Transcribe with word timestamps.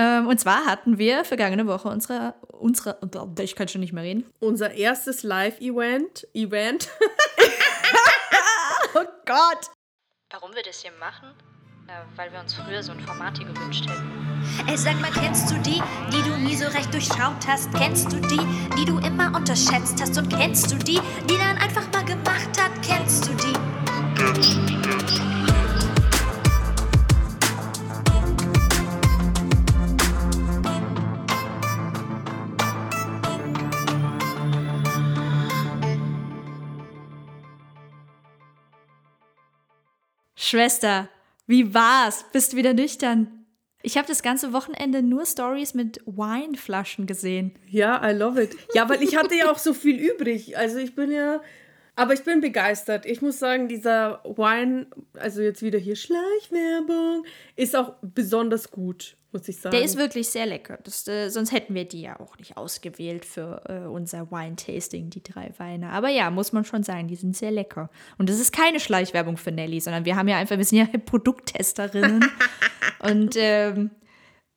Ähm, 0.00 0.28
und 0.28 0.40
zwar 0.40 0.64
hatten 0.64 0.96
wir 0.96 1.26
vergangene 1.26 1.66
Woche 1.66 1.88
unsere, 1.88 2.32
unsere, 2.48 2.98
ich 3.42 3.54
kann 3.54 3.68
schon 3.68 3.82
nicht 3.82 3.92
mehr 3.92 4.02
reden. 4.02 4.24
Unser 4.38 4.72
erstes 4.72 5.22
Live-Event. 5.22 6.26
Event. 6.32 6.88
oh 8.94 9.04
Gott. 9.26 9.66
Warum 10.30 10.54
wir 10.54 10.62
das 10.62 10.80
hier 10.80 10.92
machen? 10.98 11.28
Weil 12.16 12.32
wir 12.32 12.40
uns 12.40 12.54
früher 12.54 12.82
so 12.82 12.92
ein 12.92 13.00
Format 13.00 13.36
hier 13.36 13.48
gewünscht 13.48 13.90
hätten. 13.90 14.64
Ey, 14.68 14.76
sag 14.76 14.98
mal, 15.00 15.10
kennst 15.10 15.50
du 15.50 15.56
die, 15.56 15.82
die 16.12 16.22
du 16.22 16.38
nie 16.38 16.54
so 16.54 16.66
recht 16.68 16.94
durchschaut 16.94 17.46
hast? 17.46 17.68
Kennst 17.74 18.12
du 18.12 18.16
die, 18.16 18.40
die 18.78 18.84
du 18.84 18.98
immer 18.98 19.34
unterschätzt 19.36 20.00
hast? 20.00 20.16
Und 20.16 20.30
kennst 20.30 20.70
du 20.70 20.76
die, 20.76 21.00
die 21.28 21.36
dann 21.36 21.58
einfach 21.58 21.92
mal 21.92 22.04
gemacht 22.04 22.50
hat? 22.58 22.70
Kennst 22.80 23.26
du 23.26 23.34
die? 23.34 24.59
Schwester, 40.50 41.08
wie 41.46 41.74
war's? 41.74 42.24
Bist 42.32 42.52
du 42.52 42.56
wieder 42.56 42.74
nüchtern? 42.74 43.46
Ich 43.82 43.96
habe 43.96 44.08
das 44.08 44.20
ganze 44.20 44.52
Wochenende 44.52 45.00
nur 45.00 45.24
Stories 45.24 45.74
mit 45.74 46.00
Weinflaschen 46.06 47.06
gesehen. 47.06 47.54
Ja, 47.68 48.04
I 48.04 48.12
love 48.12 48.42
it. 48.42 48.56
Ja, 48.74 48.88
weil 48.88 49.00
ich 49.00 49.14
hatte 49.14 49.36
ja 49.36 49.48
auch 49.52 49.58
so 49.58 49.72
viel 49.72 49.96
übrig. 50.00 50.58
Also 50.58 50.78
ich 50.78 50.96
bin 50.96 51.12
ja, 51.12 51.40
aber 51.94 52.14
ich 52.14 52.24
bin 52.24 52.40
begeistert. 52.40 53.06
Ich 53.06 53.22
muss 53.22 53.38
sagen, 53.38 53.68
dieser 53.68 54.24
Wein, 54.24 54.86
also 55.14 55.40
jetzt 55.40 55.62
wieder 55.62 55.78
hier 55.78 55.94
Schleichwerbung, 55.94 57.24
ist 57.54 57.76
auch 57.76 57.94
besonders 58.02 58.72
gut, 58.72 59.16
muss 59.32 59.48
ich 59.48 59.60
sagen. 59.60 59.74
Der 59.74 59.84
ist 59.84 59.96
wirklich 59.96 60.28
sehr 60.28 60.46
lecker. 60.46 60.78
Das, 60.84 61.06
äh, 61.08 61.28
sonst 61.28 61.52
hätten 61.52 61.74
wir 61.74 61.84
die 61.84 62.02
ja 62.02 62.18
auch 62.20 62.36
nicht 62.38 62.56
ausgewählt 62.56 63.24
für 63.24 63.62
äh, 63.68 63.88
unser 63.88 64.30
Wine-Tasting, 64.30 65.10
die 65.10 65.22
drei 65.22 65.52
Weine. 65.58 65.90
Aber 65.90 66.08
ja, 66.08 66.30
muss 66.30 66.52
man 66.52 66.64
schon 66.64 66.82
sagen, 66.82 67.08
die 67.08 67.16
sind 67.16 67.36
sehr 67.36 67.50
lecker. 67.50 67.90
Und 68.18 68.28
das 68.28 68.40
ist 68.40 68.52
keine 68.52 68.80
Schleichwerbung 68.80 69.36
für 69.36 69.52
Nelly, 69.52 69.80
sondern 69.80 70.04
wir 70.04 70.16
haben 70.16 70.28
ja 70.28 70.36
einfach, 70.36 70.56
wir 70.56 70.64
sind 70.64 70.78
ja 70.78 70.86
Produkttesterinnen. 71.06 72.24
und 73.00 73.34
ähm, 73.36 73.90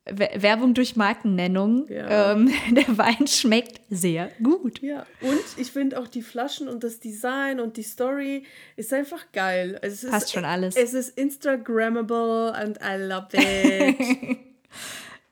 Werbung 0.05 0.73
durch 0.73 0.95
Markennennung. 0.95 1.87
Ja. 1.87 2.33
Ähm, 2.33 2.51
der 2.71 2.97
Wein 2.97 3.27
schmeckt 3.27 3.81
sehr 3.89 4.29
gut. 4.41 4.81
Ja, 4.81 5.05
und 5.21 5.43
ich 5.57 5.71
finde 5.71 5.99
auch 5.99 6.07
die 6.07 6.21
Flaschen 6.21 6.67
und 6.67 6.83
das 6.83 6.99
Design 6.99 7.59
und 7.59 7.77
die 7.77 7.83
Story 7.83 8.43
ist 8.75 8.91
einfach 8.93 9.31
geil. 9.31 9.79
Also 9.81 10.07
es 10.07 10.11
Passt 10.11 10.25
ist, 10.25 10.33
schon 10.33 10.45
alles. 10.45 10.75
Es 10.75 10.93
ist 10.93 11.17
Instagrammable 11.17 12.53
and 12.53 12.79
I 12.83 12.97
love 12.97 13.27
it. 13.33 14.37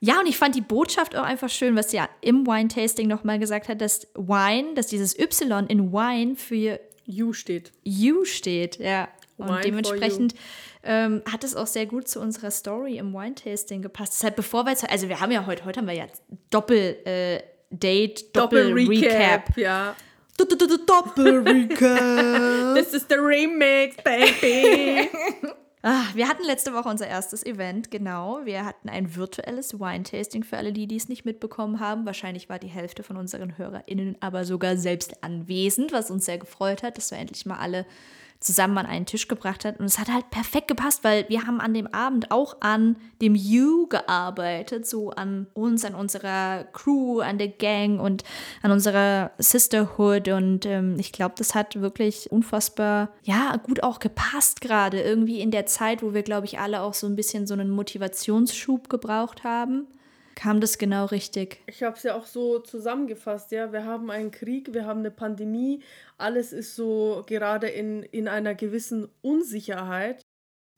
Ja, 0.03 0.19
und 0.19 0.25
ich 0.25 0.37
fand 0.37 0.55
die 0.55 0.61
Botschaft 0.61 1.15
auch 1.15 1.23
einfach 1.23 1.49
schön, 1.49 1.75
was 1.75 1.91
sie 1.91 1.97
ja 1.97 2.09
im 2.21 2.47
Wine-Tasting 2.47 3.07
nochmal 3.07 3.37
gesagt 3.37 3.69
hat, 3.69 3.81
dass 3.81 4.07
Wine, 4.15 4.73
dass 4.73 4.87
dieses 4.87 5.17
Y 5.17 5.67
in 5.67 5.93
Wine 5.93 6.35
für 6.35 6.79
you 7.05 7.33
steht. 7.33 7.71
You 7.83 8.25
steht, 8.25 8.79
ja. 8.79 9.09
Und 9.37 9.49
Wine 9.49 9.61
dementsprechend 9.61 10.33
ähm, 10.83 11.21
hat 11.31 11.43
es 11.43 11.55
auch 11.55 11.67
sehr 11.67 11.85
gut 11.85 12.07
zu 12.07 12.19
unserer 12.19 12.49
Story 12.49 12.97
im 12.97 13.13
Wine-Tasting 13.13 13.83
gepasst. 13.83 14.13
Deshalb, 14.13 14.35
bevor 14.35 14.65
wir 14.65 14.71
jetzt, 14.71 14.89
also 14.89 15.07
wir 15.07 15.19
haben 15.19 15.31
ja 15.31 15.45
heute, 15.45 15.65
heute 15.65 15.79
haben 15.79 15.87
wir 15.87 15.93
ja 15.93 16.07
Doppel-Date, 16.49 18.35
Doppel-Recap. 18.35 19.55
ja. 19.57 19.95
Doppel-Recap. 20.37 22.75
This 22.75 22.93
is 22.93 23.05
the 23.07 23.17
remix, 23.17 23.97
baby. 24.03 25.09
Ah, 25.83 26.05
wir 26.13 26.27
hatten 26.27 26.43
letzte 26.43 26.73
Woche 26.75 26.89
unser 26.89 27.07
erstes 27.07 27.43
Event, 27.43 27.89
genau. 27.89 28.41
Wir 28.45 28.65
hatten 28.65 28.87
ein 28.87 29.15
virtuelles 29.15 29.79
Wine-Tasting 29.79 30.43
für 30.43 30.57
alle, 30.57 30.73
die 30.73 30.85
dies 30.85 31.09
nicht 31.09 31.25
mitbekommen 31.25 31.79
haben. 31.79 32.05
Wahrscheinlich 32.05 32.49
war 32.49 32.59
die 32.59 32.67
Hälfte 32.67 33.01
von 33.01 33.17
unseren 33.17 33.57
HörerInnen 33.57 34.15
aber 34.19 34.45
sogar 34.45 34.77
selbst 34.77 35.23
anwesend, 35.23 35.91
was 35.91 36.11
uns 36.11 36.25
sehr 36.25 36.37
gefreut 36.37 36.83
hat, 36.83 36.97
dass 36.97 37.09
wir 37.09 37.17
endlich 37.17 37.47
mal 37.47 37.57
alle 37.57 37.87
zusammen 38.41 38.79
an 38.79 38.87
einen 38.87 39.05
Tisch 39.05 39.27
gebracht 39.27 39.63
hat. 39.63 39.79
Und 39.79 39.85
es 39.85 39.99
hat 39.99 40.11
halt 40.11 40.29
perfekt 40.31 40.67
gepasst, 40.67 41.03
weil 41.03 41.29
wir 41.29 41.45
haben 41.45 41.61
an 41.61 41.73
dem 41.73 41.87
Abend 41.87 42.31
auch 42.31 42.57
an 42.59 42.97
dem 43.21 43.35
You 43.35 43.87
gearbeitet, 43.87 44.87
so 44.87 45.11
an 45.11 45.47
uns, 45.53 45.85
an 45.85 45.93
unserer 45.95 46.65
Crew, 46.73 47.19
an 47.21 47.37
der 47.37 47.49
Gang 47.49 48.01
und 48.01 48.23
an 48.63 48.71
unserer 48.71 49.31
Sisterhood. 49.37 50.27
Und 50.27 50.65
ähm, 50.65 50.97
ich 50.99 51.11
glaube, 51.11 51.35
das 51.37 51.53
hat 51.53 51.79
wirklich 51.79 52.31
unfassbar, 52.31 53.09
ja, 53.23 53.55
gut 53.57 53.83
auch 53.83 53.99
gepasst 53.99 54.59
gerade. 54.59 54.99
Irgendwie 54.99 55.39
in 55.39 55.51
der 55.51 55.67
Zeit, 55.67 56.01
wo 56.01 56.15
wir, 56.15 56.23
glaube 56.23 56.47
ich, 56.47 56.59
alle 56.59 56.81
auch 56.81 56.95
so 56.95 57.05
ein 57.05 57.15
bisschen 57.15 57.45
so 57.45 57.53
einen 57.53 57.69
Motivationsschub 57.69 58.89
gebraucht 58.89 59.43
haben. 59.43 59.87
Kam 60.35 60.61
das 60.61 60.77
genau 60.77 61.05
richtig? 61.05 61.61
Ich 61.67 61.83
habe 61.83 61.95
es 61.95 62.03
ja 62.03 62.15
auch 62.15 62.25
so 62.25 62.59
zusammengefasst, 62.59 63.51
ja. 63.51 63.71
Wir 63.71 63.85
haben 63.85 64.09
einen 64.09 64.31
Krieg, 64.31 64.73
wir 64.73 64.85
haben 64.85 64.99
eine 64.99 65.11
Pandemie, 65.11 65.81
alles 66.17 66.53
ist 66.53 66.75
so 66.75 67.23
gerade 67.27 67.67
in, 67.67 68.03
in 68.03 68.27
einer 68.27 68.55
gewissen 68.55 69.09
Unsicherheit. 69.21 70.21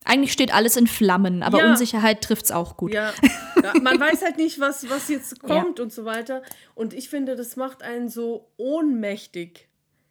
Eigentlich 0.06 0.34
steht 0.34 0.53
alles 0.53 0.75
in 0.75 0.88
Flammen, 0.88 1.44
aber 1.44 1.59
Ja. 1.59 1.69
Unsicherheit 1.69 2.22
trifft 2.22 2.46
es 2.46 2.52
auch 2.52 2.75
gut. 2.75 2.94
Ja, 2.94 3.14
ja, 3.64 3.74
man 3.81 4.00
weiß 4.00 4.22
halt 4.22 4.38
nicht, 4.38 4.59
was, 4.59 4.90
was 4.90 5.08
jetzt 5.08 5.41
kommt 5.41 5.80
und 5.80 5.94
so 5.94 6.03
weiter. 6.03 6.44
Und 6.75 6.94
ich 6.94 7.09
finde, 7.09 7.35
das 7.35 7.56
macht 7.56 7.84
einen 7.84 8.09
so 8.09 8.52
ohnmächtig 8.58 9.70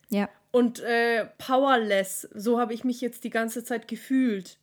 ja. 0.09 0.29
und 0.51 0.81
äh, 0.81 1.27
powerless. 1.39 2.29
So 2.35 2.59
habe 2.59 2.73
ich 2.73 2.85
mich 2.85 3.01
jetzt 3.01 3.25
die 3.25 3.31
ganze 3.31 3.65
Zeit 3.65 3.87
gefühlt. 3.87 4.59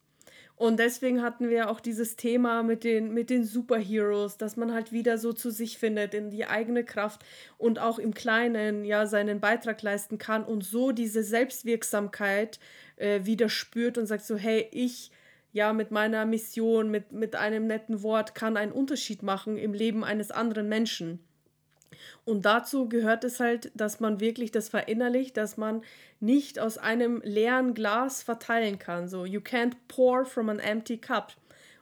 Und 0.59 0.77
deswegen 0.77 1.21
hatten 1.21 1.47
wir 1.47 1.69
auch 1.69 1.79
dieses 1.79 2.17
Thema 2.17 2.63
mit 2.63 2.83
den, 2.83 3.13
mit 3.13 3.29
den 3.29 3.45
Superheroes, 3.45 4.35
dass 4.35 4.57
man 4.57 4.73
halt 4.73 4.91
wieder 4.91 5.17
so 5.17 5.31
zu 5.31 5.51
sich 5.51 5.77
findet, 5.77 6.13
in 6.13 6.31
die 6.31 6.45
eigene 6.47 6.83
Kraft 6.83 7.23
und 7.57 7.79
auch 7.79 7.97
im 7.97 8.13
Kleinen 8.13 8.83
ja 8.83 9.05
seinen 9.07 9.39
Beitrag 9.39 9.81
leisten 9.81 10.17
kann 10.17 10.43
und 10.43 10.65
so 10.65 10.91
diese 10.91 11.23
Selbstwirksamkeit 11.23 12.59
äh, 12.97 13.21
wieder 13.23 13.47
spürt 13.47 13.97
und 13.97 14.05
sagt 14.05 14.25
so, 14.25 14.35
hey, 14.35 14.67
ich 14.71 15.11
ja 15.53 15.71
mit 15.71 15.91
meiner 15.91 16.25
Mission, 16.25 16.91
mit, 16.91 17.13
mit 17.13 17.37
einem 17.37 17.65
netten 17.65 18.03
Wort 18.03 18.35
kann 18.35 18.57
einen 18.57 18.73
Unterschied 18.73 19.23
machen 19.23 19.57
im 19.57 19.73
Leben 19.73 20.03
eines 20.03 20.29
anderen 20.29 20.67
Menschen. 20.67 21.19
Und 22.25 22.45
dazu 22.45 22.87
gehört 22.87 23.23
es 23.23 23.39
halt, 23.39 23.71
dass 23.75 23.99
man 23.99 24.19
wirklich 24.19 24.51
das 24.51 24.69
verinnerlicht, 24.69 25.37
dass 25.37 25.57
man 25.57 25.81
nicht 26.19 26.59
aus 26.59 26.77
einem 26.77 27.21
leeren 27.23 27.73
Glas 27.73 28.23
verteilen 28.23 28.79
kann. 28.79 29.07
So, 29.07 29.25
you 29.25 29.39
can't 29.39 29.73
pour 29.87 30.25
from 30.25 30.49
an 30.49 30.59
empty 30.59 30.97
cup. 30.97 31.33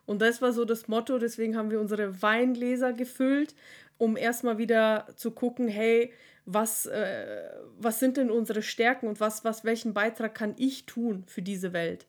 Und 0.05 0.21
das 0.21 0.41
war 0.41 0.53
so 0.53 0.63
das 0.63 0.87
Motto, 0.87 1.19
deswegen 1.19 1.57
haben 1.57 1.69
wir 1.69 1.81
unsere 1.81 2.21
Weingläser 2.21 2.93
gefüllt, 2.93 3.55
um 3.97 4.15
erstmal 4.15 4.57
wieder 4.57 5.07
zu 5.15 5.31
gucken, 5.31 5.67
hey, 5.67 6.13
was, 6.45 6.85
äh, 6.85 7.49
was 7.77 7.99
sind 7.99 8.15
denn 8.15 8.31
unsere 8.31 8.61
Stärken 8.61 9.07
und 9.07 9.19
was, 9.19 9.43
was, 9.43 9.65
welchen 9.65 9.93
Beitrag 9.93 10.33
kann 10.33 10.55
ich 10.57 10.85
tun 10.85 11.25
für 11.27 11.41
diese 11.41 11.73
Welt? 11.73 12.05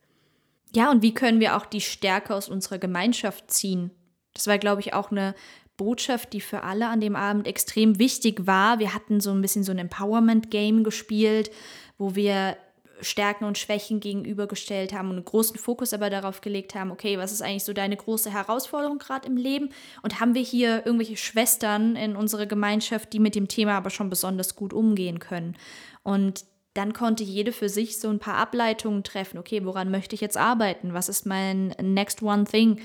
Ja, 0.74 0.90
und 0.90 1.02
wie 1.02 1.12
können 1.12 1.40
wir 1.40 1.56
auch 1.56 1.66
die 1.66 1.80
Stärke 1.80 2.34
aus 2.34 2.48
unserer 2.48 2.78
Gemeinschaft 2.78 3.50
ziehen? 3.50 3.90
Das 4.34 4.46
war, 4.46 4.58
glaube 4.58 4.80
ich, 4.80 4.94
auch 4.94 5.10
eine 5.10 5.34
Botschaft, 5.78 6.34
die 6.34 6.42
für 6.42 6.62
alle 6.64 6.88
an 6.88 7.00
dem 7.00 7.16
Abend 7.16 7.46
extrem 7.46 7.98
wichtig 7.98 8.46
war. 8.46 8.78
Wir 8.78 8.92
hatten 8.92 9.20
so 9.20 9.30
ein 9.30 9.40
bisschen 9.40 9.64
so 9.64 9.72
ein 9.72 9.78
Empowerment-Game 9.78 10.84
gespielt, 10.84 11.50
wo 11.96 12.14
wir 12.14 12.58
Stärken 13.00 13.44
und 13.44 13.56
Schwächen 13.56 14.00
gegenübergestellt 14.00 14.92
haben 14.92 15.08
und 15.08 15.16
einen 15.16 15.24
großen 15.24 15.56
Fokus 15.56 15.94
aber 15.94 16.10
darauf 16.10 16.40
gelegt 16.40 16.74
haben, 16.74 16.90
okay, 16.90 17.16
was 17.16 17.32
ist 17.32 17.42
eigentlich 17.42 17.64
so 17.64 17.72
deine 17.72 17.96
große 17.96 18.30
Herausforderung 18.30 18.98
gerade 18.98 19.28
im 19.28 19.36
Leben? 19.36 19.70
Und 20.02 20.20
haben 20.20 20.34
wir 20.34 20.42
hier 20.42 20.84
irgendwelche 20.84 21.16
Schwestern 21.16 21.96
in 21.96 22.16
unserer 22.16 22.46
Gemeinschaft, 22.46 23.12
die 23.12 23.20
mit 23.20 23.34
dem 23.34 23.48
Thema 23.48 23.76
aber 23.76 23.90
schon 23.90 24.10
besonders 24.10 24.56
gut 24.56 24.72
umgehen 24.72 25.20
können? 25.20 25.56
Und 26.02 26.44
dann 26.74 26.92
konnte 26.92 27.24
jede 27.24 27.52
für 27.52 27.68
sich 27.68 27.98
so 27.98 28.08
ein 28.08 28.18
paar 28.18 28.36
Ableitungen 28.36 29.02
treffen. 29.02 29.38
Okay, 29.38 29.64
woran 29.64 29.90
möchte 29.90 30.14
ich 30.14 30.20
jetzt 30.20 30.36
arbeiten? 30.36 30.94
Was 30.94 31.08
ist 31.08 31.26
mein 31.26 31.74
next 31.80 32.22
one 32.22 32.44
thing, 32.44 32.80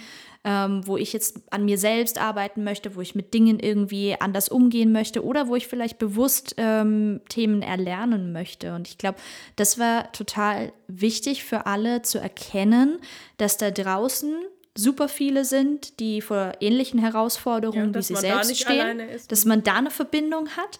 ähm, 0.45 0.85
wo 0.85 0.97
ich 0.97 1.13
jetzt 1.13 1.41
an 1.51 1.66
mir 1.66 1.77
selbst 1.77 2.19
arbeiten 2.19 2.63
möchte, 2.63 2.95
wo 2.95 3.01
ich 3.01 3.16
mit 3.16 3.33
Dingen 3.33 3.59
irgendwie 3.59 4.16
anders 4.19 4.49
umgehen 4.49 4.91
möchte 4.91 5.23
oder 5.23 5.47
wo 5.47 5.55
ich 5.55 5.67
vielleicht 5.67 5.99
bewusst 5.99 6.55
ähm, 6.58 7.22
Themen 7.29 7.61
erlernen 7.61 8.34
möchte. 8.34 8.75
Und 8.75 8.87
ich 8.87 8.97
glaube, 8.97 9.19
das 9.55 9.79
war 9.79 10.11
total 10.11 10.73
wichtig 10.87 11.43
für 11.43 11.66
alle 11.66 12.02
zu 12.02 12.19
erkennen, 12.19 12.99
dass 13.37 13.58
da 13.58 13.72
draußen 13.72 14.34
super 14.75 15.08
viele 15.08 15.46
sind, 15.46 15.99
die 15.99 16.19
vor 16.22 16.53
ähnlichen 16.59 16.99
Herausforderungen 16.99 17.93
Ja, 17.93 17.99
wie 17.99 18.03
sie 18.03 18.13
da 18.16 18.19
selbst 18.19 18.49
nicht 18.49 18.63
stehen. 18.63 18.97
Mhm. 18.97 19.02
dass 19.29 19.46
man 19.46 19.63
da 19.63 19.75
eine 19.75 19.91
Verbindung 19.91 20.49
hat 20.58 20.79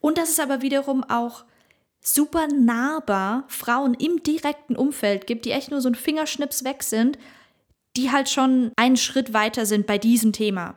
und 0.00 0.18
dass 0.18 0.30
es 0.30 0.40
aber 0.40 0.62
wiederum 0.62 1.04
auch 1.04 1.44
super 2.06 2.46
nahbar 2.48 3.44
Frauen 3.48 3.94
im 3.94 4.22
direkten 4.22 4.76
Umfeld 4.76 5.26
gibt, 5.26 5.46
die 5.46 5.52
echt 5.52 5.70
nur 5.70 5.80
so 5.80 5.88
ein 5.88 5.94
Fingerschnips 5.94 6.64
weg 6.64 6.82
sind, 6.82 7.18
die 7.96 8.12
halt 8.12 8.28
schon 8.28 8.72
einen 8.76 8.96
Schritt 8.96 9.32
weiter 9.32 9.66
sind 9.66 9.86
bei 9.86 9.98
diesem 9.98 10.32
Thema. 10.32 10.76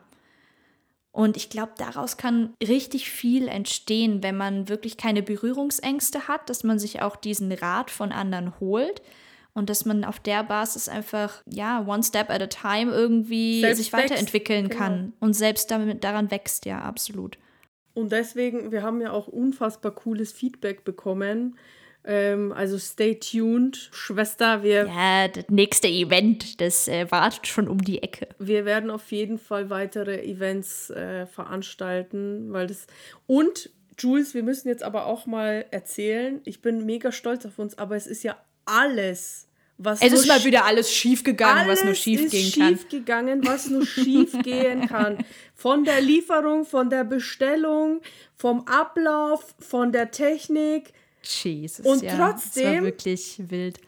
Und 1.11 1.35
ich 1.35 1.49
glaube, 1.49 1.71
daraus 1.77 2.17
kann 2.17 2.53
richtig 2.61 3.09
viel 3.09 3.47
entstehen, 3.47 4.21
wenn 4.21 4.37
man 4.37 4.69
wirklich 4.69 4.97
keine 4.97 5.23
Berührungsängste 5.23 6.27
hat, 6.27 6.47
dass 6.49 6.63
man 6.63 6.77
sich 6.77 7.01
auch 7.01 7.15
diesen 7.15 7.51
Rat 7.51 7.89
von 7.89 8.11
anderen 8.11 8.59
holt 8.59 9.01
und 9.53 9.71
dass 9.71 9.83
man 9.83 10.03
auf 10.03 10.19
der 10.19 10.43
Basis 10.43 10.87
einfach, 10.87 11.41
ja, 11.47 11.83
one 11.87 12.03
step 12.03 12.29
at 12.29 12.43
a 12.43 12.47
time 12.47 12.91
irgendwie 12.91 13.61
Selbst 13.61 13.77
sich 13.77 13.91
wächst, 13.91 14.11
weiterentwickeln 14.11 14.69
genau. 14.69 14.79
kann 14.79 15.13
und 15.19 15.33
selbst 15.33 15.71
damit 15.71 16.03
daran 16.03 16.29
wächst, 16.29 16.65
ja, 16.65 16.83
absolut. 16.83 17.39
Und 17.97 18.11
deswegen, 18.11 18.71
wir 18.71 18.83
haben 18.83 19.01
ja 19.01 19.11
auch 19.11 19.27
unfassbar 19.27 19.91
cooles 19.91 20.31
Feedback 20.31 20.83
bekommen. 20.83 21.57
Ähm, 22.05 22.51
also 22.51 22.77
stay 22.77 23.15
tuned, 23.15 23.89
Schwester. 23.91 24.61
Wir, 24.61 24.85
Ja, 24.85 25.27
das 25.27 25.45
nächste 25.49 25.87
Event, 25.87 26.61
das 26.61 26.87
äh, 26.87 27.09
wartet 27.09 27.47
schon 27.47 27.67
um 27.67 27.79
die 27.79 28.03
Ecke. 28.03 28.27
wir 28.37 28.65
werden 28.65 28.91
auf 28.91 29.11
jeden 29.11 29.39
Fall 29.39 29.71
weitere 29.71 30.23
Events 30.23 30.91
äh, 30.91 31.25
veranstalten, 31.25 32.53
weil 32.53 32.67
das. 32.67 32.85
Und 33.25 33.71
Jules, 33.97 34.35
wir 34.35 34.43
müssen 34.43 34.67
jetzt 34.67 34.83
aber 34.83 35.07
auch 35.07 35.25
mal 35.25 35.65
erzählen. 35.71 36.39
Ich 36.45 36.61
bin 36.61 36.85
mega 36.85 37.11
stolz 37.11 37.47
auf 37.47 37.57
uns, 37.57 37.79
aber 37.79 37.95
es 37.95 38.05
ist 38.05 38.21
ja 38.21 38.37
alles, 38.65 39.46
was 39.77 40.01
Es 40.01 40.11
ist 40.13 40.27
mal 40.27 40.43
wieder 40.43 40.65
alles 40.65 40.91
schief 40.91 41.23
gegangen, 41.23 41.67
was 41.67 41.83
nur 41.83 41.93
schief 41.93 42.21
ist 42.21 42.31
gehen 42.31 42.51
schief 42.51 42.81
kann. 42.81 42.89
gegangen, 42.89 43.45
was 43.45 43.69
nur 43.69 43.85
schief 43.85 44.33
gehen 44.43 44.87
kann. 44.87 45.17
Von 45.55 45.83
der 45.85 46.01
Lieferung, 46.01 46.65
von 46.65 46.89
der 46.89 47.03
Bestellung, 47.03 48.01
vom 48.35 48.65
Ablauf, 48.67 49.55
von 49.59 49.91
der 49.91 50.11
Technik. 50.11 50.93
Jesus, 51.23 51.85
Und 51.85 52.03
ja, 52.03 52.13
Es 52.13 52.19
war 52.19 52.31
trotzdem- 52.33 52.83
wirklich 52.85 53.35
wild. 53.49 53.79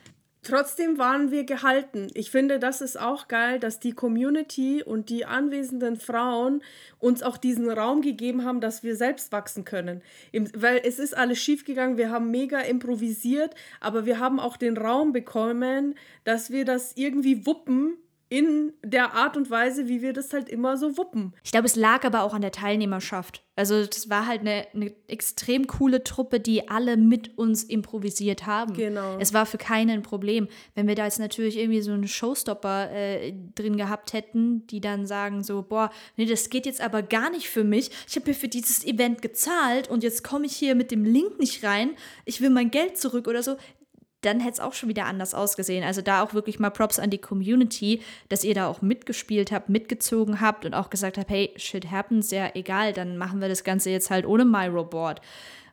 Trotzdem 0.41 0.97
waren 0.97 1.31
wir 1.31 1.43
gehalten. 1.43 2.07
Ich 2.13 2.31
finde, 2.31 2.59
das 2.59 2.79
ist 2.79 2.97
auch 2.97 3.27
geil, 3.27 3.59
dass 3.59 3.79
die 3.79 3.91
Community 3.91 4.81
und 4.81 5.09
die 5.09 5.25
anwesenden 5.25 5.97
Frauen 5.97 6.63
uns 6.97 7.21
auch 7.23 7.35
diesen 7.35 7.69
Raum 7.69 8.01
gegeben 8.01 8.45
haben, 8.45 8.61
dass 8.61 8.81
wir 8.81 8.95
selbst 8.95 9.33
wachsen 9.33 9.65
können. 9.65 10.01
Im, 10.31 10.49
weil 10.55 10.81
es 10.85 10.97
ist 10.97 11.15
alles 11.15 11.39
schiefgegangen, 11.39 11.97
wir 11.97 12.09
haben 12.09 12.31
mega 12.31 12.59
improvisiert, 12.59 13.53
aber 13.81 14.05
wir 14.05 14.19
haben 14.19 14.39
auch 14.39 14.55
den 14.55 14.77
Raum 14.77 15.11
bekommen, 15.11 15.95
dass 16.23 16.51
wir 16.51 16.63
das 16.63 16.93
irgendwie 16.95 17.45
wuppen 17.45 17.97
in 18.29 18.73
der 18.83 19.15
Art 19.15 19.37
und 19.37 19.49
Weise, 19.49 19.87
wie 19.87 20.03
wir 20.03 20.13
das 20.13 20.31
halt 20.33 20.49
immer 20.49 20.77
so 20.77 20.97
wuppen. 20.97 21.33
Ich 21.43 21.51
glaube, 21.51 21.65
es 21.65 21.75
lag 21.75 22.05
aber 22.05 22.21
auch 22.21 22.35
an 22.35 22.41
der 22.41 22.51
Teilnehmerschaft. 22.51 23.43
Also 23.55 23.85
das 23.85 24.09
war 24.09 24.27
halt 24.27 24.41
eine, 24.41 24.67
eine 24.73 24.93
extrem 25.07 25.65
coole 25.65 26.03
Truppe, 26.03 26.39
die 26.39 26.69
alle 26.69 26.95
mit 26.95 27.37
uns 27.37 27.63
improvisiert 27.63 28.45
haben. 28.45 28.73
Genau. 28.73 29.17
Es 29.19 29.33
war 29.33 29.47
für 29.47 29.57
keinen 29.57 29.89
ein 29.89 30.01
Problem. 30.03 30.47
Wenn 30.75 30.87
wir 30.87 30.95
da 30.95 31.05
jetzt 31.05 31.19
natürlich 31.19 31.57
irgendwie 31.57 31.81
so 31.81 31.91
einen 31.91 32.07
Showstopper 32.07 32.91
äh, 32.91 33.33
drin 33.55 33.75
gehabt 33.75 34.13
hätten, 34.13 34.65
die 34.67 34.79
dann 34.79 35.07
sagen 35.07 35.43
so, 35.43 35.63
boah, 35.63 35.89
nee, 36.15 36.25
das 36.25 36.49
geht 36.51 36.67
jetzt 36.67 36.81
aber 36.81 37.01
gar 37.01 37.31
nicht 37.31 37.49
für 37.49 37.63
mich. 37.63 37.89
Ich 38.07 38.15
habe 38.15 38.29
mir 38.29 38.35
für 38.35 38.47
dieses 38.47 38.85
Event 38.85 39.23
gezahlt 39.23 39.89
und 39.89 40.03
jetzt 40.03 40.23
komme 40.23 40.45
ich 40.45 40.55
hier 40.55 40.75
mit 40.75 40.91
dem 40.91 41.03
Link 41.03 41.39
nicht 41.39 41.63
rein. 41.65 41.95
Ich 42.25 42.41
will 42.41 42.51
mein 42.51 42.69
Geld 42.69 42.97
zurück 42.97 43.27
oder 43.27 43.41
so 43.41 43.57
dann 44.21 44.39
hätte 44.39 44.53
es 44.53 44.59
auch 44.59 44.73
schon 44.73 44.89
wieder 44.89 45.05
anders 45.05 45.33
ausgesehen. 45.33 45.83
Also 45.83 46.01
da 46.01 46.21
auch 46.21 46.33
wirklich 46.33 46.59
mal 46.59 46.69
Props 46.69 46.99
an 46.99 47.09
die 47.09 47.17
Community, 47.19 48.01
dass 48.27 48.43
ihr 48.43 48.53
da 48.53 48.67
auch 48.67 48.81
mitgespielt 48.81 49.51
habt, 49.51 49.69
mitgezogen 49.69 50.41
habt 50.41 50.65
und 50.65 50.73
auch 50.73 50.89
gesagt 50.89 51.17
habt, 51.17 51.29
hey, 51.29 51.51
shit 51.55 51.89
happens, 51.91 52.31
ja 52.31 52.49
egal, 52.53 52.93
dann 52.93 53.17
machen 53.17 53.41
wir 53.41 53.47
das 53.47 53.63
Ganze 53.63 53.89
jetzt 53.89 54.09
halt 54.09 54.25
ohne 54.25 54.45
MyRoboard. 54.45 55.21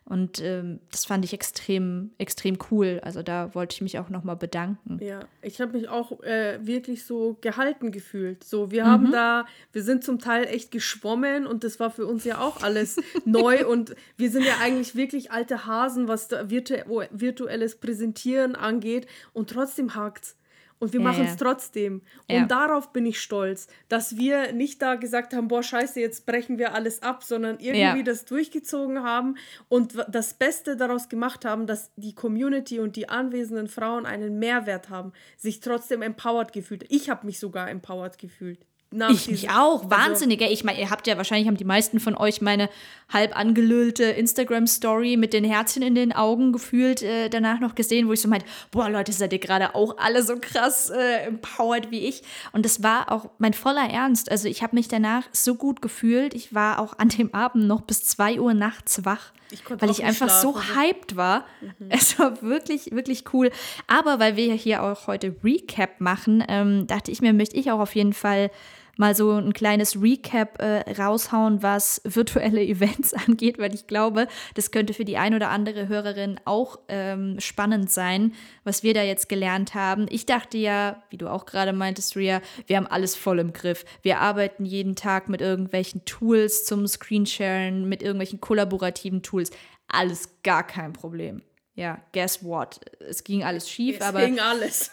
Und 0.09 0.41
ähm, 0.41 0.79
das 0.89 1.03
fand 1.03 1.25
ich 1.25 1.33
extrem, 1.33 2.11
extrem 2.17 2.57
cool. 2.71 3.01
Also 3.03 3.23
da 3.23 3.53
wollte 3.53 3.73
ich 3.73 3.81
mich 3.81 3.99
auch 3.99 4.09
nochmal 4.09 4.37
bedanken. 4.37 4.99
Ja, 5.03 5.19
ich 5.41 5.59
habe 5.59 5.73
mich 5.73 5.89
auch 5.89 6.23
äh, 6.23 6.65
wirklich 6.65 7.03
so 7.03 7.37
gehalten 7.41 7.91
gefühlt. 7.91 8.41
So, 8.45 8.71
wir 8.71 8.85
haben 8.85 9.11
da, 9.11 9.45
wir 9.73 9.83
sind 9.83 10.05
zum 10.05 10.19
Teil 10.19 10.45
echt 10.45 10.71
geschwommen 10.71 11.45
und 11.45 11.65
das 11.65 11.81
war 11.81 11.91
für 11.91 12.05
uns 12.05 12.23
ja 12.23 12.39
auch 12.39 12.63
alles 12.63 12.95
neu 13.25 13.67
und 13.67 13.95
wir 14.15 14.31
sind 14.31 14.45
ja 14.45 14.59
eigentlich 14.61 14.95
wirklich 14.95 15.31
alte 15.31 15.65
Hasen, 15.65 16.07
was 16.07 16.29
da 16.29 16.49
virtu 16.49 16.75
virtuelles 17.11 17.75
Präsentieren 17.75 18.55
angeht 18.55 19.07
und 19.33 19.49
trotzdem 19.49 19.93
hakt's. 19.93 20.37
Und 20.79 20.93
wir 20.93 20.99
Ja, 20.99 21.03
machen 21.05 21.23
es 21.23 21.31
ja. 21.31 21.35
trotzdem. 21.37 22.01
Und 22.27 22.35
Ja. 22.35 22.45
darauf 22.45 22.93
bin 22.93 23.05
ich 23.05 23.19
stolz, 23.19 23.67
dass 23.89 24.17
wir 24.17 24.51
nicht 24.53 24.81
da 24.81 24.95
gesagt 24.95 25.33
haben, 25.33 25.47
boah, 25.47 25.63
scheiße, 25.63 25.99
jetzt 25.99 26.25
brechen 26.25 26.57
wir 26.59 26.73
alles 26.75 27.01
ab, 27.01 27.23
sondern 27.23 27.59
irgendwie 27.59 28.03
das 28.03 28.25
durchgezogen 28.25 29.01
haben 29.03 29.37
und 29.69 29.95
das 30.09 30.33
Beste 30.35 30.77
daraus 30.77 31.09
gemacht 31.09 31.45
haben, 31.45 31.65
dass 31.67 31.91
die 31.95 32.13
Community 32.13 32.79
und 32.79 32.95
die 32.95 33.09
anwesenden 33.09 33.67
Frauen 33.67 34.05
einen 34.05 34.37
Mehrwert 34.39 34.89
haben, 34.89 35.13
sich 35.35 35.59
trotzdem 35.59 36.01
empowered 36.01 36.53
gefühlt. 36.53 36.85
Ich 36.89 37.09
habe 37.09 37.25
mich 37.25 37.39
sogar 37.39 37.69
empowered 37.69 38.17
gefühlt. 38.19 38.59
Nach 38.89 39.09
Ich 39.09 39.27
mich 39.29 39.49
auch, 39.49 39.83
also- 39.83 39.91
wahnsinnig. 39.91 40.41
ey. 40.41 40.53
Ich 40.53 40.63
meine, 40.63 40.79
ihr 40.79 40.89
habt 40.89 41.07
ja 41.07 41.17
wahrscheinlich, 41.17 41.47
haben 41.47 41.57
die 41.57 41.65
meisten 41.65 41.99
von 41.99 42.15
euch 42.15 42.39
meine 42.41 42.69
halb 43.11 43.37
angelüllte 43.37 44.05
Instagram-Story 44.05 45.17
mit 45.17 45.33
den 45.33 45.43
Herzchen 45.43 45.81
in 45.83 45.93
den 45.93 46.13
Augen 46.13 46.53
gefühlt 46.53 47.01
äh, 47.01 47.29
danach 47.29 47.59
noch 47.59 47.75
gesehen, 47.75 48.07
wo 48.07 48.13
ich 48.13 48.21
so 48.21 48.29
meinte, 48.29 48.45
boah 48.71 48.89
Leute, 48.89 49.11
seid 49.11 49.33
ihr 49.33 49.39
gerade 49.39 49.75
auch 49.75 49.97
alle 49.97 50.23
so 50.23 50.35
krass 50.39 50.89
äh, 50.89 51.25
empowered 51.27 51.91
wie 51.91 52.05
ich. 52.07 52.23
Und 52.53 52.63
das 52.65 52.81
war 52.81 53.11
auch 53.11 53.29
mein 53.39 53.53
voller 53.53 53.89
Ernst. 53.89 54.31
Also 54.31 54.47
ich 54.47 54.63
habe 54.63 54.75
mich 54.75 54.87
danach 54.87 55.23
so 55.33 55.55
gut 55.55 55.81
gefühlt. 55.81 56.33
Ich 56.33 56.53
war 56.53 56.79
auch 56.79 56.97
an 56.97 57.09
dem 57.09 57.33
Abend 57.33 57.67
noch 57.67 57.81
bis 57.81 58.03
2 58.05 58.39
Uhr 58.39 58.53
nachts 58.53 59.03
wach. 59.03 59.31
Ich 59.51 59.63
weil 59.69 59.89
ich 59.89 60.03
einfach 60.03 60.29
so 60.29 60.59
hyped 60.59 61.15
war. 61.15 61.45
Es 61.89 62.19
war 62.19 62.41
wirklich, 62.41 62.91
wirklich 62.91 63.23
cool. 63.33 63.51
Aber 63.87 64.19
weil 64.19 64.35
wir 64.35 64.53
hier 64.53 64.83
auch 64.83 65.07
heute 65.07 65.35
Recap 65.43 66.01
machen, 66.01 66.43
ähm, 66.47 66.87
dachte 66.87 67.11
ich 67.11 67.21
mir, 67.21 67.33
möchte 67.33 67.55
ich 67.57 67.71
auch 67.71 67.79
auf 67.79 67.95
jeden 67.95 68.13
Fall 68.13 68.51
mal 68.97 69.15
so 69.15 69.31
ein 69.31 69.53
kleines 69.53 70.01
Recap 70.01 70.61
äh, 70.61 70.91
raushauen, 70.91 71.63
was 71.63 72.01
virtuelle 72.03 72.61
Events 72.67 73.13
angeht, 73.13 73.57
weil 73.59 73.73
ich 73.73 73.87
glaube, 73.87 74.27
das 74.55 74.71
könnte 74.71 74.93
für 74.93 75.05
die 75.05 75.17
ein 75.17 75.33
oder 75.33 75.49
andere 75.49 75.87
Hörerin 75.87 76.39
auch 76.45 76.79
ähm, 76.87 77.39
spannend 77.39 77.91
sein, 77.91 78.33
was 78.63 78.83
wir 78.83 78.93
da 78.93 79.03
jetzt 79.03 79.29
gelernt 79.29 79.73
haben. 79.73 80.07
Ich 80.09 80.25
dachte 80.25 80.57
ja, 80.57 81.03
wie 81.09 81.17
du 81.17 81.27
auch 81.27 81.45
gerade 81.45 81.73
meintest, 81.73 82.15
Ria, 82.15 82.41
wir 82.65 82.77
haben 82.77 82.87
alles 82.87 83.15
voll 83.15 83.39
im 83.39 83.53
Griff. 83.53 83.85
Wir 84.01 84.19
arbeiten 84.19 84.65
jeden 84.65 84.95
Tag 84.95 85.29
mit 85.29 85.41
irgendwelchen 85.41 86.03
Tools 86.05 86.65
zum 86.65 86.87
Screensharen, 86.87 87.87
mit 87.87 88.01
irgendwelchen 88.01 88.41
kollaborativen 88.41 89.21
Tools. 89.21 89.51
Alles 89.87 90.29
gar 90.43 90.65
kein 90.65 90.93
Problem. 90.93 91.41
Ja, 91.75 92.01
guess 92.11 92.43
what? 92.43 92.79
Es 92.99 93.23
ging 93.23 93.43
alles 93.43 93.69
schief, 93.69 94.01
aber 94.01 94.19
Deswegen 94.19 94.39
alles. 94.39 94.91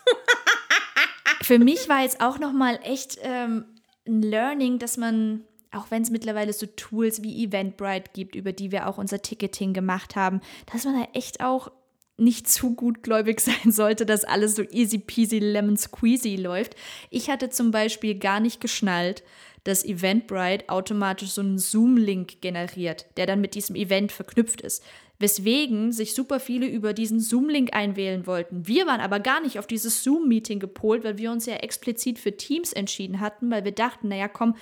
für 1.42 1.58
mich 1.58 1.88
war 1.88 2.02
jetzt 2.02 2.20
auch 2.20 2.38
noch 2.38 2.52
mal 2.52 2.78
echt 2.82 3.18
ähm, 3.22 3.64
ein 4.06 4.22
Learning, 4.22 4.78
dass 4.78 4.96
man, 4.96 5.44
auch 5.70 5.90
wenn 5.90 6.02
es 6.02 6.10
mittlerweile 6.10 6.52
so 6.52 6.66
Tools 6.66 7.22
wie 7.22 7.44
Eventbrite 7.44 8.10
gibt, 8.12 8.34
über 8.34 8.52
die 8.52 8.72
wir 8.72 8.88
auch 8.88 8.98
unser 8.98 9.22
Ticketing 9.22 9.72
gemacht 9.72 10.16
haben, 10.16 10.40
dass 10.72 10.84
man 10.84 11.00
da 11.00 11.08
echt 11.12 11.40
auch 11.42 11.70
nicht 12.16 12.48
zu 12.48 12.74
gutgläubig 12.74 13.40
sein 13.40 13.72
sollte, 13.72 14.06
dass 14.06 14.24
alles 14.24 14.56
so 14.56 14.62
easy 14.62 14.98
peasy 14.98 15.38
lemon 15.38 15.76
squeezy 15.76 16.36
läuft. 16.36 16.76
Ich 17.10 17.30
hatte 17.30 17.50
zum 17.50 17.70
Beispiel 17.70 18.18
gar 18.18 18.40
nicht 18.40 18.60
geschnallt, 18.60 19.22
dass 19.64 19.84
Eventbrite 19.84 20.68
automatisch 20.68 21.30
so 21.30 21.40
einen 21.40 21.58
Zoom-Link 21.58 22.42
generiert, 22.42 23.06
der 23.16 23.26
dann 23.26 23.40
mit 23.40 23.54
diesem 23.54 23.74
Event 23.76 24.12
verknüpft 24.12 24.60
ist. 24.60 24.82
Weswegen 25.18 25.92
sich 25.92 26.14
super 26.14 26.40
viele 26.40 26.66
über 26.66 26.92
diesen 26.92 27.20
Zoom-Link 27.20 27.74
einwählen 27.74 28.26
wollten. 28.26 28.66
Wir 28.66 28.86
waren 28.86 29.00
aber 29.00 29.20
gar 29.20 29.40
nicht 29.40 29.58
auf 29.58 29.66
dieses 29.66 30.02
Zoom-Meeting 30.02 30.58
gepolt, 30.58 31.04
weil 31.04 31.18
wir 31.18 31.30
uns 31.30 31.46
ja 31.46 31.54
explizit 31.54 32.18
für 32.18 32.36
Teams 32.36 32.72
entschieden 32.72 33.20
hatten, 33.20 33.50
weil 33.50 33.64
wir 33.64 33.72
dachten, 33.72 34.08
naja, 34.08 34.28
komm, 34.28 34.56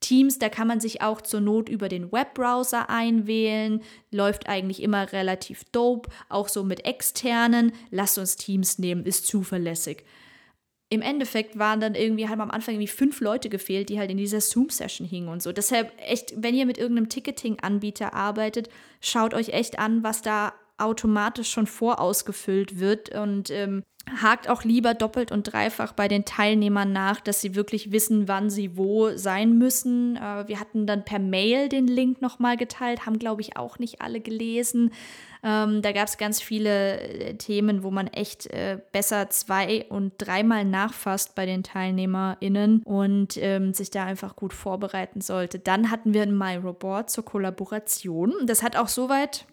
Teams, 0.00 0.38
da 0.38 0.50
kann 0.50 0.68
man 0.68 0.80
sich 0.80 1.00
auch 1.00 1.22
zur 1.22 1.40
Not 1.40 1.70
über 1.70 1.88
den 1.88 2.12
Webbrowser 2.12 2.90
einwählen, 2.90 3.80
läuft 4.10 4.46
eigentlich 4.46 4.82
immer 4.82 5.12
relativ 5.12 5.64
dope, 5.72 6.10
auch 6.28 6.48
so 6.48 6.62
mit 6.62 6.84
externen. 6.84 7.72
Lasst 7.90 8.18
uns 8.18 8.36
Teams 8.36 8.78
nehmen, 8.78 9.06
ist 9.06 9.26
zuverlässig. 9.26 10.04
Im 10.94 11.02
Endeffekt 11.02 11.58
waren 11.58 11.80
dann 11.80 11.96
irgendwie, 11.96 12.28
haben 12.28 12.40
am 12.40 12.52
Anfang 12.52 12.74
irgendwie 12.74 12.86
fünf 12.86 13.20
Leute 13.20 13.48
gefehlt, 13.48 13.88
die 13.88 13.98
halt 13.98 14.12
in 14.12 14.16
dieser 14.16 14.40
Zoom-Session 14.40 15.04
hingen 15.06 15.28
und 15.28 15.42
so. 15.42 15.50
Deshalb 15.50 15.92
echt, 15.98 16.34
wenn 16.36 16.54
ihr 16.54 16.66
mit 16.66 16.78
irgendeinem 16.78 17.08
Ticketing-Anbieter 17.08 18.14
arbeitet, 18.14 18.68
schaut 19.00 19.34
euch 19.34 19.48
echt 19.48 19.80
an, 19.80 20.04
was 20.04 20.22
da 20.22 20.54
automatisch 20.78 21.50
schon 21.50 21.66
vorausgefüllt 21.66 22.78
wird 22.78 23.12
und 23.12 23.50
ähm, 23.50 23.82
hakt 24.20 24.48
auch 24.48 24.64
lieber 24.64 24.94
doppelt 24.94 25.32
und 25.32 25.52
dreifach 25.52 25.92
bei 25.92 26.08
den 26.08 26.24
Teilnehmern 26.24 26.92
nach, 26.92 27.20
dass 27.20 27.40
sie 27.40 27.54
wirklich 27.54 27.92
wissen, 27.92 28.28
wann 28.28 28.50
sie 28.50 28.76
wo 28.76 29.16
sein 29.16 29.58
müssen. 29.58 30.16
Äh, 30.16 30.48
wir 30.48 30.60
hatten 30.60 30.86
dann 30.86 31.04
per 31.04 31.18
Mail 31.18 31.68
den 31.68 31.86
Link 31.86 32.20
nochmal 32.20 32.56
geteilt, 32.56 33.06
haben, 33.06 33.18
glaube 33.18 33.40
ich, 33.40 33.56
auch 33.56 33.78
nicht 33.78 34.00
alle 34.00 34.20
gelesen. 34.20 34.90
Ähm, 35.46 35.82
da 35.82 35.92
gab 35.92 36.08
es 36.08 36.16
ganz 36.16 36.40
viele 36.40 37.00
äh, 37.00 37.34
Themen, 37.34 37.82
wo 37.82 37.90
man 37.90 38.06
echt 38.06 38.46
äh, 38.46 38.78
besser 38.92 39.28
zwei- 39.28 39.84
und 39.90 40.14
dreimal 40.16 40.64
nachfasst 40.64 41.34
bei 41.34 41.44
den 41.44 41.62
TeilnehmerInnen 41.62 42.82
und 42.82 43.36
ähm, 43.36 43.74
sich 43.74 43.90
da 43.90 44.06
einfach 44.06 44.36
gut 44.36 44.54
vorbereiten 44.54 45.20
sollte. 45.20 45.58
Dann 45.58 45.90
hatten 45.90 46.14
wir 46.14 46.22
ein 46.22 46.34
MyRobot 46.34 47.10
zur 47.10 47.26
Kollaboration. 47.26 48.32
Das 48.46 48.62
hat 48.62 48.76
auch 48.76 48.88
soweit 48.88 49.44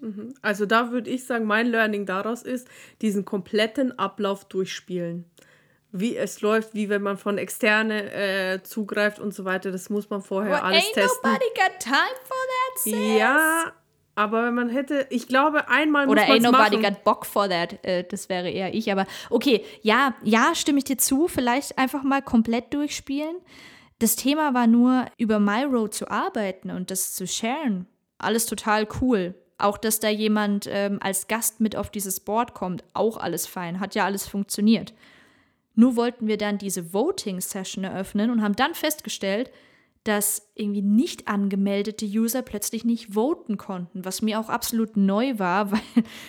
Also 0.41 0.65
da 0.65 0.91
würde 0.91 1.09
ich 1.09 1.25
sagen, 1.25 1.43
mein 1.43 1.67
Learning 1.67 2.05
daraus 2.05 2.43
ist, 2.43 2.69
diesen 3.01 3.25
kompletten 3.25 3.99
Ablauf 3.99 4.40
durchspielen. 4.45 5.25
Wie 5.93 6.15
es 6.15 6.39
läuft, 6.41 6.73
wie 6.73 6.87
wenn 6.87 7.01
man 7.01 7.17
von 7.17 7.37
externe 7.37 8.11
äh, 8.13 8.63
zugreift 8.63 9.19
und 9.19 9.33
so 9.33 9.43
weiter. 9.43 9.71
Das 9.71 9.89
muss 9.89 10.09
man 10.09 10.21
vorher 10.21 10.63
alles 10.63 10.83
ain't 10.83 10.93
testen. 10.93 11.17
nobody 11.23 11.45
got 11.55 11.79
time 11.79 12.17
for 12.23 12.37
that, 12.37 12.83
sis. 12.83 13.19
Ja, 13.19 13.73
Aber 14.15 14.45
wenn 14.45 14.53
man 14.53 14.69
hätte, 14.69 15.07
ich 15.09 15.27
glaube, 15.27 15.67
einmal 15.67 16.07
Oder 16.07 16.25
muss 16.25 16.35
ain't 16.35 16.43
nobody 16.43 16.77
machen. 16.77 16.93
got 16.93 17.03
Bock 17.03 17.25
for 17.25 17.49
that. 17.49 17.83
Äh, 17.83 18.05
das 18.05 18.29
wäre 18.29 18.49
eher 18.49 18.73
ich. 18.73 18.89
Aber 18.89 19.05
okay, 19.29 19.65
ja, 19.81 20.15
ja, 20.23 20.53
stimme 20.55 20.77
ich 20.77 20.85
dir 20.85 20.97
zu. 20.97 21.27
Vielleicht 21.27 21.77
einfach 21.77 22.03
mal 22.03 22.21
komplett 22.21 22.73
durchspielen. 22.73 23.35
Das 23.99 24.15
Thema 24.15 24.53
war 24.53 24.67
nur, 24.67 25.05
über 25.17 25.39
MyRow 25.39 25.89
zu 25.89 26.09
arbeiten 26.09 26.71
und 26.71 26.89
das 26.89 27.13
zu 27.13 27.27
sharen. 27.27 27.85
Alles 28.17 28.45
total 28.45 28.87
cool. 29.01 29.35
Auch, 29.61 29.77
dass 29.77 29.99
da 29.99 30.09
jemand 30.09 30.67
ähm, 30.69 30.99
als 31.01 31.27
Gast 31.27 31.59
mit 31.59 31.75
auf 31.75 31.89
dieses 31.89 32.19
Board 32.19 32.53
kommt, 32.53 32.83
auch 32.93 33.17
alles 33.17 33.47
fein. 33.47 33.79
Hat 33.79 33.95
ja 33.95 34.05
alles 34.05 34.27
funktioniert. 34.27 34.93
Nur 35.75 35.95
wollten 35.95 36.27
wir 36.27 36.37
dann 36.37 36.57
diese 36.57 36.93
Voting-Session 36.93 37.83
eröffnen 37.83 38.29
und 38.29 38.41
haben 38.41 38.55
dann 38.55 38.73
festgestellt, 38.73 39.51
dass 40.03 40.49
irgendwie 40.55 40.81
nicht 40.81 41.27
angemeldete 41.27 42.05
User 42.05 42.41
plötzlich 42.41 42.85
nicht 42.85 43.13
voten 43.13 43.57
konnten, 43.57 44.03
was 44.03 44.21
mir 44.21 44.39
auch 44.39 44.49
absolut 44.49 44.97
neu 44.97 45.37
war, 45.37 45.71
weil 45.71 45.81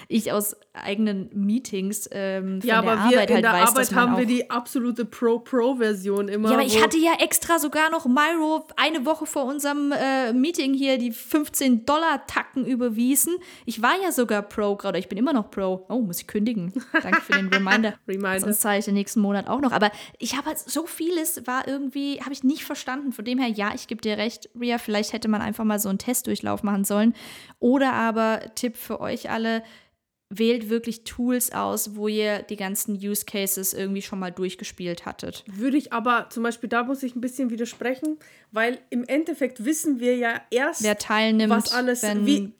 ich 0.08 0.32
aus 0.32 0.56
eigenen 0.74 1.30
Meetings 1.34 2.08
ähm, 2.12 2.60
von 2.60 2.68
Ja, 2.68 2.80
der 2.82 2.90
aber 2.90 3.10
wir 3.10 3.18
Arbeit 3.18 3.30
in 3.30 3.34
halt 3.36 3.44
der 3.44 3.52
weiß, 3.52 3.74
dass 3.74 3.92
Arbeit 3.92 3.94
haben 3.94 4.18
wir 4.18 4.26
die 4.26 4.50
absolute 4.50 5.04
Pro-Pro-Version 5.04 6.28
immer. 6.28 6.48
ja, 6.50 6.54
aber 6.56 6.66
ich 6.66 6.82
hatte 6.82 6.98
ja 6.98 7.12
extra 7.18 7.58
sogar 7.58 7.90
noch 7.90 8.06
Myro 8.06 8.66
eine 8.76 9.04
Woche 9.04 9.26
vor 9.26 9.44
unserem 9.44 9.92
äh, 9.92 10.32
Meeting 10.32 10.74
hier 10.74 10.98
die 10.98 11.12
15 11.12 11.84
Dollar 11.84 12.26
Tacken 12.26 12.66
überwiesen. 12.66 13.36
Ich 13.66 13.82
war 13.82 13.94
ja 14.02 14.12
sogar 14.12 14.42
Pro 14.42 14.76
gerade, 14.76 14.98
ich 14.98 15.08
bin 15.08 15.18
immer 15.18 15.32
noch 15.32 15.50
Pro. 15.50 15.86
Oh, 15.88 16.00
muss 16.00 16.20
ich 16.20 16.26
kündigen. 16.26 16.72
Danke 16.92 17.20
für 17.20 17.32
den 17.32 17.48
Reminder. 17.52 17.94
Reminder. 18.08 18.40
Sonst 18.40 18.60
zahle 18.60 18.78
ich 18.78 18.84
den 18.84 18.94
nächsten 18.94 19.20
Monat 19.20 19.48
auch 19.48 19.60
noch. 19.60 19.72
Aber 19.72 19.90
ich 20.18 20.36
habe 20.36 20.48
halt 20.48 20.58
so 20.58 20.86
vieles 20.86 21.46
war 21.46 21.68
irgendwie, 21.68 22.20
habe 22.20 22.32
ich 22.32 22.44
nicht 22.44 22.64
verstanden. 22.64 23.12
Von 23.12 23.24
dem 23.24 23.38
her, 23.38 23.48
ja, 23.48 23.61
ich 23.74 23.86
gebe 23.86 24.00
dir 24.00 24.18
recht, 24.18 24.50
Ria, 24.58 24.78
vielleicht 24.78 25.12
hätte 25.12 25.28
man 25.28 25.40
einfach 25.40 25.64
mal 25.64 25.78
so 25.78 25.88
einen 25.88 25.98
Testdurchlauf 25.98 26.62
machen 26.62 26.84
sollen. 26.84 27.14
Oder 27.60 27.92
aber 27.92 28.40
Tipp 28.54 28.76
für 28.76 29.00
euch 29.00 29.30
alle, 29.30 29.62
wählt 30.38 30.70
wirklich 30.70 31.04
Tools 31.04 31.52
aus, 31.52 31.94
wo 31.94 32.08
ihr 32.08 32.42
die 32.42 32.56
ganzen 32.56 32.94
Use 32.96 33.24
Cases 33.26 33.74
irgendwie 33.74 34.02
schon 34.02 34.18
mal 34.18 34.32
durchgespielt 34.32 35.04
hattet. 35.04 35.44
Würde 35.46 35.76
ich 35.76 35.92
aber 35.92 36.28
zum 36.30 36.42
Beispiel, 36.42 36.68
da 36.68 36.84
muss 36.84 37.02
ich 37.02 37.14
ein 37.14 37.20
bisschen 37.20 37.50
widersprechen, 37.50 38.18
weil 38.50 38.78
im 38.90 39.04
Endeffekt 39.04 39.64
wissen 39.64 40.00
wir 40.00 40.16
ja 40.16 40.40
erst, 40.50 40.82
Wer 40.82 40.96
teilnimmt, 40.96 41.52
was 41.52 41.72
alles, 41.72 42.02
wenn 42.02 42.26
wie, 42.26 42.52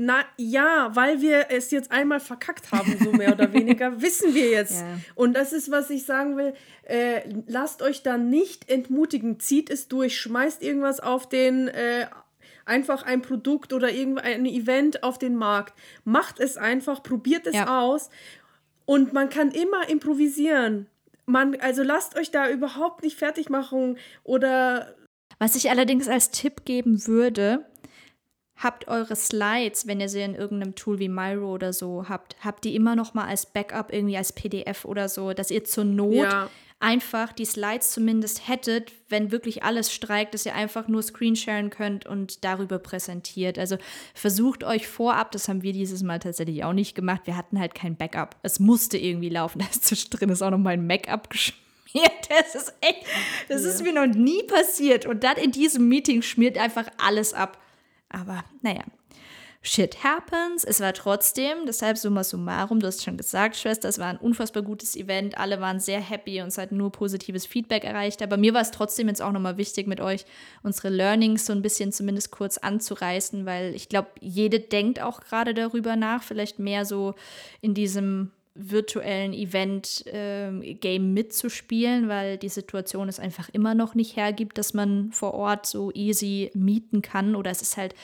na 0.00 0.20
ja, 0.36 0.90
weil 0.94 1.20
wir 1.20 1.46
es 1.50 1.72
jetzt 1.72 1.90
einmal 1.90 2.20
verkackt 2.20 2.70
haben, 2.70 2.96
so 3.02 3.10
mehr 3.10 3.32
oder 3.32 3.52
weniger, 3.52 4.00
wissen 4.00 4.32
wir 4.32 4.48
jetzt. 4.48 4.80
Ja. 4.80 4.86
Und 5.16 5.34
das 5.34 5.52
ist, 5.52 5.72
was 5.72 5.90
ich 5.90 6.04
sagen 6.06 6.36
will, 6.36 6.54
äh, 6.84 7.22
lasst 7.48 7.82
euch 7.82 8.04
da 8.04 8.16
nicht 8.16 8.70
entmutigen, 8.70 9.40
zieht 9.40 9.70
es 9.70 9.88
durch, 9.88 10.16
schmeißt 10.20 10.62
irgendwas 10.62 11.00
auf 11.00 11.28
den, 11.28 11.66
äh, 11.66 12.06
einfach 12.64 13.02
ein 13.02 13.22
Produkt 13.22 13.72
oder 13.72 13.90
irgendein 13.90 14.46
Event 14.46 15.02
auf 15.02 15.18
den 15.18 15.34
Markt. 15.34 15.74
Macht 16.04 16.38
es 16.38 16.56
einfach, 16.56 17.02
probiert 17.02 17.48
es 17.48 17.56
Ja. 17.56 17.80
aus 17.80 18.08
und 18.84 19.12
man 19.12 19.28
kann 19.30 19.50
immer 19.50 19.88
improvisieren. 19.88 20.86
Man, 21.26 21.56
also 21.60 21.82
lasst 21.82 22.16
euch 22.16 22.30
da 22.30 22.48
überhaupt 22.48 23.02
nicht 23.02 23.18
fertig 23.18 23.50
machen 23.50 23.98
oder 24.22 24.94
Was 25.40 25.56
ich 25.56 25.70
allerdings 25.70 26.06
als 26.08 26.30
Tipp 26.30 26.64
geben 26.64 27.06
würde, 27.06 27.64
habt 28.58 28.88
eure 28.88 29.14
Slides, 29.16 29.86
wenn 29.86 30.00
ihr 30.00 30.08
sie 30.08 30.20
in 30.20 30.34
irgendeinem 30.34 30.74
Tool 30.74 30.98
wie 30.98 31.08
Miro 31.08 31.52
oder 31.54 31.72
so 31.72 32.06
habt, 32.08 32.36
habt 32.44 32.64
die 32.64 32.74
immer 32.74 32.96
noch 32.96 33.14
mal 33.14 33.26
als 33.26 33.46
Backup 33.46 33.92
irgendwie 33.92 34.16
als 34.16 34.32
PDF 34.32 34.84
oder 34.84 35.08
so, 35.08 35.32
dass 35.32 35.50
ihr 35.50 35.64
zur 35.64 35.84
Not 35.84 36.14
Ja. 36.14 36.50
einfach 36.80 37.32
die 37.32 37.44
Slides 37.44 37.90
zumindest 37.92 38.48
hättet, 38.48 38.92
wenn 39.08 39.30
wirklich 39.32 39.62
alles 39.62 39.92
streikt, 39.92 40.34
dass 40.34 40.44
ihr 40.46 40.54
einfach 40.54 40.88
nur 40.88 41.02
Screensharen 41.02 41.70
könnt 41.70 42.06
und 42.06 42.44
darüber 42.44 42.78
präsentiert. 42.78 43.58
Also 43.58 43.78
versucht 44.14 44.64
euch 44.64 44.86
vorab, 44.88 45.30
das 45.32 45.48
haben 45.48 45.62
wir 45.62 45.72
dieses 45.72 46.02
Mal 46.02 46.18
tatsächlich 46.18 46.64
auch 46.64 46.72
nicht 46.72 46.94
gemacht, 46.94 47.22
wir 47.24 47.36
hatten 47.36 47.58
halt 47.60 47.74
kein 47.74 47.96
Backup. 47.96 48.36
Es 48.42 48.58
musste 48.60 48.98
irgendwie 48.98 49.28
laufen, 49.28 49.58
da 49.60 49.66
ist 49.70 49.86
zwischendrin 49.86 50.30
ist 50.30 50.42
auch 50.42 50.50
noch 50.50 50.58
mal 50.58 50.70
ein 50.74 50.86
Make-up 50.86 51.30
geschmiert. 51.30 51.62
Das 52.28 52.54
ist 52.54 52.74
echt, 52.82 53.06
das 53.48 53.64
ist 53.64 53.82
mir 53.82 53.94
noch 53.94 54.06
nie 54.14 54.42
passiert. 54.42 55.06
Und 55.06 55.24
dann 55.24 55.38
in 55.38 55.52
diesem 55.52 55.88
Meeting 55.88 56.20
schmiert 56.20 56.58
einfach 56.58 56.86
alles 56.98 57.32
ab. 57.32 57.56
Aber 58.08 58.44
naja, 58.62 58.82
shit 59.62 60.02
happens. 60.02 60.64
Es 60.64 60.80
war 60.80 60.92
trotzdem, 60.92 61.66
deshalb 61.66 61.98
summa 61.98 62.24
summarum, 62.24 62.80
du 62.80 62.86
hast 62.86 63.04
schon 63.04 63.16
gesagt, 63.16 63.56
Schwester, 63.56 63.88
es 63.88 63.98
war 63.98 64.06
ein 64.06 64.16
unfassbar 64.18 64.62
gutes 64.62 64.96
Event. 64.96 65.36
Alle 65.38 65.60
waren 65.60 65.80
sehr 65.80 66.00
happy 66.00 66.40
und 66.40 66.48
es 66.48 66.58
hat 66.58 66.72
nur 66.72 66.90
positives 66.90 67.46
Feedback 67.46 67.84
erreicht. 67.84 68.22
Aber 68.22 68.36
mir 68.36 68.54
war 68.54 68.62
es 68.62 68.70
trotzdem 68.70 69.08
jetzt 69.08 69.22
auch 69.22 69.32
nochmal 69.32 69.56
wichtig, 69.56 69.86
mit 69.86 70.00
euch 70.00 70.24
unsere 70.62 70.88
Learnings 70.88 71.46
so 71.46 71.52
ein 71.52 71.62
bisschen 71.62 71.92
zumindest 71.92 72.30
kurz 72.30 72.58
anzureißen, 72.58 73.46
weil 73.46 73.74
ich 73.74 73.88
glaube, 73.88 74.08
jede 74.20 74.60
denkt 74.60 75.00
auch 75.00 75.20
gerade 75.20 75.54
darüber 75.54 75.96
nach, 75.96 76.22
vielleicht 76.22 76.58
mehr 76.58 76.84
so 76.84 77.14
in 77.60 77.74
diesem 77.74 78.32
virtuellen 78.58 79.32
Event-Game 79.32 81.14
mitzuspielen, 81.14 82.08
weil 82.08 82.36
die 82.36 82.48
Situation 82.48 83.08
es 83.08 83.20
einfach 83.20 83.48
immer 83.50 83.74
noch 83.74 83.94
nicht 83.94 84.16
hergibt, 84.16 84.58
dass 84.58 84.74
man 84.74 85.12
vor 85.12 85.34
Ort 85.34 85.66
so 85.66 85.92
easy 85.92 86.50
mieten 86.54 87.00
kann. 87.00 87.36
Oder 87.36 87.52
es 87.52 87.62
ist 87.62 87.76
halt, 87.76 87.94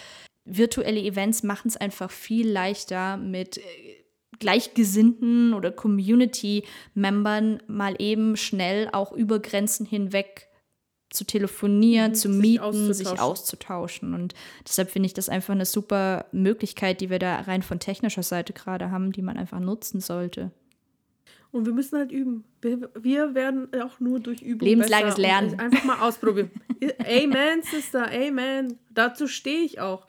virtuelle 0.44 1.00
Events 1.00 1.42
machen 1.42 1.68
es 1.68 1.76
einfach 1.76 2.10
viel 2.10 2.48
leichter 2.48 3.16
mit 3.16 3.58
äh, 3.58 3.62
Gleichgesinnten 4.38 5.54
oder 5.54 5.70
Community-Membern 5.70 7.62
mal 7.66 7.94
eben 7.98 8.36
schnell 8.36 8.88
auch 8.92 9.12
über 9.12 9.38
Grenzen 9.38 9.86
hinweg 9.86 10.48
zu 11.14 11.24
telefonieren, 11.24 12.14
zu 12.14 12.30
sich 12.32 12.40
mieten, 12.40 12.92
sich 12.92 13.06
auszutauschen. 13.06 13.20
auszutauschen. 13.20 14.14
Und 14.14 14.34
deshalb 14.66 14.90
finde 14.90 15.06
ich 15.06 15.14
das 15.14 15.28
einfach 15.28 15.54
eine 15.54 15.64
super 15.64 16.26
Möglichkeit, 16.32 17.00
die 17.00 17.10
wir 17.10 17.18
da 17.18 17.40
rein 17.40 17.62
von 17.62 17.78
technischer 17.78 18.22
Seite 18.22 18.52
gerade 18.52 18.90
haben, 18.90 19.12
die 19.12 19.22
man 19.22 19.36
einfach 19.36 19.60
nutzen 19.60 20.00
sollte. 20.00 20.50
Und 21.52 21.66
wir 21.66 21.72
müssen 21.72 21.96
halt 21.96 22.10
üben. 22.10 22.42
Wir, 22.60 22.90
wir 22.98 23.34
werden 23.36 23.68
auch 23.80 24.00
nur 24.00 24.18
durch 24.18 24.42
Übung 24.42 24.66
Lebenslanges 24.66 25.16
Lernen. 25.16 25.60
Einfach 25.60 25.84
mal 25.84 26.00
ausprobieren. 26.00 26.50
Amen, 26.98 27.62
Sister, 27.62 28.10
Amen. 28.10 28.76
Dazu 28.90 29.28
stehe 29.28 29.60
ich 29.60 29.78
auch. 29.78 30.08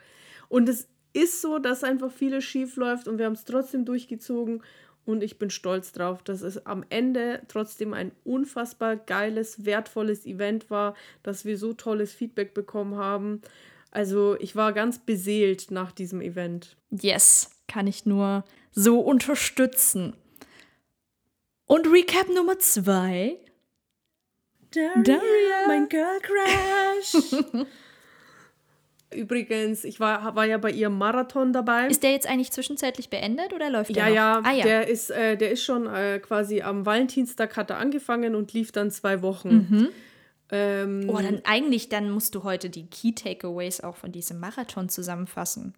Und 0.50 0.68
es 0.68 0.88
ist 1.14 1.42
so, 1.42 1.60
dass 1.60 1.84
einfach 1.84 2.12
vieles 2.12 2.44
schief 2.44 2.76
läuft 2.78 3.08
und 3.08 3.20
wir 3.20 3.26
haben 3.26 3.34
es 3.34 3.46
trotzdem 3.46 3.86
durchgezogen. 3.86 4.64
Und 5.06 5.22
ich 5.24 5.38
bin 5.38 5.52
stolz 5.52 5.92
drauf, 5.92 6.24
dass 6.24 6.42
es 6.42 6.66
am 6.66 6.84
Ende 6.90 7.44
trotzdem 7.48 7.94
ein 7.94 8.12
unfassbar 8.24 8.96
geiles, 8.96 9.66
wertvolles 9.66 10.26
Event 10.26 10.70
war, 10.72 10.96
dass 11.22 11.46
wir 11.46 11.58
so 11.58 11.74
tolles 11.74 12.14
Feedback 12.14 12.54
bekommen 12.56 12.96
haben. 12.96 13.42
Also 13.92 14.36
ich 14.40 14.56
war 14.56 14.74
ganz 14.74 15.00
beseelt 15.00 15.70
nach 15.70 15.92
diesem 15.92 16.22
Event. 16.22 16.76
Yes, 16.90 17.52
kann 17.68 17.88
ich 17.88 18.06
nur 18.06 18.44
so 18.72 19.00
unterstützen. 19.00 20.16
Und 21.66 21.88
Recap 21.88 22.30
Nummer 22.30 22.60
zwei. 22.60 23.38
Daria, 24.72 25.02
Daria. 25.04 25.68
mein 25.68 25.88
Girl 25.88 26.20
Crush. 26.20 27.44
Übrigens, 29.14 29.84
ich 29.84 30.00
war, 30.00 30.36
war 30.36 30.46
ja 30.46 30.58
bei 30.58 30.72
ihrem 30.72 30.98
Marathon 30.98 31.54
dabei. 31.54 31.88
Ist 31.88 32.04
der 32.04 32.12
jetzt 32.12 32.28
eigentlich 32.28 32.52
zwischenzeitlich 32.52 33.10
beendet 33.10 33.54
oder 33.54 33.70
läuft 33.70 33.92
ja, 33.92 34.06
der 34.06 34.10
noch? 34.10 34.16
ja, 34.16 34.42
Ah, 34.44 34.52
ja. 34.52 34.64
der 34.64 34.88
ist, 34.88 35.12
äh, 35.12 35.38
der 35.38 35.52
ist 35.52 35.64
schon 35.64 35.88
äh, 35.88 36.20
quasi 36.20 36.62
am 36.62 36.86
Valentinstag 36.86 37.56
hat 37.56 37.70
er 37.70 37.78
angefangen 37.78 38.36
und 38.36 38.54
lief 38.54 38.72
dann 38.72 38.92
zwei 38.92 39.22
Wochen. 39.22 39.90
Ähm, 40.52 41.10
oh, 41.10 41.18
dann 41.20 41.42
eigentlich, 41.44 41.90
dann 41.90 42.10
musst 42.12 42.36
du 42.36 42.44
heute 42.44 42.70
die 42.70 42.88
Key 42.88 43.14
Takeaways 43.14 43.82
auch 43.82 43.96
von 43.96 44.12
diesem 44.12 44.40
Marathon 44.40 44.90
zusammenfassen. 44.90 45.74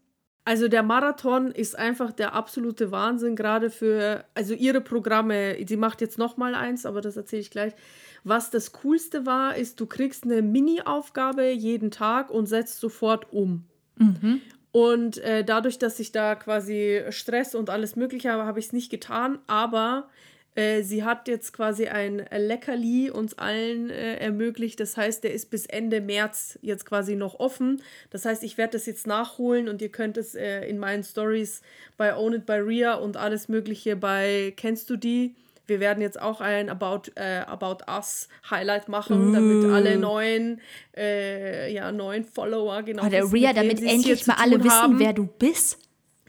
Also 0.48 0.70
der 0.70 0.82
Marathon 0.82 1.52
ist 1.52 1.78
einfach 1.78 2.14
der 2.14 2.32
absolute 2.32 2.90
Wahnsinn, 2.90 3.36
gerade 3.36 3.70
für, 3.70 4.24
also 4.34 4.54
ihre 4.54 4.80
Programme, 4.80 5.58
sie 5.68 5.76
macht 5.76 6.00
jetzt 6.00 6.18
noch 6.18 6.38
mal 6.38 6.56
eins, 6.56 6.86
aber 6.86 7.02
das 7.02 7.18
erzähle 7.18 7.42
ich 7.42 7.52
gleich. 7.52 7.74
Was 8.24 8.50
das 8.50 8.72
Coolste 8.72 9.26
war, 9.26 9.58
ist, 9.58 9.82
du 9.82 9.88
kriegst 9.88 10.24
eine 10.24 10.42
Mini-Aufgabe 10.42 11.52
jeden 11.52 11.92
Tag 11.92 12.30
und 12.30 12.46
setzt 12.46 12.80
sofort 12.80 13.34
um. 13.34 13.66
Und 14.72 15.18
äh, 15.18 15.44
dadurch, 15.44 15.80
dass 15.80 16.00
ich 16.00 16.14
da 16.14 16.36
quasi 16.36 17.02
Stress 17.10 17.54
und 17.54 17.70
alles 17.70 17.98
Mögliche 17.98 18.32
habe, 18.32 18.46
habe 18.46 18.60
ich 18.60 18.68
es 18.68 18.72
nicht 18.72 18.90
getan, 18.90 19.40
aber 19.48 20.08
äh, 20.58 20.82
sie 20.82 21.04
hat 21.04 21.28
jetzt 21.28 21.54
quasi 21.54 21.88
ein 21.88 22.26
Leckerli 22.32 23.12
uns 23.12 23.38
allen 23.38 23.92
äh, 23.92 24.16
ermöglicht. 24.16 24.80
Das 24.80 24.98
heißt, 24.98 25.24
der 25.24 25.32
ist 25.32 25.52
bis 25.52 25.68
Ende 25.68 26.02
März 26.02 26.58
jetzt 26.64 26.84
quasi 26.86 27.16
noch 27.16 27.40
offen. 27.40 27.84
Das 28.10 28.26
heißt, 28.26 28.42
ich 28.42 28.58
werde 28.58 28.72
das 28.74 28.88
jetzt 28.88 29.06
nachholen 29.06 29.70
und 29.70 29.84
ihr 29.84 29.90
könnt 29.90 30.18
es 30.18 30.34
äh, 30.34 30.68
in 30.68 30.80
meinen 30.80 31.04
Stories 31.04 31.62
bei 31.96 32.16
Own 32.16 32.34
It 32.34 32.48
by 32.48 32.54
Ria 32.54 32.96
und 32.96 33.18
alles 33.18 33.50
Mögliche 33.50 33.96
bei 33.96 34.52
Kennst 34.58 34.90
du 34.90 34.98
die? 34.98 35.36
Wir 35.68 35.80
werden 35.80 36.02
jetzt 36.02 36.20
auch 36.20 36.42
ein 36.42 36.70
About, 36.70 37.12
äh, 37.16 37.42
About 37.42 37.84
Us 37.88 38.28
Highlight 38.50 38.88
machen, 38.88 39.34
damit 39.34 39.72
alle 39.72 39.98
neuen, 39.98 40.60
äh, 40.96 41.72
ja, 41.72 41.92
neuen 41.92 42.24
Follower 42.24 42.82
genau. 42.82 43.06
Oh, 43.06 43.10
der 43.10 43.24
wissen, 43.24 43.36
Ria, 43.36 43.54
damit 43.54 43.84
endlich 43.84 44.26
mal 44.26 44.38
alle 44.40 44.56
tun 44.56 44.64
wissen, 44.64 44.76
haben. 44.76 45.00
wer 45.00 45.14
du 45.14 45.28
bist. 45.28 45.78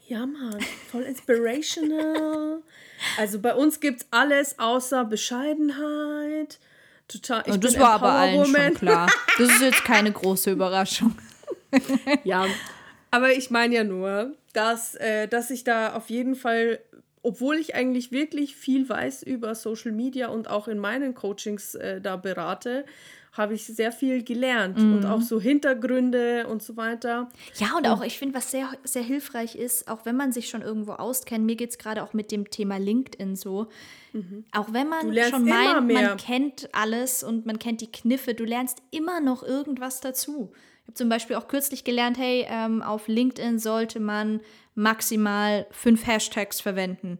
Ja, 0.06 0.26
Mann, 0.26 0.58
voll 0.90 1.04
inspirational. 1.04 2.62
also 3.16 3.40
bei 3.40 3.54
uns 3.54 3.80
gibt's 3.80 4.06
alles 4.10 4.58
außer 4.58 5.04
Bescheidenheit. 5.04 6.58
Total. 7.08 7.42
Ich 7.46 7.52
Und 7.52 7.64
das 7.64 7.72
bin 7.72 7.82
war 7.82 7.92
aber 7.92 8.12
allen 8.12 8.44
schon 8.44 8.74
klar. 8.74 9.10
Das 9.38 9.48
ist 9.48 9.62
jetzt 9.62 9.84
keine 9.84 10.12
große 10.12 10.50
Überraschung. 10.50 11.16
Ja, 12.24 12.46
aber 13.10 13.32
ich 13.32 13.50
meine 13.50 13.74
ja 13.74 13.84
nur, 13.84 14.34
dass, 14.52 14.94
äh, 14.96 15.28
dass 15.28 15.50
ich 15.50 15.64
da 15.64 15.94
auf 15.94 16.10
jeden 16.10 16.34
Fall, 16.34 16.80
obwohl 17.22 17.56
ich 17.56 17.74
eigentlich 17.74 18.12
wirklich 18.12 18.56
viel 18.56 18.88
weiß 18.88 19.22
über 19.22 19.54
Social 19.54 19.92
Media 19.92 20.28
und 20.28 20.48
auch 20.48 20.68
in 20.68 20.78
meinen 20.78 21.14
Coachings 21.14 21.74
äh, 21.74 22.00
da 22.00 22.16
berate, 22.16 22.84
habe 23.38 23.54
ich 23.54 23.64
sehr 23.64 23.92
viel 23.92 24.22
gelernt 24.22 24.78
Mhm. 24.78 24.96
und 24.96 25.06
auch 25.06 25.22
so 25.22 25.40
Hintergründe 25.40 26.46
und 26.48 26.62
so 26.62 26.76
weiter. 26.76 27.28
Ja, 27.56 27.76
und 27.76 27.86
auch 27.88 28.02
ich 28.02 28.18
finde, 28.18 28.34
was 28.36 28.50
sehr, 28.50 28.68
sehr 28.84 29.02
hilfreich 29.02 29.54
ist, 29.56 29.88
auch 29.88 30.04
wenn 30.04 30.16
man 30.16 30.32
sich 30.32 30.48
schon 30.48 30.62
irgendwo 30.62 30.92
auskennt, 30.92 31.44
mir 31.46 31.56
geht 31.56 31.70
es 31.70 31.78
gerade 31.78 32.02
auch 32.02 32.12
mit 32.12 32.30
dem 32.32 32.50
Thema 32.50 32.78
LinkedIn 32.78 33.36
so, 33.36 33.68
auch 34.52 34.72
wenn 34.72 34.88
man 34.88 35.14
schon 35.30 35.44
meint, 35.44 35.92
man 35.92 36.16
kennt 36.16 36.68
alles 36.72 37.22
und 37.22 37.46
man 37.46 37.58
kennt 37.58 37.80
die 37.80 37.92
Kniffe, 37.92 38.34
du 38.34 38.44
lernst 38.44 38.82
immer 38.90 39.20
noch 39.20 39.42
irgendwas 39.42 40.00
dazu. 40.00 40.50
Ich 40.82 40.88
habe 40.88 40.94
zum 40.94 41.08
Beispiel 41.08 41.36
auch 41.36 41.46
kürzlich 41.48 41.84
gelernt, 41.84 42.18
hey, 42.18 42.46
ähm, 42.48 42.82
auf 42.82 43.06
LinkedIn 43.08 43.58
sollte 43.58 44.00
man 44.00 44.40
maximal 44.74 45.66
fünf 45.70 46.06
Hashtags 46.06 46.60
verwenden. 46.60 47.18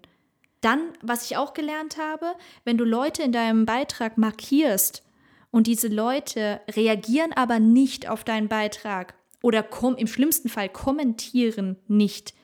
Dann, 0.60 0.80
was 1.02 1.24
ich 1.30 1.36
auch 1.36 1.52
gelernt 1.54 1.98
habe, 1.98 2.32
wenn 2.64 2.78
du 2.78 2.84
Leute 2.84 3.22
in 3.22 3.30
deinem 3.30 3.64
Beitrag 3.66 4.18
markierst 4.18 5.04
und 5.50 5.66
diese 5.66 5.88
Leute 5.88 6.60
reagieren 6.70 7.32
aber 7.32 7.58
nicht 7.58 8.08
auf 8.08 8.24
deinen 8.24 8.48
Beitrag 8.48 9.14
oder 9.42 9.62
kom 9.62 9.96
im 9.96 10.06
schlimmsten 10.06 10.48
Fall 10.48 10.68
kommentieren 10.68 11.76
nicht, 11.86 12.34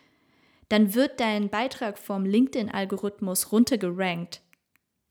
dann 0.69 0.95
wird 0.95 1.21
dein 1.21 1.51
Beitrag 1.51 1.99
vom 1.99 2.25
LinkedIn-Algorithmus 2.25 3.53
runtergerankt. 3.53 4.41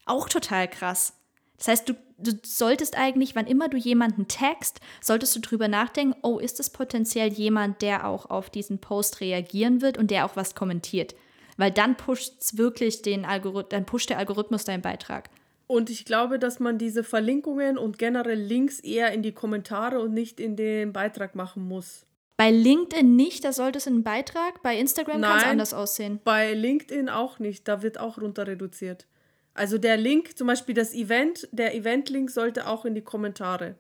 Auch 0.05 0.27
total 0.27 0.67
krass. 0.67 1.13
Das 1.57 1.67
heißt, 1.67 1.89
du, 1.89 1.93
du 2.17 2.31
solltest 2.43 2.97
eigentlich, 2.97 3.35
wann 3.35 3.47
immer 3.47 3.69
du 3.69 3.77
jemanden 3.77 4.27
tagst, 4.27 4.79
solltest 5.01 5.35
du 5.35 5.39
drüber 5.39 5.67
nachdenken, 5.67 6.17
oh, 6.23 6.39
ist 6.39 6.59
es 6.59 6.69
potenziell 6.69 7.31
jemand, 7.31 7.81
der 7.81 8.07
auch 8.07 8.29
auf 8.29 8.49
diesen 8.49 8.79
Post 8.79 9.21
reagieren 9.21 9.81
wird 9.81 9.97
und 9.97 10.11
der 10.11 10.25
auch 10.25 10.35
was 10.35 10.55
kommentiert. 10.55 11.15
Weil 11.57 11.71
dann 11.71 11.95
pusht 11.95 12.57
wirklich 12.57 13.03
den 13.03 13.25
Algorithmus, 13.25 13.69
dann 13.69 13.85
pusht 13.85 14.09
der 14.09 14.17
Algorithmus 14.17 14.65
deinen 14.65 14.81
Beitrag. 14.81 15.29
Und 15.67 15.89
ich 15.89 16.05
glaube, 16.05 16.39
dass 16.39 16.59
man 16.59 16.77
diese 16.77 17.03
Verlinkungen 17.03 17.77
und 17.77 17.97
generell 17.97 18.39
Links 18.39 18.79
eher 18.79 19.11
in 19.11 19.23
die 19.23 19.31
Kommentare 19.31 19.99
und 19.99 20.13
nicht 20.13 20.39
in 20.39 20.55
den 20.55 20.93
Beitrag 20.93 21.35
machen 21.35 21.67
muss. 21.67 22.05
Bei 22.35 22.51
LinkedIn 22.51 23.15
nicht, 23.15 23.43
da 23.45 23.53
sollte 23.53 23.77
es 23.77 23.87
in 23.87 23.93
einen 23.93 24.03
Beitrag. 24.03 24.61
Bei 24.63 24.77
Instagram 24.77 25.21
kann 25.21 25.37
es 25.37 25.43
anders 25.43 25.73
aussehen. 25.73 26.19
Bei 26.23 26.53
LinkedIn 26.53 27.07
auch 27.09 27.39
nicht, 27.39 27.67
da 27.67 27.81
wird 27.81 27.99
auch 27.99 28.19
runter 28.19 28.47
reduziert. 28.47 29.07
Also 29.53 29.77
der 29.77 29.97
Link, 29.97 30.37
zum 30.37 30.47
Beispiel 30.47 30.73
das 30.73 30.93
Event, 30.93 31.47
der 31.51 31.75
Event-Link 31.75 32.31
sollte 32.31 32.67
auch 32.67 32.85
in 32.85 32.95
die 32.95 33.01
Kommentare. 33.01 33.75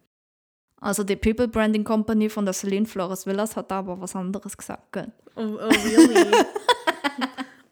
Also 0.79 1.03
die 1.03 1.15
People 1.15 1.47
Branding 1.47 1.83
Company 1.83 2.29
von 2.29 2.45
der 2.45 2.53
Celine 2.53 2.85
Flores 2.85 3.25
Villas 3.25 3.55
hat 3.55 3.71
da 3.71 3.79
aber 3.79 3.99
was 3.99 4.15
anderes 4.15 4.55
gesagt. 4.55 4.91
Gell? 4.91 5.11
Oh, 5.35 5.41
oh 5.41 5.69
really? 5.69 6.31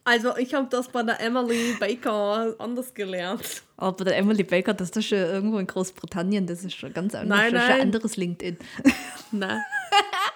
also 0.04 0.36
ich 0.38 0.54
habe 0.54 0.68
das 0.70 0.88
bei 0.88 1.04
der 1.04 1.20
Emily 1.20 1.76
Baker 1.80 2.56
anders 2.58 2.94
gelernt. 2.94 3.64
Aber 3.78 4.06
der 4.06 4.18
Emily 4.18 4.44
Baker, 4.44 4.74
das 4.74 4.90
ist 4.92 5.06
schon 5.06 5.18
irgendwo 5.18 5.58
in 5.58 5.68
Großbritannien, 5.68 6.46
das 6.46 6.64
ist 6.64 6.76
schon 6.76 6.94
ganz 6.94 7.16
anders. 7.16 7.38
Nein, 7.38 7.54
das 7.54 7.62
ist 7.62 7.68
schon 7.68 7.78
nein. 7.78 7.82
ein 7.82 7.88
anderes 7.88 8.18
LinkedIn. 8.18 8.58
Na. 9.32 9.62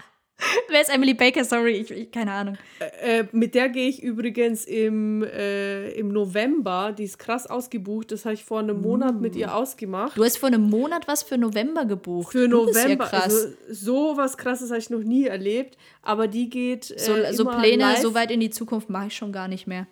Wer 0.69 0.81
ist 0.81 0.89
Emily 0.93 1.13
Baker? 1.13 1.43
Sorry, 1.43 1.73
ich, 1.77 1.91
ich 1.91 2.11
keine 2.11 2.31
Ahnung. 2.31 2.57
Äh, 3.01 3.25
mit 3.31 3.55
der 3.55 3.69
gehe 3.69 3.87
ich 3.89 4.01
übrigens 4.03 4.65
im, 4.65 5.23
äh, 5.23 5.89
im 5.91 6.09
November, 6.09 6.93
die 6.97 7.03
ist 7.03 7.17
krass 7.19 7.47
ausgebucht, 7.47 8.11
das 8.11 8.25
habe 8.25 8.33
ich 8.35 8.43
vor 8.43 8.59
einem 8.59 8.81
Monat 8.81 9.19
mit 9.19 9.35
ihr 9.35 9.55
ausgemacht. 9.55 10.17
Du 10.17 10.23
hast 10.23 10.37
vor 10.37 10.47
einem 10.47 10.69
Monat 10.69 11.07
was 11.07 11.23
für 11.23 11.37
November 11.37 11.85
gebucht. 11.85 12.31
Für 12.31 12.47
Du 12.47 12.65
November, 12.65 13.05
Ja 13.05 13.09
krass. 13.09 13.23
also 13.23 13.47
so 13.69 14.17
was 14.17 14.37
krasses 14.37 14.69
habe 14.69 14.79
ich 14.79 14.89
noch 14.89 15.03
nie 15.03 15.25
erlebt, 15.25 15.77
aber 16.01 16.27
die 16.27 16.49
geht 16.49 16.91
äh, 16.91 16.99
so, 16.99 17.13
so 17.31 17.45
Pläne 17.49 17.83
live. 17.83 17.99
so 17.99 18.13
weit 18.13 18.31
in 18.31 18.39
die 18.39 18.49
Zukunft 18.49 18.89
mache 18.89 19.07
ich 19.07 19.15
schon 19.15 19.31
gar 19.31 19.47
nicht 19.47 19.67
mehr. 19.67 19.87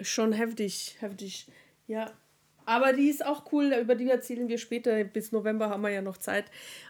Schon 0.00 0.32
heftig, 0.32 0.96
heftig. 1.00 1.46
Ja. 1.86 2.10
Aber 2.66 2.92
die 2.92 3.08
ist 3.08 3.24
auch 3.24 3.50
cool, 3.52 3.72
über 3.80 3.94
die 3.94 4.10
erzählen 4.10 4.48
wir 4.48 4.58
später. 4.58 5.02
Bis 5.04 5.32
November 5.32 5.70
haben 5.70 5.82
wir 5.82 5.90
ja 5.90 6.02
noch 6.02 6.18
Zeit. 6.18 6.46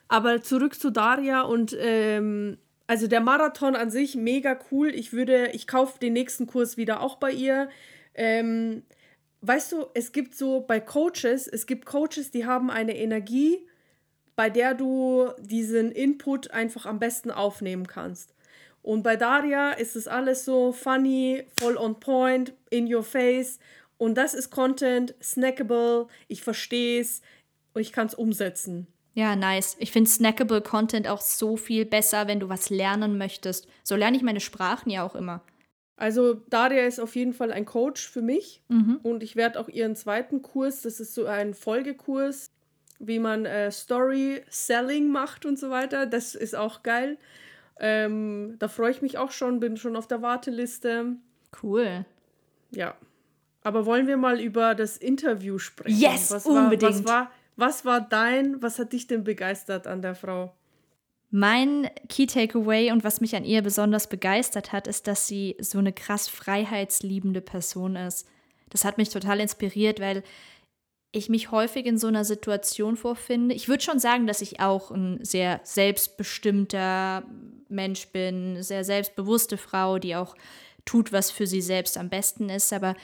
Aber 0.08 0.42
zurück 0.42 0.74
zu 0.74 0.90
Daria 0.90 1.42
und 1.42 1.76
ähm, 1.78 2.56
also 2.86 3.06
der 3.06 3.20
Marathon 3.20 3.76
an 3.76 3.90
sich 3.90 4.16
mega 4.16 4.58
cool. 4.70 4.88
Ich 4.88 5.12
würde, 5.12 5.50
ich 5.52 5.66
kaufe 5.66 5.98
den 5.98 6.14
nächsten 6.14 6.46
Kurs 6.46 6.76
wieder 6.76 7.00
auch 7.02 7.16
bei 7.16 7.30
ihr. 7.30 7.68
Ähm, 8.14 8.84
weißt 9.42 9.72
du, 9.72 9.86
es 9.94 10.12
gibt 10.12 10.34
so 10.34 10.60
bei 10.60 10.80
Coaches, 10.80 11.46
es 11.46 11.66
gibt 11.66 11.84
Coaches, 11.84 12.30
die 12.30 12.46
haben 12.46 12.70
eine 12.70 12.96
Energie, 12.96 13.68
bei 14.34 14.48
der 14.48 14.74
du 14.74 15.30
diesen 15.38 15.92
Input 15.92 16.50
einfach 16.52 16.86
am 16.86 16.98
besten 16.98 17.30
aufnehmen 17.30 17.86
kannst. 17.86 18.34
Und 18.82 19.02
bei 19.02 19.16
Daria 19.16 19.72
ist 19.72 19.96
es 19.96 20.06
alles 20.06 20.44
so 20.44 20.72
funny, 20.72 21.44
voll 21.58 21.76
on 21.76 21.98
point, 21.98 22.54
in 22.70 22.92
your 22.92 23.02
face. 23.02 23.58
Und 23.98 24.16
das 24.16 24.34
ist 24.34 24.50
Content, 24.50 25.14
snackable, 25.22 26.06
ich 26.28 26.42
verstehe 26.42 27.00
es 27.00 27.22
und 27.74 27.80
ich 27.80 27.92
kann 27.92 28.06
es 28.06 28.14
umsetzen. 28.14 28.86
Ja, 29.14 29.34
nice. 29.34 29.76
Ich 29.78 29.92
finde 29.92 30.10
snackable 30.10 30.60
Content 30.60 31.08
auch 31.08 31.22
so 31.22 31.56
viel 31.56 31.86
besser, 31.86 32.26
wenn 32.26 32.40
du 32.40 32.50
was 32.50 32.68
lernen 32.68 33.16
möchtest. 33.16 33.66
So 33.82 33.96
lerne 33.96 34.16
ich 34.16 34.22
meine 34.22 34.40
Sprachen 34.40 34.90
ja 34.90 35.02
auch 35.02 35.14
immer. 35.14 35.42
Also 35.96 36.34
Daria 36.34 36.86
ist 36.86 37.00
auf 37.00 37.16
jeden 37.16 37.32
Fall 37.32 37.50
ein 37.50 37.64
Coach 37.64 38.06
für 38.06 38.20
mich 38.20 38.62
und 39.02 39.22
ich 39.22 39.34
werde 39.34 39.58
auch 39.58 39.68
ihren 39.68 39.96
zweiten 39.96 40.42
Kurs, 40.42 40.82
das 40.82 41.00
ist 41.00 41.14
so 41.14 41.24
ein 41.24 41.54
Folgekurs, 41.54 42.50
wie 42.98 43.18
man 43.18 43.46
äh, 43.46 43.70
Story 43.70 44.42
Selling 44.50 45.10
macht 45.10 45.46
und 45.46 45.58
so 45.58 45.70
weiter. 45.70 46.04
Das 46.04 46.34
ist 46.34 46.54
auch 46.54 46.82
geil. 46.82 47.16
Ähm, 47.78 48.56
da 48.58 48.68
freue 48.68 48.90
ich 48.90 49.00
mich 49.00 49.16
auch 49.16 49.30
schon, 49.30 49.58
bin 49.58 49.78
schon 49.78 49.96
auf 49.96 50.06
der 50.06 50.20
Warteliste. 50.20 51.16
Cool. 51.62 52.04
Ja. 52.72 52.94
Aber 53.66 53.84
wollen 53.84 54.06
wir 54.06 54.16
mal 54.16 54.40
über 54.40 54.76
das 54.76 54.96
Interview 54.96 55.58
sprechen? 55.58 55.98
Yes, 55.98 56.30
was 56.30 56.46
war, 56.46 56.52
unbedingt. 56.52 57.04
Was 57.04 57.04
war, 57.04 57.30
was 57.56 57.84
war 57.84 58.00
dein, 58.00 58.62
was 58.62 58.78
hat 58.78 58.92
dich 58.92 59.08
denn 59.08 59.24
begeistert 59.24 59.88
an 59.88 60.02
der 60.02 60.14
Frau? 60.14 60.54
Mein 61.32 61.90
Key 62.08 62.26
Takeaway 62.26 62.92
und 62.92 63.02
was 63.02 63.20
mich 63.20 63.34
an 63.34 63.44
ihr 63.44 63.62
besonders 63.62 64.08
begeistert 64.08 64.70
hat, 64.70 64.86
ist, 64.86 65.08
dass 65.08 65.26
sie 65.26 65.56
so 65.58 65.78
eine 65.78 65.92
krass 65.92 66.28
freiheitsliebende 66.28 67.40
Person 67.40 67.96
ist. 67.96 68.28
Das 68.70 68.84
hat 68.84 68.98
mich 68.98 69.08
total 69.08 69.40
inspiriert, 69.40 69.98
weil 69.98 70.22
ich 71.10 71.28
mich 71.28 71.50
häufig 71.50 71.86
in 71.86 71.98
so 71.98 72.06
einer 72.06 72.24
Situation 72.24 72.96
vorfinde. 72.96 73.52
Ich 73.52 73.68
würde 73.68 73.82
schon 73.82 73.98
sagen, 73.98 74.28
dass 74.28 74.42
ich 74.42 74.60
auch 74.60 74.92
ein 74.92 75.24
sehr 75.24 75.58
selbstbestimmter 75.64 77.24
Mensch 77.68 78.06
bin, 78.12 78.50
eine 78.50 78.62
sehr 78.62 78.84
selbstbewusste 78.84 79.56
Frau, 79.56 79.98
die 79.98 80.14
auch 80.14 80.36
tut, 80.84 81.12
was 81.12 81.32
für 81.32 81.48
sie 81.48 81.62
selbst 81.62 81.98
am 81.98 82.10
besten 82.10 82.48
ist. 82.48 82.72
Aber 82.72 82.94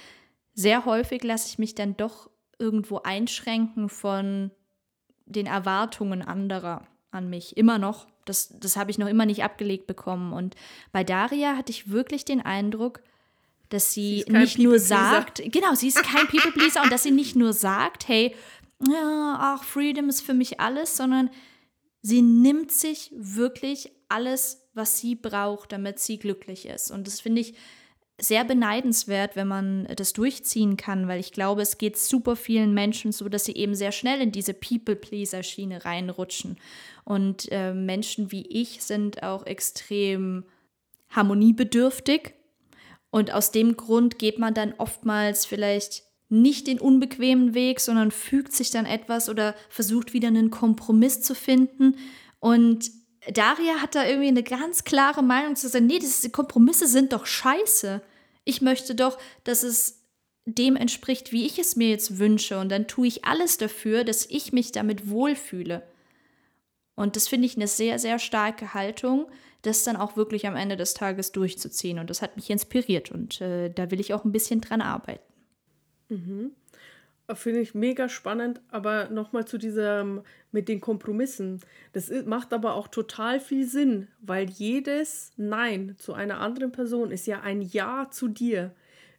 sehr 0.55 0.85
häufig 0.85 1.23
lasse 1.25 1.49
ich 1.49 1.59
mich 1.59 1.75
dann 1.75 1.97
doch 1.97 2.31
irgendwo 2.59 2.99
einschränken 2.99 3.89
von 3.89 4.51
den 5.27 5.47
Erwartungen 5.47 6.23
anderer 6.23 6.87
an 7.11 7.29
mich. 7.29 7.57
Immer 7.57 7.79
noch. 7.79 8.07
Das, 8.25 8.55
das 8.61 8.77
habe 8.77 8.91
ich 8.91 8.99
noch 8.99 9.09
immer 9.09 9.27
nicht 9.27 9.43
abgelegt 9.43 9.87
bekommen. 9.87 10.33
Und 10.33 10.55
bei 10.93 11.05
Daria 11.05 11.57
hatte 11.57 11.73
ich 11.73 11.91
wirklich 11.91 12.25
den 12.25 12.41
Eindruck, 12.41 13.03
dass 13.69 13.93
sie, 13.93 14.25
kein 14.27 14.43
nicht 14.43 14.59
nur 14.59 14.79
sagt, 14.79 15.43
genau, 15.51 15.75
sie 15.75 15.89
ist 15.89 16.03
kein 16.03 16.29
People-Pleaser 16.29 16.83
und 16.83 16.93
dass 16.93 17.03
sie 17.03 17.11
nicht 17.11 17.37
nur 17.37 17.53
sagt, 17.53 18.07
hey, 18.07 18.35
ja, 18.87 19.39
ach, 19.41 19.65
Freedom 19.65 20.09
ist 20.09 20.21
für 20.21 20.35
mich 20.35 20.61
alles, 20.61 20.97
sondern 20.97 21.31
sie 22.03 22.21
nimmt 22.21 22.71
sich 22.71 23.11
wirklich 23.15 23.91
alles, 24.09 24.69
was 24.75 24.99
sie 24.99 25.15
braucht, 25.15 25.73
damit 25.73 25.99
sie 25.99 26.19
glücklich 26.19 26.67
ist. 26.67 26.91
Und 26.91 27.07
das 27.07 27.21
finde 27.21 27.41
ich 27.41 27.55
sehr 28.23 28.45
beneidenswert, 28.45 29.35
wenn 29.35 29.49
man 29.49 29.89
das 29.97 30.13
durchziehen 30.13 30.77
kann, 30.77 31.09
weil 31.09 31.19
ich 31.19 31.33
glaube, 31.33 31.63
es 31.63 31.77
geht 31.77 31.99
super 31.99 32.37
vielen 32.37 32.73
Menschen 32.73 33.11
so, 33.11 33.29
dass 33.29 33.45
sie 33.45 33.57
eben 33.57 33.75
sehr 33.75 33.91
schnell 33.91 34.21
in 34.21 34.31
diese 34.31 34.55
People-Pleaser-Schiene 34.55 35.85
reinrutschen. 35.85 36.57
Und 37.05 37.51
äh, 37.51 37.75
Menschen 37.75 38.31
wie 38.31 38.47
ich 38.47 38.83
sind 38.83 39.25
auch 39.25 39.45
extrem 39.45 40.45
harmoniebedürftig. 41.11 42.35
Und 43.11 43.33
aus 43.33 43.51
dem 43.51 43.77
Grund 43.77 44.21
geht 44.21 44.39
man 44.39 44.55
dann 44.55 44.75
oftmals 44.79 45.45
vielleicht 45.45 46.05
nicht 46.29 46.69
den 46.69 46.81
unbequemen 46.81 47.55
Weg, 47.55 47.81
sondern 47.81 48.11
fügt 48.11 48.53
sich 48.53 48.71
dann 48.71 48.87
etwas 48.87 49.29
oder 49.29 49.55
versucht 49.69 50.13
wieder 50.13 50.29
einen 50.29 50.51
Kompromiss 50.51 51.23
zu 51.23 51.35
finden. 51.35 51.97
Und 52.39 52.91
Daria 53.33 53.83
hat 53.83 53.95
da 53.97 54.07
irgendwie 54.07 54.29
eine 54.29 54.43
ganz 54.43 54.85
klare 54.85 55.23
Meinung 55.23 55.57
zu 55.57 55.69
sagen, 55.69 55.87
nee, 55.87 55.99
das, 55.99 56.31
Kompromisse 56.33 56.87
sind 56.87 57.13
doch 57.13 57.27
scheiße. 57.27 58.01
Ich 58.45 58.63
möchte 58.63 58.95
doch, 58.95 59.19
dass 59.45 59.63
es 59.63 60.03
dem 60.45 60.77
entspricht, 60.77 61.33
wie 61.33 61.47
ich 61.47 61.59
es 61.59 61.77
mir 61.77 61.91
jetzt 61.91 62.19
wünsche. 62.19 62.59
Und 62.59 62.69
dann 62.71 62.89
tue 62.89 63.07
ich 63.07 63.25
alles 63.25 63.59
dafür, 63.59 64.05
dass 64.05 64.27
ich 64.27 64.53
mich 64.53 64.73
damit 64.73 65.09
wohlfühle. 65.09 65.83
Und 66.95 67.17
das 67.17 67.29
finde 67.29 67.47
ich 67.47 67.57
eine 67.57 67.69
sehr, 67.69 67.99
sehr 67.99 68.19
starke 68.19 68.75
Haltung, 68.75 69.31
das 69.63 69.85
dann 69.85 69.97
auch 69.97 70.17
wirklich 70.17 70.47
am 70.47 70.57
Ende 70.57 70.77
des 70.77 70.95
Tages 70.95 71.33
durchzuziehen. 71.33 71.99
Und 71.99 72.11
das 72.11 72.23
hat 72.23 72.37
mich 72.37 72.51
inspiriert 72.51 73.11
und 73.11 73.41
äh, 73.41 73.71
da 73.71 73.91
will 73.91 74.01
ich 74.01 74.13
auch 74.13 74.25
ein 74.25 74.33
bisschen 74.33 74.61
dran 74.61 74.81
arbeiten. 74.81 75.23
Finde 77.35 77.61
ich 77.61 77.75
mega 77.75 78.09
spannend, 78.09 78.61
aber 78.71 79.09
nochmal 79.11 79.47
zu 79.47 79.59
diesem 79.59 80.23
mit 80.51 80.69
den 80.69 80.81
Kompromissen. 80.81 81.61
Das 81.93 82.11
macht 82.27 82.53
aber 82.53 82.75
auch 82.75 82.89
total 82.89 83.41
viel 83.41 83.67
Sinn, 83.67 84.09
weil 84.21 84.49
jedes 84.51 85.33
Nein 85.37 85.97
zu 85.99 86.13
einer 86.13 86.41
anderen 86.41 86.73
Person 86.73 87.11
ist 87.11 87.27
ja 87.27 87.41
ein 87.41 87.63
Ja 87.63 88.09
zu 88.11 88.29
dir. 88.29 88.75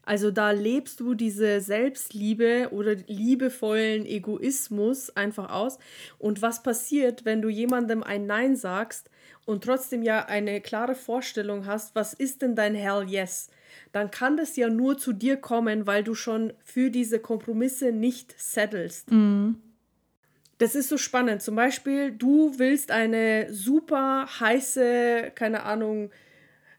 Also 0.06 0.32
da 0.32 0.52
lebst 0.52 1.00
du 1.00 1.14
diese 1.14 1.62
Selbstliebe 1.62 2.70
oder 2.72 2.96
liebevollen 3.08 4.06
Egoismus 4.06 5.10
einfach 5.12 5.50
aus. 5.50 5.80
Und 6.20 6.42
was 6.42 6.62
passiert, 6.62 7.24
wenn 7.26 7.42
du 7.42 7.50
jemandem 7.50 8.04
ein 8.04 8.26
Nein 8.26 8.56
sagst 8.56 9.10
und 9.46 9.64
trotzdem 9.64 10.04
ja 10.04 10.26
eine 10.26 10.62
klare 10.62 10.96
Vorstellung 10.96 11.66
hast, 11.66 11.96
was 11.96 12.14
ist 12.14 12.42
denn 12.42 12.56
dein 12.56 12.76
Hell 12.76 13.06
Yes? 13.08 13.50
Dann 13.92 14.12
kann 14.12 14.38
das 14.38 14.56
ja 14.56 14.70
nur 14.70 14.98
zu 14.98 15.14
dir 15.14 15.38
kommen, 15.38 15.86
weil 15.88 16.04
du 16.04 16.16
schon 16.16 16.54
für 16.64 16.90
diese 16.90 17.20
Kompromisse 17.20 17.92
nicht 17.92 18.34
settlest. 18.38 19.10
Das 20.60 20.76
ist 20.76 20.90
so 20.90 20.98
spannend. 20.98 21.42
Zum 21.42 21.56
Beispiel, 21.56 22.12
du 22.12 22.58
willst 22.58 22.92
eine 22.92 23.52
super 23.52 24.28
heiße, 24.40 25.32
keine 25.36 25.64
Ahnung, 25.64 26.12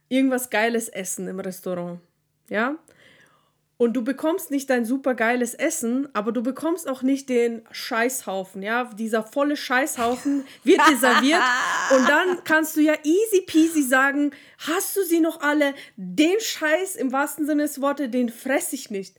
irgendwas 0.09 0.51
Geiles 0.51 0.89
essen 0.89 1.29
im 1.29 1.41
Restaurant. 1.41 2.01
Ja? 2.49 2.77
Und 3.85 3.93
du 3.93 4.03
bekommst 4.03 4.51
nicht 4.51 4.71
dein 4.71 4.87
super 4.87 5.15
geiles 5.15 5.53
Essen, 5.53 6.09
aber 6.15 6.33
du 6.33 6.43
bekommst 6.43 6.89
auch 6.89 7.03
nicht 7.03 7.29
den 7.29 7.61
Scheißhaufen, 7.71 8.63
ja? 8.63 8.85
Dieser 8.85 9.23
volle 9.23 9.59
Scheißhaufen 9.59 10.47
wird 10.63 10.81
dir 10.89 10.97
serviert 10.97 11.43
und 11.95 12.09
dann 12.09 12.43
kannst 12.45 12.77
du 12.77 12.81
ja 12.81 12.95
easy 13.03 13.43
peasy 13.43 13.83
sagen, 13.83 14.31
hast 14.67 14.97
du 14.97 15.03
sie 15.03 15.21
noch 15.21 15.43
alle? 15.43 15.75
Den 15.99 16.41
Scheiß 16.41 16.97
im 16.97 17.13
wahrsten 17.13 17.45
Sinne 17.45 17.65
des 17.65 17.83
Wortes, 17.83 18.11
den 18.11 18.31
fress 18.31 18.73
ich 18.73 18.91
nicht. 18.91 19.17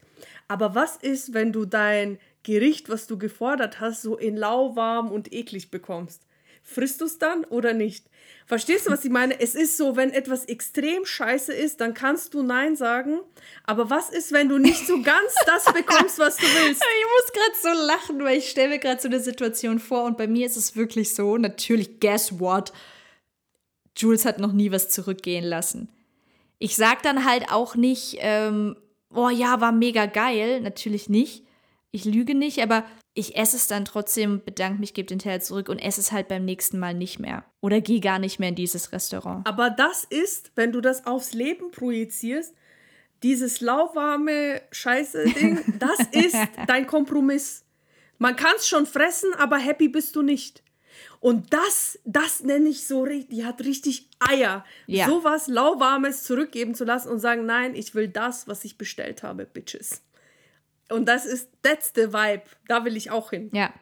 Aber 0.48 0.74
was 0.74 0.96
ist, 0.96 1.32
wenn 1.32 1.52
du 1.52 1.64
dein 1.64 2.18
Gericht, 2.42 2.88
was 2.88 3.06
du 3.06 3.18
gefordert 3.18 3.78
hast, 3.78 4.02
so 4.02 4.16
in 4.16 4.36
lauwarm 4.36 5.12
und 5.12 5.32
eklig 5.32 5.70
bekommst? 5.70 6.25
Frisst 6.68 7.00
du 7.00 7.04
es 7.04 7.18
dann 7.18 7.44
oder 7.44 7.74
nicht? 7.74 8.06
Verstehst 8.44 8.86
du, 8.86 8.90
was 8.90 9.04
ich 9.04 9.10
meine? 9.10 9.38
Es 9.40 9.54
ist 9.54 9.76
so, 9.76 9.94
wenn 9.94 10.10
etwas 10.10 10.46
extrem 10.46 11.06
scheiße 11.06 11.52
ist, 11.52 11.80
dann 11.80 11.94
kannst 11.94 12.34
du 12.34 12.42
Nein 12.42 12.74
sagen. 12.74 13.20
Aber 13.64 13.88
was 13.88 14.10
ist, 14.10 14.32
wenn 14.32 14.48
du 14.48 14.58
nicht 14.58 14.84
so 14.84 15.00
ganz 15.00 15.32
das 15.46 15.64
bekommst, 15.72 16.18
was 16.18 16.36
du 16.36 16.42
willst? 16.42 16.82
Ich 16.82 17.06
muss 17.14 17.32
gerade 17.32 17.76
so 17.78 17.86
lachen, 17.86 18.24
weil 18.24 18.38
ich 18.38 18.50
stelle 18.50 18.70
mir 18.70 18.78
gerade 18.80 19.00
so 19.00 19.06
eine 19.06 19.20
Situation 19.20 19.78
vor 19.78 20.02
und 20.02 20.18
bei 20.18 20.26
mir 20.26 20.44
ist 20.44 20.56
es 20.56 20.74
wirklich 20.74 21.14
so, 21.14 21.36
natürlich, 21.38 22.00
guess 22.00 22.40
what? 22.40 22.72
Jules 23.96 24.24
hat 24.24 24.40
noch 24.40 24.52
nie 24.52 24.72
was 24.72 24.88
zurückgehen 24.88 25.44
lassen. 25.44 25.88
Ich 26.58 26.74
sag 26.74 27.04
dann 27.04 27.24
halt 27.24 27.52
auch 27.52 27.76
nicht, 27.76 28.16
ähm, 28.18 28.76
oh 29.14 29.28
ja, 29.28 29.60
war 29.60 29.70
mega 29.70 30.06
geil, 30.06 30.60
natürlich 30.60 31.08
nicht. 31.08 31.45
Ich 31.96 32.04
lüge 32.04 32.34
nicht, 32.34 32.60
aber 32.60 32.84
ich 33.14 33.36
esse 33.36 33.56
es 33.56 33.68
dann 33.68 33.86
trotzdem, 33.86 34.44
bedanke 34.44 34.78
mich, 34.78 34.92
gebe 34.92 35.06
den 35.06 35.18
Teller 35.18 35.40
zurück 35.40 35.70
und 35.70 35.78
esse 35.78 35.98
es 35.98 36.12
halt 36.12 36.28
beim 36.28 36.44
nächsten 36.44 36.78
Mal 36.78 36.92
nicht 36.92 37.18
mehr. 37.18 37.46
Oder 37.62 37.80
gehe 37.80 38.00
gar 38.00 38.18
nicht 38.18 38.38
mehr 38.38 38.50
in 38.50 38.54
dieses 38.54 38.92
Restaurant. 38.92 39.46
Aber 39.46 39.70
das 39.70 40.04
ist, 40.04 40.52
wenn 40.56 40.72
du 40.72 40.82
das 40.82 41.06
aufs 41.06 41.32
Leben 41.32 41.70
projizierst, 41.70 42.54
dieses 43.22 43.62
lauwarme 43.62 44.60
Scheiße-Ding, 44.72 45.78
das 45.78 45.98
ist 46.12 46.36
dein 46.66 46.86
Kompromiss. 46.86 47.64
Man 48.18 48.36
kann 48.36 48.52
es 48.58 48.68
schon 48.68 48.84
fressen, 48.84 49.32
aber 49.38 49.56
happy 49.56 49.88
bist 49.88 50.16
du 50.16 50.20
nicht. 50.20 50.62
Und 51.20 51.54
das, 51.54 51.98
das 52.04 52.42
nenne 52.42 52.68
ich 52.68 52.86
so 52.86 53.04
richtig, 53.04 53.30
die 53.30 53.46
hat 53.46 53.64
richtig 53.64 54.10
Eier. 54.18 54.66
Ja. 54.86 55.06
Sowas 55.06 55.48
lauwarmes 55.48 56.24
zurückgeben 56.24 56.74
zu 56.74 56.84
lassen 56.84 57.08
und 57.08 57.20
sagen, 57.20 57.46
nein, 57.46 57.74
ich 57.74 57.94
will 57.94 58.08
das, 58.08 58.46
was 58.48 58.66
ich 58.66 58.76
bestellt 58.76 59.22
habe, 59.22 59.46
Bitches. 59.46 60.02
Und 60.90 61.06
das 61.06 61.24
ist, 61.24 61.50
that's 61.62 61.92
the 61.94 62.12
vibe. 62.12 62.42
Da 62.68 62.84
will 62.84 62.96
ich 62.96 63.10
auch 63.10 63.30
hin. 63.30 63.50
Ja. 63.52 63.72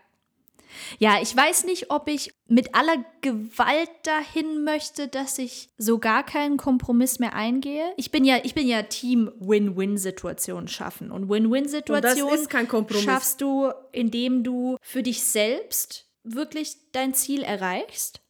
Ja, 0.99 1.21
ich 1.23 1.35
weiß 1.37 1.65
nicht, 1.65 1.91
ob 1.91 2.09
ich 2.09 2.33
mit 2.49 2.75
aller 2.75 3.05
Gewalt 3.21 3.91
dahin 4.03 4.65
möchte, 4.65 5.09
dass 5.09 5.39
ich 5.39 5.69
so 5.79 5.99
gar 5.99 6.25
keinen 6.25 6.57
Kompromiss 6.57 7.19
mehr 7.19 7.35
eingehe. 7.35 7.93
Ich 7.97 8.11
bin 8.11 8.25
ja, 8.25 8.39
ich 8.43 8.55
bin 8.55 8.67
ja 8.67 8.83
Team 8.83 9.31
Win-Win-Situationen 9.39 10.69
schaffen. 10.69 11.11
Und 11.11 11.29
Win-Win-Situationen 11.29 12.49
schaffst 12.91 13.41
du, 13.41 13.71
indem 13.93 14.43
du 14.43 14.77
für 14.81 15.03
dich 15.03 15.23
selbst 15.23 16.07
wirklich 16.25 16.77
dein 16.93 17.15
Ziel 17.15 17.43
erreichst. 17.43 18.21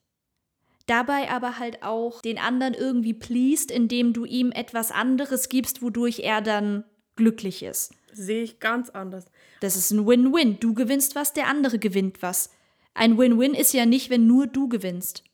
Dabei 0.87 1.31
aber 1.31 1.59
halt 1.59 1.83
auch 1.83 2.21
den 2.21 2.39
anderen 2.39 2.75
irgendwie 2.75 3.15
pleased, 3.15 3.71
indem 3.71 4.13
du 4.13 4.27
ihm 4.27 4.53
etwas 4.53 4.91
anderes 4.91 5.49
gibst, 5.49 5.81
wodurch 5.81 6.21
er 6.21 6.43
dann 6.43 6.85
glücklich 7.17 7.63
ist. 7.63 7.95
Sehe 8.15 8.43
ich 8.43 8.61
ganz 8.61 8.91
anders. 8.91 9.27
Das 9.61 9.77
ist 9.77 9.91
ein 9.91 10.07
Win-Win. 10.07 10.59
Du 10.61 10.75
gewinnst 10.75 11.15
was, 11.15 11.33
der 11.33 11.49
andere 11.49 11.79
gewinnt 11.79 12.23
was. 12.23 12.51
Ein 12.95 13.19
Win-Win 13.19 13.55
ist 13.55 13.73
ja 13.73 13.87
nicht, 13.87 14.11
wenn 14.11 14.27
nur 14.27 14.47
du 14.47 14.69
gewinnst. 14.69 15.25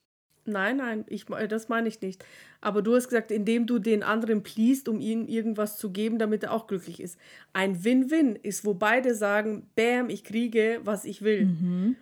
Nein, 0.47 0.79
nein, 0.79 1.05
ich, 1.07 1.27
das 1.27 1.69
meine 1.69 1.89
ich 1.89 2.01
nicht. 2.01 2.25
Aber 2.61 2.83
du 2.83 2.95
hast 2.95 3.09
gesagt, 3.09 3.31
indem 3.31 3.67
du 3.67 3.79
den 3.79 4.03
anderen 4.03 4.43
pleast, 4.43 4.89
um 4.89 5.01
ihm 5.01 5.27
irgendwas 5.27 5.77
zu 5.79 5.91
geben, 5.91 6.19
damit 6.19 6.43
er 6.43 6.53
auch 6.53 6.67
glücklich 6.67 7.01
ist. 7.01 7.19
Ein 7.53 7.85
Win-Win 7.85 8.37
ist, 8.37 8.65
wo 8.65 8.75
beide 8.75 9.15
sagen, 9.15 9.69
bam, 9.77 10.11
ich 10.11 10.25
kriege, 10.25 10.81
was 10.85 11.05
ich 11.05 11.23
will. 11.23 11.97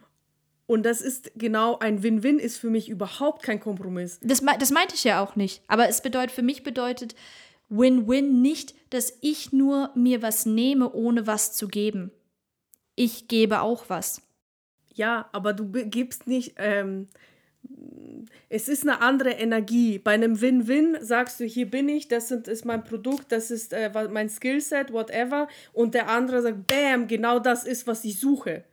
Und 0.67 0.85
das 0.85 1.01
ist 1.01 1.33
genau, 1.35 1.79
ein 1.79 2.03
Win-Win 2.03 2.39
ist 2.39 2.59
für 2.59 2.71
mich 2.71 2.89
überhaupt 2.89 3.43
kein 3.43 3.59
Kompromiss. 3.59 4.21
Das, 4.23 4.43
das 4.59 4.71
meinte 4.71 4.95
ich 4.95 5.05
ja 5.05 5.23
auch 5.23 5.35
nicht. 5.35 5.63
Aber 5.67 5.89
es 5.89 6.03
bedeutet, 6.03 6.31
für 6.31 6.43
mich 6.43 6.63
bedeutet 6.63 7.15
Win-Win 7.69 8.41
nicht, 8.41 8.75
dass 8.91 9.13
ich 9.21 9.53
nur 9.53 9.91
mir 9.95 10.23
was 10.23 10.47
nehme, 10.47 10.93
ohne 10.93 11.27
was 11.27 11.53
zu 11.53 11.69
geben. 11.69 12.11
Ich 12.95 13.29
gebe 13.29 13.61
auch 13.61 13.85
was. 13.89 14.23
Ja, 14.95 15.29
aber 15.33 15.53
du 15.53 15.71
gibst 15.71 16.27
nicht, 16.27 16.55
ähm, 16.57 17.07
es 18.49 18.69
ist 18.69 18.83
eine 18.83 19.01
andere 19.01 19.31
Energie. 19.31 19.99
Bei 19.99 20.13
einem 20.13 20.41
Win-Win 20.41 20.97
sagst 21.01 21.39
du, 21.39 21.45
hier 21.45 21.71
bin 21.71 21.89
ich, 21.89 22.09
das 22.09 22.29
sind, 22.29 22.49
ist 22.49 22.65
mein 22.65 22.83
Produkt, 22.83 23.31
das 23.31 23.51
ist 23.51 23.73
äh, 23.73 23.91
mein 24.11 24.29
Skillset, 24.29 24.93
whatever. 24.93 25.49
Und 25.73 25.95
der 25.95 26.09
andere 26.09 26.43
sagt, 26.43 26.67
bam, 26.67 27.07
genau 27.07 27.39
das 27.39 27.65
ist, 27.65 27.87
was 27.87 28.05
ich 28.05 28.19
suche. 28.19 28.65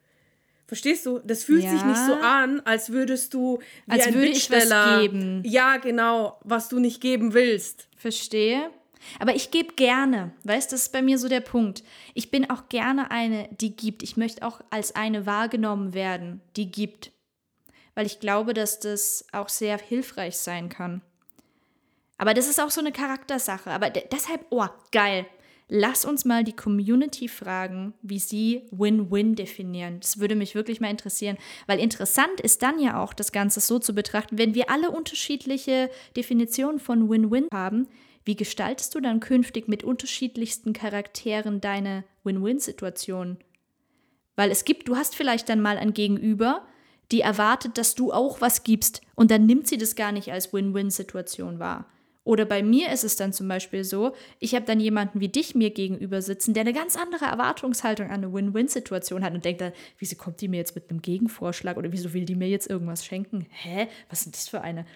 Verstehst 0.68 1.06
du? 1.06 1.20
Das 1.20 1.44
fühlt 1.44 1.62
sich 1.62 1.82
Ja. 1.82 1.86
nicht 1.88 2.06
so 2.08 2.14
an, 2.14 2.60
als 2.62 2.92
würdest 2.92 3.34
du 3.36 3.60
Als 3.88 4.08
würde 4.08 4.28
ich 4.30 4.50
was 4.50 5.00
geben. 5.02 5.44
Ja, 5.46 5.78
genau, 5.78 6.40
was 6.44 6.70
du 6.70 6.80
nicht 6.80 7.02
geben 7.02 7.34
willst. 7.36 7.88
Verstehe. 7.98 8.72
Aber 9.20 9.36
ich 9.36 9.52
gebe 9.52 9.74
gerne. 9.74 10.34
Weißt 10.44 10.72
das 10.72 10.84
ist 10.84 10.92
bei 10.92 11.02
mir 11.02 11.18
so 11.18 11.28
der 11.30 11.42
Punkt. 11.42 11.84
Ich 12.14 12.32
bin 12.32 12.50
auch 12.50 12.70
gerne 12.70 13.12
eine, 13.12 13.50
die 13.60 13.76
gibt. 13.76 14.04
Ich 14.04 14.18
möchte 14.18 14.46
auch 14.46 14.62
als 14.70 14.96
eine 14.96 15.26
wahrgenommen 15.26 15.94
werden, 15.94 16.42
die 16.56 16.72
gibt. 16.72 17.12
Weil 17.94 18.06
ich 18.06 18.20
glaube, 18.20 18.54
dass 18.54 18.80
das 18.80 19.26
auch 19.32 19.50
sehr 19.50 19.78
hilfreich 19.78 20.38
sein 20.38 20.70
kann. 20.70 21.02
Aber 22.18 22.34
das 22.34 22.48
ist 22.48 22.60
auch 22.62 22.72
so 22.72 22.82
eine 22.82 22.92
Charaktersache. 22.92 23.72
Aber 23.72 23.90
de- 23.90 24.06
deshalb, 24.12 24.46
oh, 24.50 24.66
geil. 24.92 25.26
Lass 25.68 26.06
uns 26.06 26.26
mal 26.26 26.44
die 26.44 26.56
Community 26.56 27.28
fragen, 27.28 27.96
wie 28.04 28.20
sie 28.20 28.68
Win-Win 28.70 29.34
definieren. 29.34 30.00
Das 30.00 30.20
würde 30.20 30.36
mich 30.36 30.54
wirklich 30.54 30.80
mal 30.80 30.92
interessieren. 30.92 31.38
Weil 31.66 31.80
interessant 31.80 32.40
ist 32.40 32.62
dann 32.62 32.80
ja 32.80 33.02
auch, 33.04 33.16
das 33.16 33.32
Ganze 33.32 33.60
so 33.62 33.80
zu 33.80 33.96
betrachten, 33.96 34.38
wenn 34.38 34.54
wir 34.54 34.70
alle 34.70 34.92
unterschiedliche 34.92 35.90
Definitionen 36.16 36.78
von 36.80 37.10
Win-Win 37.10 37.48
haben, 37.52 37.88
wie 38.26 38.36
gestaltest 38.36 38.94
du 38.96 39.00
dann 39.00 39.20
künftig 39.20 39.68
mit 39.68 39.84
unterschiedlichsten 39.84 40.74
Charakteren 40.74 41.62
deine 41.62 42.04
Win-Win-Situation? 42.24 43.38
Weil 44.36 44.52
es 44.52 44.66
gibt, 44.66 44.88
du 44.88 44.98
hast 44.98 45.16
vielleicht 45.16 45.48
dann 45.48 45.62
mal 45.62 45.78
ein 45.78 45.94
Gegenüber, 45.94 46.66
die 47.12 47.22
erwartet, 47.22 47.78
dass 47.78 47.96
du 47.96 48.12
auch 48.12 48.42
was 48.42 48.64
gibst 48.64 49.02
und 49.14 49.32
dann 49.32 49.46
nimmt 49.46 49.68
sie 49.68 49.78
das 49.78 49.96
gar 49.96 50.12
nicht 50.12 50.32
als 50.32 50.52
Win-Win-Situation 50.52 51.60
wahr. 51.60 51.86
Oder 52.24 52.46
bei 52.46 52.64
mir 52.64 52.92
ist 52.92 53.04
es 53.04 53.18
dann 53.18 53.34
zum 53.34 53.48
Beispiel 53.48 53.84
so, 53.84 54.16
ich 54.40 54.56
habe 54.56 54.66
dann 54.66 54.80
jemanden 54.80 55.20
wie 55.20 55.30
dich 55.30 55.54
mir 55.54 55.70
gegenüber 55.70 56.24
sitzen, 56.24 56.56
der 56.56 56.62
eine 56.62 56.74
ganz 56.74 56.98
andere 56.98 57.26
Erwartungshaltung 57.26 58.08
an 58.08 58.24
eine 58.24 58.34
Win-Win-Situation 58.34 59.24
hat 59.24 59.36
und 59.36 59.46
denkt 59.46 59.62
dann, 59.62 59.74
wieso 60.00 60.16
kommt 60.16 60.42
die 60.42 60.48
mir 60.48 60.58
jetzt 60.58 60.74
mit 60.74 60.90
einem 60.90 61.04
Gegenvorschlag 61.04 61.78
oder 61.78 61.92
wieso 61.92 62.14
will 62.14 62.26
die 62.26 62.34
mir 62.34 62.50
jetzt 62.50 62.68
irgendwas 62.68 63.06
schenken? 63.06 63.46
Hä? 63.52 63.88
Was 64.10 64.26
ist 64.26 64.36
das 64.36 64.50
für 64.50 64.62
eine? 64.62 64.88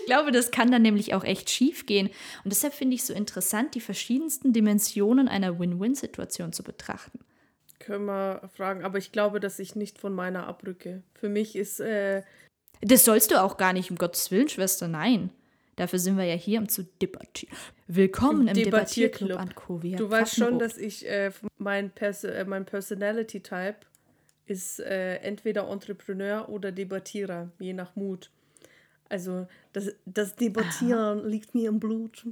Ich 0.00 0.06
glaube, 0.06 0.32
das 0.32 0.50
kann 0.50 0.70
dann 0.70 0.82
nämlich 0.82 1.14
auch 1.14 1.24
echt 1.24 1.50
schief 1.50 1.86
gehen. 1.86 2.08
Und 2.44 2.52
deshalb 2.52 2.74
finde 2.74 2.94
ich 2.94 3.02
es 3.02 3.06
so 3.06 3.14
interessant, 3.14 3.74
die 3.74 3.80
verschiedensten 3.80 4.52
Dimensionen 4.52 5.28
einer 5.28 5.58
Win-Win-Situation 5.58 6.52
zu 6.52 6.62
betrachten. 6.62 7.20
Können 7.78 8.06
wir 8.06 8.50
fragen, 8.54 8.84
aber 8.84 8.98
ich 8.98 9.12
glaube, 9.12 9.40
dass 9.40 9.58
ich 9.58 9.74
nicht 9.74 9.98
von 9.98 10.12
meiner 10.12 10.46
abrücke. 10.46 11.02
Für 11.14 11.28
mich 11.28 11.56
ist, 11.56 11.80
äh, 11.80 12.22
Das 12.82 13.04
sollst 13.04 13.30
du 13.30 13.42
auch 13.42 13.56
gar 13.56 13.72
nicht, 13.72 13.90
um 13.90 13.96
Gottes 13.96 14.30
Willen, 14.30 14.48
Schwester, 14.48 14.86
nein. 14.86 15.30
Dafür 15.76 15.98
sind 15.98 16.18
wir 16.18 16.24
ja 16.24 16.34
hier, 16.34 16.60
um 16.60 16.68
zu 16.68 16.84
debattieren. 17.00 17.56
Willkommen 17.86 18.48
im, 18.48 18.54
Debattierclub 18.54 19.38
an 19.38 19.54
Covia. 19.54 19.96
Du 19.96 20.10
weißt 20.10 20.36
schon, 20.36 20.58
dass 20.58 20.76
ich, 20.76 21.08
äh, 21.08 21.30
mein, 21.56 21.90
Pers 21.90 22.24
äh, 22.24 22.44
mein 22.44 22.66
Personality-Type 22.66 23.76
ist 24.44 24.80
äh, 24.80 25.16
entweder 25.16 25.68
Entrepreneur 25.70 26.48
oder 26.50 26.70
Debattierer, 26.70 27.50
je 27.58 27.72
nach 27.72 27.96
Mut. 27.96 28.30
Also 29.10 29.46
das, 29.74 29.92
das 30.06 30.34
Debattieren 30.36 31.28
liegt 31.28 31.54
mir 31.54 31.68
im 31.68 31.78
Blut. 31.78 32.26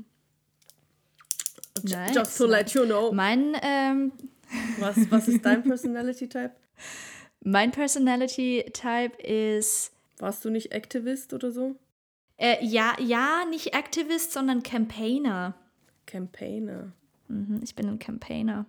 Nice, 1.83 2.14
Just 2.14 2.38
to 2.38 2.47
let 2.47 2.71
you 2.71 2.85
know. 2.87 3.12
Mein, 3.12 3.55
ähm, 3.62 4.12
Was, 4.79 5.11
was 5.11 5.29
ist 5.29 5.45
dein 5.45 5.62
Personality-Type? 5.62 6.53
Mein 7.41 7.71
Personality-Type 7.71 9.23
ist. 9.23 9.93
Warst 10.19 10.45
du 10.45 10.51
nicht 10.51 10.73
Activist 10.73 11.33
oder 11.33 11.53
so? 11.53 11.77
Äh, 12.37 12.64
ja, 12.64 12.97
ja, 13.01 13.45
nicht 13.51 13.75
Activist, 13.75 14.33
sondern 14.33 14.62
Campaigner. 14.62 15.55
Campaigner. 16.07 16.93
Mhm, 17.29 17.61
ich 17.62 17.75
bin 17.75 17.88
ein 17.88 17.99
Campaigner. 17.99 18.67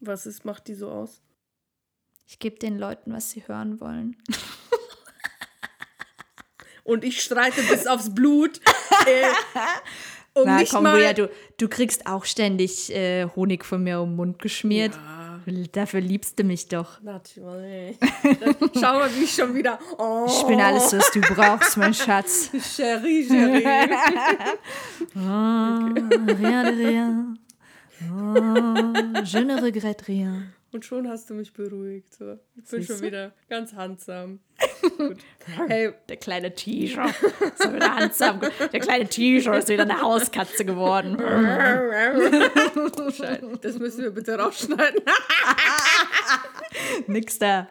Was 0.00 0.26
ist, 0.26 0.44
macht 0.44 0.68
die 0.68 0.74
so 0.74 0.90
aus? 0.90 1.22
Ich 2.26 2.38
gebe 2.38 2.58
den 2.58 2.78
Leuten, 2.78 3.12
was 3.12 3.30
sie 3.30 3.46
hören 3.46 3.80
wollen. 3.80 4.16
Und 6.84 7.02
ich 7.04 7.20
streite 7.22 7.62
bis 7.62 7.86
aufs 7.88 8.14
Blut. 8.14 8.60
Äh, 9.06 9.24
um 10.34 10.44
Na 10.46 10.64
komm, 10.64 10.84
mal 10.84 10.96
Ria, 10.96 11.12
du, 11.12 11.30
du 11.58 11.68
kriegst 11.68 12.06
auch 12.06 12.24
ständig 12.24 12.94
äh, 12.94 13.26
Honig 13.36 13.64
von 13.64 13.82
mir 13.82 14.00
um 14.00 14.10
den 14.10 14.16
Mund 14.16 14.38
geschmiert. 14.40 14.94
Ja. 14.94 15.24
Dafür 15.72 16.00
liebst 16.00 16.38
du 16.38 16.44
mich 16.44 16.68
doch. 16.68 17.02
Natürlich. 17.02 17.98
Schau 18.74 18.94
mal, 18.94 19.10
wie 19.14 19.24
ich 19.24 19.34
schon 19.34 19.54
wieder. 19.54 19.78
Oh, 19.98 20.26
Ich 20.28 20.46
bin 20.46 20.60
alles, 20.60 20.92
was 20.92 21.10
du 21.10 21.20
brauchst, 21.20 21.76
mein 21.76 21.92
Schatz. 21.92 22.50
Cherie, 22.76 23.26
Cherie. 23.26 23.66
Oh, 25.14 25.18
rien 25.18 26.64
de 26.64 26.86
rien. 26.86 27.38
Oh, 28.10 29.22
je 29.22 29.44
ne 29.44 29.60
regrette 29.60 30.08
rien. 30.08 30.52
Und 30.74 30.84
schon 30.84 31.08
hast 31.08 31.30
du 31.30 31.34
mich 31.34 31.52
beruhigt. 31.52 32.14
So. 32.14 32.36
Ich 32.56 32.68
bin 32.68 32.82
schon 32.82 33.00
wieder 33.00 33.32
ganz 33.48 33.74
handsam. 33.74 34.40
Gut. 34.98 35.18
Hey, 35.68 35.92
Der 36.08 36.16
kleine 36.16 36.52
T-Shirt 36.52 37.12
ist 37.12 37.72
wieder 37.72 37.94
handsam. 37.94 38.40
Der 38.40 38.80
kleine 38.80 39.08
T-Shirt 39.08 39.54
ist 39.54 39.68
wieder 39.68 39.84
eine 39.84 40.02
Hauskatze 40.02 40.64
geworden. 40.64 41.16
Das 43.62 43.78
müssen 43.78 44.02
wir 44.02 44.10
bitte 44.10 44.36
rausschneiden. 44.36 45.00
Nix 47.06 47.38
da. 47.38 47.68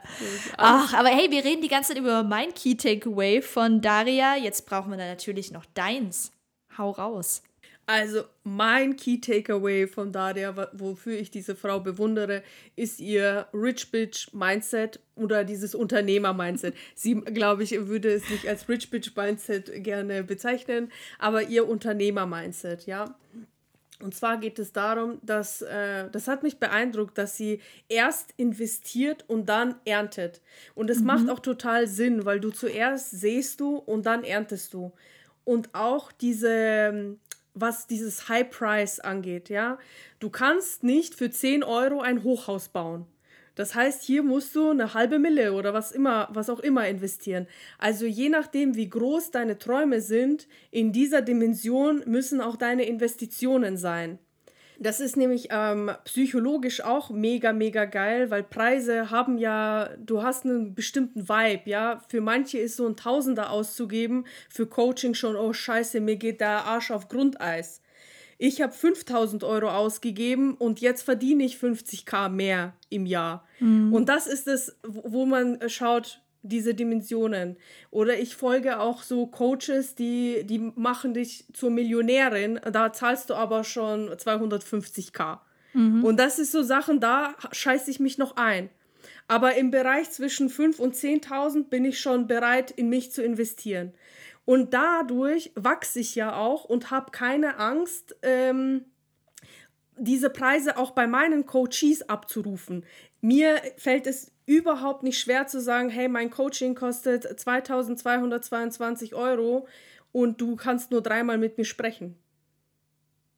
Ach, 0.55 0.93
aber 0.93 1.09
hey, 1.09 1.29
wir 1.29 1.43
reden 1.43 1.61
die 1.61 1.67
ganze 1.67 1.89
Zeit 1.89 2.01
über 2.01 2.23
mein 2.23 2.53
Key 2.53 2.75
Takeaway 2.75 3.41
von 3.41 3.81
Daria. 3.81 4.37
Jetzt 4.37 4.65
brauchen 4.65 4.91
wir 4.91 4.97
natürlich 4.97 5.51
noch 5.51 5.65
deins. 5.73 6.31
Hau 6.77 6.91
raus. 6.91 7.43
Also, 7.85 8.23
mein 8.43 8.95
Key 8.95 9.19
Takeaway 9.19 9.87
von 9.87 10.13
Daria, 10.13 10.69
wofür 10.71 11.19
ich 11.19 11.31
diese 11.31 11.53
Frau 11.55 11.81
bewundere, 11.81 12.41
ist 12.77 13.01
ihr 13.01 13.47
Rich 13.53 13.91
Bitch 13.91 14.33
Mindset 14.33 15.01
oder 15.15 15.43
dieses 15.43 15.75
Unternehmer-Mindset. 15.75 16.75
Sie, 16.95 17.15
glaube 17.15 17.63
ich, 17.63 17.71
würde 17.87 18.13
es 18.13 18.29
nicht 18.29 18.47
als 18.47 18.69
Rich 18.69 18.89
Bitch 18.89 19.15
Mindset 19.17 19.83
gerne 19.83 20.23
bezeichnen, 20.23 20.91
aber 21.19 21.43
ihr 21.43 21.67
Unternehmer-Mindset, 21.67 22.85
ja. 22.85 23.15
Und 24.01 24.15
zwar 24.15 24.37
geht 24.37 24.59
es 24.59 24.71
darum, 24.71 25.19
dass, 25.21 25.61
äh, 25.61 26.09
das 26.09 26.27
hat 26.27 26.43
mich 26.43 26.57
beeindruckt, 26.57 27.17
dass 27.17 27.37
sie 27.37 27.61
erst 27.89 28.33
investiert 28.37 29.23
und 29.27 29.47
dann 29.47 29.75
erntet. 29.85 30.41
Und 30.73 30.89
es 30.89 31.01
macht 31.01 31.29
auch 31.29 31.39
total 31.39 31.87
Sinn, 31.87 32.25
weil 32.25 32.39
du 32.39 32.49
zuerst 32.49 33.11
sähst 33.11 33.59
du 33.59 33.77
und 33.77 34.05
dann 34.05 34.23
erntest 34.23 34.73
du. 34.73 34.91
Und 35.45 35.73
auch 35.73 36.11
diese, 36.11 36.49
ähm, 36.49 37.19
was 37.53 37.87
dieses 37.87 38.29
High 38.29 38.49
Price 38.49 38.99
angeht, 38.99 39.49
ja. 39.49 39.77
Du 40.19 40.29
kannst 40.29 40.83
nicht 40.83 41.15
für 41.15 41.29
10 41.29 41.63
Euro 41.63 42.01
ein 42.01 42.23
Hochhaus 42.23 42.69
bauen. 42.69 43.05
Das 43.55 43.75
heißt, 43.75 44.01
hier 44.01 44.23
musst 44.23 44.55
du 44.55 44.71
eine 44.71 44.95
halbe 44.95 45.19
Mille 45.19 45.53
oder 45.53 45.73
was 45.73 45.91
immer, 45.91 46.27
was 46.31 46.49
auch 46.49 46.59
immer 46.59 46.87
investieren. 46.87 47.47
Also 47.77 48.05
je 48.05 48.29
nachdem, 48.29 48.75
wie 48.75 48.89
groß 48.89 49.29
deine 49.29 49.59
Träume 49.59 50.01
sind, 50.01 50.47
in 50.71 50.91
dieser 50.91 51.21
Dimension 51.21 52.03
müssen 52.07 52.41
auch 52.41 52.55
deine 52.55 52.85
Investitionen 52.85 53.77
sein. 53.77 54.17
Das 54.79 54.99
ist 54.99 55.17
nämlich 55.17 55.47
ähm, 55.51 55.91
psychologisch 56.05 56.81
auch 56.81 57.09
mega, 57.09 57.53
mega 57.53 57.85
geil, 57.85 58.31
weil 58.31 58.43
Preise 58.43 59.11
haben 59.11 59.37
ja, 59.37 59.89
du 59.97 60.23
hast 60.23 60.45
einen 60.45 60.73
bestimmten 60.73 61.29
Vibe, 61.29 61.69
ja. 61.69 62.01
Für 62.07 62.21
manche 62.21 62.57
ist 62.57 62.77
so 62.77 62.87
ein 62.87 62.95
Tausender 62.95 63.51
auszugeben, 63.51 64.25
für 64.49 64.67
Coaching 64.67 65.13
schon, 65.13 65.35
oh 65.35 65.53
scheiße, 65.53 65.99
mir 65.99 66.15
geht 66.15 66.41
der 66.41 66.65
Arsch 66.65 66.91
auf 66.91 67.07
Grundeis. 67.07 67.81
Ich 68.37 68.61
habe 68.61 68.73
5000 68.73 69.43
Euro 69.43 69.69
ausgegeben 69.69 70.55
und 70.55 70.81
jetzt 70.81 71.03
verdiene 71.03 71.43
ich 71.43 71.55
50k 71.55 72.29
mehr 72.29 72.73
im 72.89 73.05
Jahr. 73.05 73.47
Und 73.93 74.09
das 74.09 74.27
ist 74.27 74.47
es, 74.47 74.75
wo 74.85 75.13
wo 75.13 75.25
man 75.25 75.61
äh, 75.61 75.69
schaut, 75.69 76.22
diese 76.43 76.75
Dimensionen. 76.75 77.57
Oder 77.89 78.19
ich 78.19 78.35
folge 78.35 78.79
auch 78.79 79.01
so 79.01 79.25
Coaches, 79.27 79.95
die, 79.95 80.43
die 80.45 80.59
machen 80.75 81.13
dich 81.13 81.45
zur 81.53 81.71
Millionärin, 81.71 82.59
da 82.71 82.93
zahlst 82.93 83.29
du 83.29 83.33
aber 83.33 83.63
schon 83.63 84.09
250k. 84.09 85.39
Und 86.03 86.17
das 86.17 86.37
ist 86.37 86.51
so 86.51 86.61
Sachen, 86.61 86.99
da 86.99 87.35
scheiße 87.51 87.89
ich 87.89 87.99
mich 87.99 88.17
noch 88.17 88.35
ein. 88.35 88.69
Aber 89.27 89.55
im 89.55 89.71
Bereich 89.71 90.11
zwischen 90.11 90.49
5.000 90.49 90.79
und 90.79 90.95
10.000 90.95 91.69
bin 91.69 91.85
ich 91.85 91.99
schon 91.99 92.27
bereit, 92.27 92.71
in 92.71 92.89
mich 92.89 93.11
zu 93.11 93.23
investieren. 93.23 93.93
Und 94.45 94.73
dadurch 94.73 95.51
wachse 95.55 95.99
ich 95.99 96.15
ja 96.15 96.35
auch 96.35 96.65
und 96.65 96.91
habe 96.91 97.11
keine 97.11 97.57
Angst, 97.57 98.15
ähm, 98.21 98.85
diese 99.97 100.29
Preise 100.29 100.77
auch 100.77 100.91
bei 100.91 101.07
meinen 101.07 101.45
Coaches 101.45 102.07
abzurufen. 102.09 102.85
Mir 103.21 103.61
fällt 103.77 104.07
es 104.07 104.32
überhaupt 104.45 105.03
nicht 105.03 105.19
schwer 105.19 105.47
zu 105.47 105.61
sagen, 105.61 105.89
hey, 105.89 106.07
mein 106.07 106.29
Coaching 106.29 106.75
kostet 106.75 107.39
2222 107.39 109.15
Euro 109.15 109.67
und 110.11 110.41
du 110.41 110.55
kannst 110.55 110.91
nur 110.91 111.01
dreimal 111.01 111.37
mit 111.37 111.57
mir 111.57 111.65
sprechen. 111.65 112.15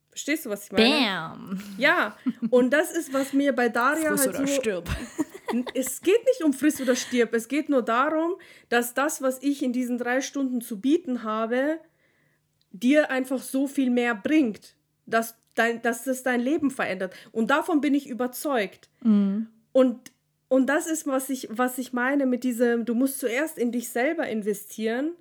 Verstehst 0.09 0.45
du, 0.45 0.49
was 0.49 0.65
ich 0.65 0.71
meine? 0.71 0.87
Bam. 0.87 1.59
Ja, 1.77 2.15
und 2.49 2.71
das 2.71 2.91
ist, 2.91 3.11
was 3.13 3.33
mir 3.33 3.53
bei 3.53 3.67
Daria 3.67 4.09
Friss 4.09 4.21
halt 4.21 4.35
oder 4.35 4.47
so, 4.47 4.53
stirb. 4.53 4.89
es 5.73 6.01
geht 6.01 6.23
nicht 6.25 6.43
um 6.43 6.53
friss 6.53 6.79
oder 6.79 6.95
stirb. 6.95 7.33
Es 7.33 7.47
geht 7.47 7.69
nur 7.69 7.81
darum, 7.81 8.35
dass 8.69 8.93
das, 8.93 9.21
was 9.21 9.41
ich 9.43 9.61
in 9.61 9.73
diesen 9.73 9.97
drei 9.97 10.21
Stunden 10.21 10.61
zu 10.61 10.79
bieten 10.79 11.23
habe, 11.23 11.79
dir 12.71 13.09
einfach 13.11 13.39
so 13.39 13.67
viel 13.67 13.89
mehr 13.89 14.15
bringt, 14.15 14.75
dass, 15.05 15.35
dein, 15.53 15.81
dass 15.81 16.03
das 16.03 16.23
dein 16.23 16.39
Leben 16.39 16.71
verändert. 16.71 17.13
Und 17.31 17.51
davon 17.51 17.81
bin 17.81 17.93
ich 17.93 18.07
überzeugt. 18.07 18.89
Und, 19.73 20.11
und 20.47 20.67
das 20.67 20.87
ist, 20.87 21.07
was 21.07 21.29
ich, 21.29 21.47
was 21.51 21.77
ich 21.77 21.93
meine 21.93 22.25
mit 22.25 22.43
diesem, 22.43 22.85
du 22.85 22.93
musst 22.93 23.19
zuerst 23.19 23.57
in 23.57 23.71
dich 23.71 23.89
selber 23.89 24.27
investieren, 24.27 25.11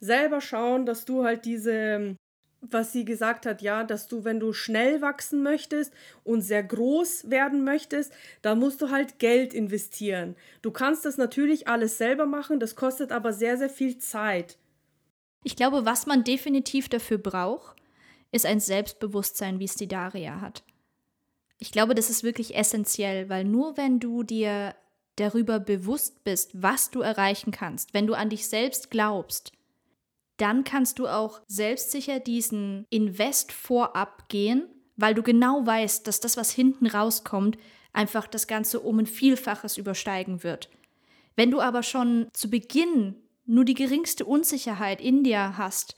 selber 0.00 0.40
schauen, 0.40 0.86
dass 0.86 1.04
du 1.04 1.24
halt 1.24 1.44
diese 1.44 2.16
was 2.60 2.92
sie 2.92 3.04
gesagt 3.04 3.46
hat, 3.46 3.62
ja, 3.62 3.84
dass 3.84 4.06
du, 4.06 4.24
wenn 4.24 4.38
du 4.38 4.52
schnell 4.52 5.00
wachsen 5.00 5.42
möchtest 5.42 5.92
und 6.24 6.42
sehr 6.42 6.62
groß 6.62 7.30
werden 7.30 7.64
möchtest, 7.64 8.12
dann 8.42 8.58
musst 8.58 8.82
du 8.82 8.90
halt 8.90 9.18
Geld 9.18 9.54
investieren. 9.54 10.36
Du 10.62 10.70
kannst 10.70 11.04
das 11.04 11.16
natürlich 11.16 11.68
alles 11.68 11.96
selber 11.96 12.26
machen, 12.26 12.60
das 12.60 12.76
kostet 12.76 13.12
aber 13.12 13.32
sehr, 13.32 13.56
sehr 13.56 13.70
viel 13.70 13.98
Zeit. 13.98 14.58
Ich 15.42 15.56
glaube, 15.56 15.86
was 15.86 16.06
man 16.06 16.22
definitiv 16.22 16.90
dafür 16.90 17.16
braucht, 17.16 17.76
ist 18.30 18.44
ein 18.44 18.60
Selbstbewusstsein, 18.60 19.58
wie 19.58 19.64
es 19.64 19.74
die 19.74 19.88
Daria 19.88 20.40
hat. 20.40 20.62
Ich 21.60 21.72
glaube, 21.72 21.94
das 21.94 22.10
ist 22.10 22.24
wirklich 22.24 22.56
essentiell, 22.56 23.28
weil 23.28 23.44
nur 23.44 23.76
wenn 23.76 24.00
du 24.00 24.22
dir 24.22 24.74
darüber 25.16 25.60
bewusst 25.60 26.24
bist, 26.24 26.50
was 26.54 26.90
du 26.90 27.02
erreichen 27.02 27.52
kannst, 27.52 27.92
wenn 27.92 28.06
du 28.06 28.14
an 28.14 28.30
dich 28.30 28.48
selbst 28.48 28.90
glaubst, 28.90 29.52
dann 30.38 30.64
kannst 30.64 30.98
du 30.98 31.06
auch 31.06 31.42
selbstsicher 31.46 32.18
diesen 32.18 32.86
Invest 32.88 33.52
vorab 33.52 34.30
gehen, 34.30 34.68
weil 34.96 35.14
du 35.14 35.22
genau 35.22 35.66
weißt, 35.66 36.06
dass 36.06 36.20
das, 36.20 36.38
was 36.38 36.50
hinten 36.50 36.86
rauskommt, 36.86 37.58
einfach 37.92 38.26
das 38.26 38.46
Ganze 38.46 38.80
um 38.80 38.98
ein 38.98 39.06
Vielfaches 39.06 39.76
übersteigen 39.76 40.42
wird. 40.42 40.70
Wenn 41.36 41.50
du 41.50 41.60
aber 41.60 41.82
schon 41.82 42.28
zu 42.32 42.48
Beginn 42.48 43.16
nur 43.44 43.66
die 43.66 43.74
geringste 43.74 44.24
Unsicherheit 44.24 45.02
in 45.02 45.24
dir 45.24 45.58
hast 45.58 45.94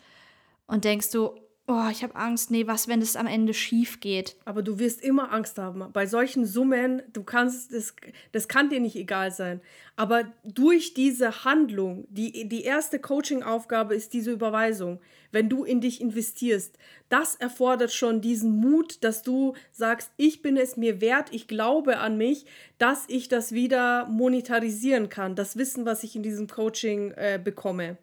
und 0.67 0.85
denkst 0.85 1.11
du, 1.13 1.37
oh, 1.69 1.89
ich 1.91 2.03
habe 2.03 2.17
Angst, 2.17 2.51
nee, 2.51 2.67
was, 2.67 2.89
wenn 2.89 3.01
es 3.01 3.17
am 3.17 3.27
Ende 3.27 3.55
schief 3.55 4.01
geht? 4.01 4.37
Aber 4.45 4.63
du 4.63 4.79
wirst 4.79 5.01
immer 5.01 5.33
Angst 5.33 5.59
haben. 5.59 5.85
Bei 5.93 6.07
solchen 6.07 6.45
Summen, 6.45 7.03
du 7.13 7.23
kannst, 7.23 7.73
das, 7.73 7.95
das 8.33 8.49
kann 8.49 8.69
dir 8.69 8.81
nicht 8.81 8.97
egal 8.97 9.31
sein. 9.31 9.61
Aber 9.95 10.25
durch 10.45 10.95
diese 10.95 11.45
Handlung, 11.45 12.07
die, 12.11 12.49
die 12.49 12.65
erste 12.65 12.99
Coaching-Aufgabe 12.99 13.95
ist 13.95 14.13
diese 14.13 14.33
Überweisung. 14.33 15.01
Wenn 15.31 15.49
du 15.49 15.65
in 15.65 15.81
dich 15.81 16.01
investierst, 16.01 16.77
das 17.09 17.37
erfordert 17.37 17.93
schon 17.93 18.21
diesen 18.21 18.57
Mut, 18.59 19.05
dass 19.05 19.23
du 19.23 19.55
sagst, 19.71 20.11
ich 20.17 20.43
bin 20.43 20.57
es 20.57 20.77
mir 20.77 21.01
wert, 21.01 21.29
ich 21.31 21.47
glaube 21.47 21.99
an 21.99 22.17
mich, 22.17 22.45
dass 22.79 23.05
ich 23.09 23.29
das 23.29 23.53
wieder 23.53 24.07
monetarisieren 24.09 25.09
kann. 25.09 25.37
Das 25.37 25.57
Wissen, 25.57 25.87
was 25.87 26.03
ich 26.03 26.17
in 26.17 26.23
diesem 26.23 26.49
Coaching 26.49 27.13
äh, 27.13 27.41
bekomme. 27.43 27.99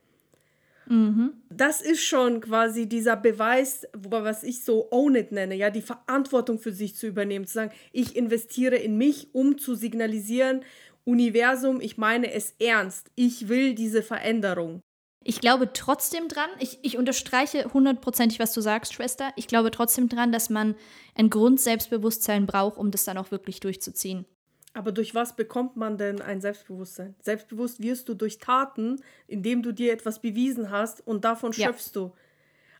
Das 1.49 1.81
ist 1.81 2.03
schon 2.03 2.41
quasi 2.41 2.89
dieser 2.89 3.15
Beweis, 3.15 3.85
was 3.93 4.43
ich 4.43 4.63
so 4.63 4.87
Own 4.91 5.15
It 5.15 5.31
nenne, 5.31 5.55
ja, 5.55 5.69
die 5.69 5.83
Verantwortung 5.83 6.57
für 6.57 6.71
sich 6.71 6.95
zu 6.95 7.05
übernehmen, 7.05 7.45
zu 7.45 7.53
sagen, 7.53 7.71
ich 7.91 8.15
investiere 8.15 8.75
in 8.75 8.97
mich, 8.97 9.29
um 9.33 9.57
zu 9.57 9.75
signalisieren, 9.75 10.63
Universum, 11.05 11.79
ich 11.81 11.97
meine 11.97 12.31
es 12.31 12.55
ernst, 12.59 13.11
ich 13.15 13.47
will 13.47 13.75
diese 13.75 14.03
Veränderung. 14.03 14.81
Ich 15.23 15.41
glaube 15.41 15.73
trotzdem 15.73 16.27
dran, 16.27 16.49
ich, 16.59 16.79
ich 16.81 16.97
unterstreiche 16.97 17.71
hundertprozentig, 17.73 18.39
was 18.39 18.53
du 18.53 18.61
sagst, 18.61 18.93
Schwester. 18.93 19.31
Ich 19.35 19.47
glaube 19.47 19.69
trotzdem 19.69 20.07
dran, 20.09 20.31
dass 20.31 20.49
man 20.49 20.75
ein 21.15 21.29
Grundselbstbewusstsein 21.29 22.45
braucht, 22.45 22.77
um 22.77 22.89
das 22.89 23.03
dann 23.03 23.17
auch 23.17 23.29
wirklich 23.29 23.59
durchzuziehen. 23.59 24.25
Aber 24.73 24.91
durch 24.91 25.15
was 25.15 25.35
bekommt 25.35 25.75
man 25.75 25.97
denn 25.97 26.21
ein 26.21 26.41
Selbstbewusstsein? 26.41 27.15
Selbstbewusst 27.21 27.81
wirst 27.81 28.07
du 28.07 28.13
durch 28.13 28.37
Taten, 28.37 29.01
indem 29.27 29.63
du 29.63 29.71
dir 29.71 29.91
etwas 29.91 30.19
bewiesen 30.21 30.69
hast 30.69 31.05
und 31.05 31.25
davon 31.25 31.51
Ja. 31.53 31.67
schöpfst 31.67 31.91
du. 31.95 32.11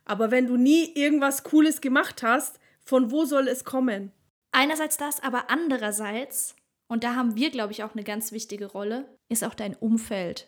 Aber 0.05 0.31
wenn 0.31 0.47
du 0.47 0.57
nie 0.57 0.93
irgendwas 0.95 1.43
Cooles 1.43 1.81
gemacht 1.81 2.23
hast, 2.23 2.59
von 2.81 3.11
wo 3.11 3.25
soll 3.25 3.47
es 3.47 3.63
kommen? 3.63 4.11
Einerseits 4.51 4.97
das, 4.97 5.21
aber 5.21 5.49
andererseits, 5.49 6.55
und 6.87 7.03
da 7.03 7.15
haben 7.15 7.35
wir, 7.35 7.51
glaube 7.51 7.71
ich, 7.71 7.83
auch 7.83 7.93
eine 7.93 8.03
ganz 8.03 8.31
wichtige 8.31 8.65
Rolle, 8.65 9.05
ist 9.29 9.43
auch 9.43 9.53
dein 9.53 9.75
Umfeld. 9.75 10.47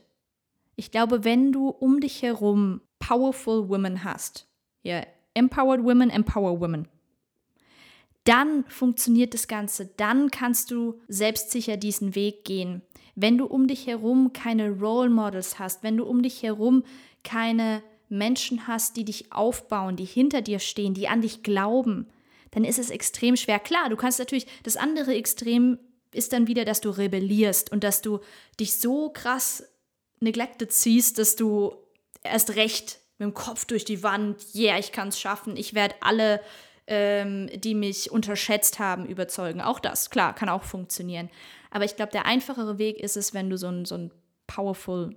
Ich 0.76 0.90
glaube, 0.92 1.24
wenn 1.24 1.52
du 1.52 1.70
um 1.70 2.00
dich 2.00 2.22
herum 2.24 2.82
powerful 3.00 3.70
women 3.70 4.04
hast, 4.04 4.48
ja, 4.84 5.06
empowered 5.36 5.84
women, 5.84 6.10
empower 6.10 6.60
women, 6.60 6.88
dann 8.24 8.66
funktioniert 8.66 9.34
das 9.34 9.48
Ganze, 9.48 9.88
dann 9.98 10.30
kannst 10.32 10.72
du 10.72 11.00
selbstsicher 11.08 11.78
diesen 11.78 12.16
Weg 12.16 12.46
gehen. 12.46 12.82
Wenn 13.16 13.38
du 13.38 13.46
um 13.46 13.68
dich 13.68 13.88
herum 13.88 14.34
keine 14.34 14.72
Role 14.72 15.10
Models 15.10 15.60
hast, 15.60 15.84
wenn 15.84 15.98
du 15.98 16.06
um 16.06 16.22
dich 16.22 16.44
herum 16.44 16.84
keine 17.24 17.84
Menschen 18.10 18.68
hast, 18.68 18.98
die 18.98 19.06
dich 19.06 19.32
aufbauen, 19.32 19.96
die 19.96 20.06
hinter 20.06 20.42
dir 20.42 20.60
stehen, 20.60 20.94
die 20.94 21.08
an 21.08 21.22
dich 21.22 21.44
glauben, 21.44 22.08
dann 22.52 22.64
ist 22.64 22.80
es 22.80 22.90
extrem 22.90 23.38
schwer. 23.38 23.60
Klar, 23.60 23.90
du 23.90 23.96
kannst 23.96 24.20
natürlich, 24.20 24.48
das 24.64 24.78
andere 24.78 25.16
Extrem 25.16 25.80
ist 26.14 26.34
dann 26.34 26.48
wieder, 26.48 26.66
dass 26.66 26.82
du 26.82 26.90
rebellierst 26.90 27.72
und 27.72 27.84
dass 27.84 28.02
du 28.02 28.20
dich 28.60 28.76
so 28.76 29.10
krass 29.10 29.64
neglected 30.20 30.72
siehst, 30.72 31.18
dass 31.18 31.36
du 31.36 31.74
erst 32.22 32.56
recht 32.56 33.00
mit 33.18 33.28
dem 33.28 33.34
Kopf 33.34 33.66
durch 33.66 33.86
die 33.86 34.04
Wand, 34.04 34.44
yeah, 34.54 34.78
ich 34.78 34.92
kann 34.92 35.08
es 35.08 35.20
schaffen, 35.20 35.56
ich 35.56 35.74
werde 35.74 35.96
alle, 36.02 36.42
ähm, 36.88 37.50
die 37.54 37.76
mich 37.76 38.12
unterschätzt 38.12 38.80
haben, 38.80 39.06
überzeugen. 39.06 39.62
Auch 39.62 39.80
das, 39.80 40.10
klar, 40.10 40.34
kann 40.34 40.50
auch 40.50 40.64
funktionieren. 40.64 41.30
Aber 41.70 41.86
ich 41.86 41.96
glaube, 41.96 42.12
der 42.12 42.26
einfachere 42.26 42.78
Weg 42.78 43.00
ist 43.00 43.18
es, 43.18 43.34
wenn 43.34 43.50
du 43.50 43.58
so 43.58 43.68
ein, 43.68 43.86
so 43.86 43.96
ein 43.96 44.12
powerful 44.48 45.16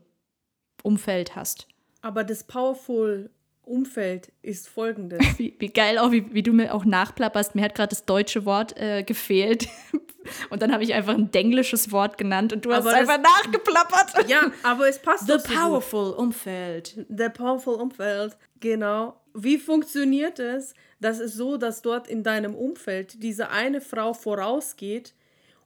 Umfeld 0.83 1.35
hast. 1.35 1.67
Aber 2.03 2.23
das 2.23 2.45
Powerful 2.45 3.31
Umfeld 3.63 4.31
ist 4.43 4.69
folgendes. 4.69 5.21
Wie, 5.39 5.55
wie 5.59 5.69
geil 5.69 5.99
auch, 5.99 6.11
wie, 6.13 6.33
wie 6.35 6.43
du 6.43 6.53
mir 6.53 6.75
auch 6.75 6.85
nachplapperst. 6.85 7.55
Mir 7.55 7.63
hat 7.63 7.75
gerade 7.75 7.89
das 7.89 8.05
deutsche 8.05 8.45
Wort 8.45 8.77
äh, 8.77 9.03
gefehlt. 9.03 9.69
Und 10.51 10.63
dann 10.63 10.73
habe 10.73 10.85
ich 10.85 10.95
einfach 10.95 11.15
ein 11.15 11.31
denglisches 11.31 11.93
Wort 11.93 12.17
genannt 12.17 12.55
und 12.55 12.65
du 12.65 12.73
hast 12.73 12.87
es 12.87 12.95
einfach 12.95 13.19
nachgeplappert. 13.19 14.27
ja, 14.27 14.51
aber 14.63 14.89
es 14.89 14.99
passt 14.99 15.27
The 15.27 15.35
doch 15.35 15.41
so 15.41 15.55
powerful 15.55 16.13
Umfeld. 16.13 17.05
Der 17.11 17.29
Powerful 17.29 17.75
Umfeld, 17.75 18.35
genau. 18.59 19.21
Wie 19.37 19.59
funktioniert 19.59 20.39
es? 20.39 20.75
Das 21.01 21.19
ist 21.19 21.35
so, 21.35 21.57
dass 21.57 21.83
dort 21.83 22.07
in 22.07 22.23
deinem 22.23 22.55
Umfeld 22.55 23.21
diese 23.21 23.51
eine 23.51 23.81
Frau 23.81 24.15
vorausgeht 24.15 25.13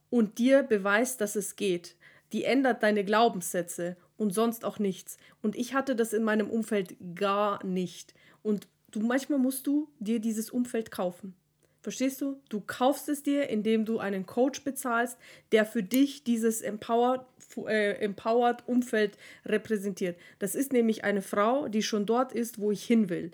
und 0.09 0.39
dir 0.39 0.63
beweist, 0.63 1.21
dass 1.21 1.35
es 1.35 1.55
geht. 1.55 1.95
Die 2.33 2.45
ändert 2.45 2.81
deine 2.81 3.03
Glaubenssätze 3.05 3.95
und 4.17 4.33
sonst 4.33 4.65
auch 4.65 4.79
nichts. 4.79 5.17
Und 5.43 5.55
ich 5.55 5.75
hatte 5.75 5.95
das 5.95 6.13
in 6.13 6.23
meinem 6.23 6.49
Umfeld 6.49 6.95
gar 7.13 7.63
nicht. 7.63 8.15
Und 8.41 8.67
du 8.89 9.01
manchmal 9.01 9.37
musst 9.37 9.67
du 9.67 9.87
dir 9.99 10.19
dieses 10.19 10.49
Umfeld 10.49 10.89
kaufen. 10.89 11.35
Verstehst 11.81 12.21
du? 12.21 12.41
Du 12.49 12.61
kaufst 12.61 13.07
es 13.07 13.23
dir, 13.23 13.49
indem 13.49 13.85
du 13.85 13.99
einen 13.99 14.25
Coach 14.25 14.63
bezahlst, 14.63 15.17
der 15.51 15.65
für 15.65 15.83
dich 15.83 16.23
dieses 16.23 16.61
empowered, 16.61 17.21
äh, 17.67 17.93
empowered 18.03 18.67
Umfeld 18.67 19.17
repräsentiert. 19.45 20.17
Das 20.39 20.55
ist 20.55 20.73
nämlich 20.73 21.03
eine 21.03 21.21
Frau, 21.21 21.69
die 21.69 21.83
schon 21.83 22.05
dort 22.05 22.33
ist, 22.33 22.59
wo 22.59 22.71
ich 22.71 22.83
hin 22.83 23.09
will. 23.09 23.31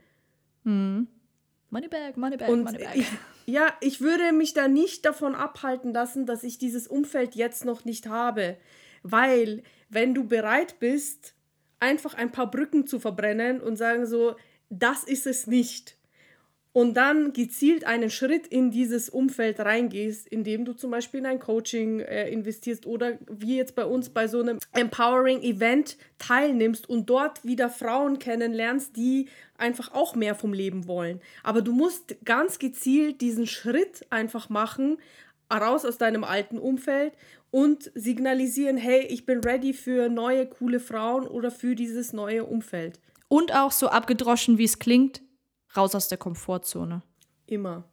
Moneybag, 0.65 2.15
Moneybag, 2.15 2.49
Und 2.49 2.63
Moneybag. 2.63 2.95
ich, 2.95 3.07
ja, 3.45 3.73
ich 3.81 4.01
würde 4.01 4.31
mich 4.31 4.53
da 4.53 4.67
nicht 4.67 5.05
davon 5.05 5.35
abhalten 5.35 5.93
lassen, 5.93 6.25
dass 6.25 6.43
ich 6.43 6.57
dieses 6.57 6.87
Umfeld 6.87 7.35
jetzt 7.35 7.65
noch 7.65 7.85
nicht 7.85 8.07
habe. 8.07 8.57
Weil, 9.03 9.63
wenn 9.89 10.13
du 10.13 10.25
bereit 10.27 10.79
bist, 10.79 11.35
einfach 11.79 12.15
ein 12.15 12.31
paar 12.31 12.49
Brücken 12.49 12.87
zu 12.87 12.99
verbrennen 12.99 13.61
und 13.61 13.77
sagen 13.77 14.05
so, 14.07 14.35
das 14.69 15.03
ist 15.03 15.27
es 15.27 15.47
nicht. 15.47 15.94
Und 16.75 16.95
dann 16.97 17.31
gezielt 17.31 17.87
einen 17.87 18.09
Schritt 18.09 18.47
in 18.47 18.69
dieses 18.69 19.07
Umfeld 19.07 19.61
reingehst, 19.61 20.27
indem 20.27 20.65
du 20.65 20.73
zum 20.73 20.91
Beispiel 20.91 21.21
in 21.21 21.25
ein 21.25 21.39
Coaching 21.39 22.01
äh, 22.01 22.29
investierst 22.29 22.85
oder 22.85 23.13
wie 23.31 23.55
jetzt 23.55 23.75
bei 23.75 23.85
uns 23.85 24.09
bei 24.09 24.27
so 24.27 24.41
einem 24.41 24.59
Empowering 24.73 25.41
Event 25.41 25.95
teilnimmst 26.17 26.89
und 26.89 27.09
dort 27.09 27.45
wieder 27.45 27.69
Frauen 27.69 28.19
kennenlernst, 28.19 28.97
die 28.97 29.29
einfach 29.57 29.93
auch 29.93 30.15
mehr 30.15 30.35
vom 30.35 30.51
Leben 30.51 30.85
wollen. 30.85 31.21
Aber 31.43 31.61
du 31.61 31.71
musst 31.71 32.17
ganz 32.25 32.59
gezielt 32.59 33.21
diesen 33.21 33.47
Schritt 33.47 34.05
einfach 34.09 34.49
machen, 34.49 34.97
raus 35.49 35.85
aus 35.85 35.97
deinem 35.97 36.25
alten 36.25 36.57
Umfeld 36.57 37.13
und 37.51 37.89
signalisieren, 37.95 38.75
hey, 38.75 38.99
ich 39.07 39.25
bin 39.25 39.39
ready 39.39 39.71
für 39.71 40.09
neue, 40.09 40.45
coole 40.45 40.81
Frauen 40.81 41.25
oder 41.25 41.51
für 41.51 41.73
dieses 41.73 42.11
neue 42.11 42.43
Umfeld. 42.43 42.99
Und 43.29 43.55
auch 43.55 43.71
so 43.71 43.87
abgedroschen, 43.87 44.57
wie 44.57 44.65
es 44.65 44.77
klingt, 44.77 45.21
raus 45.75 45.95
aus 45.95 46.07
der 46.07 46.17
Komfortzone. 46.17 47.01
Immer. 47.47 47.83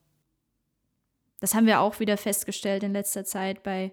Das 1.40 1.54
haben 1.54 1.66
wir 1.66 1.80
auch 1.80 2.00
wieder 2.00 2.16
festgestellt 2.16 2.82
in 2.82 2.92
letzter 2.92 3.24
Zeit 3.24 3.62
bei 3.62 3.92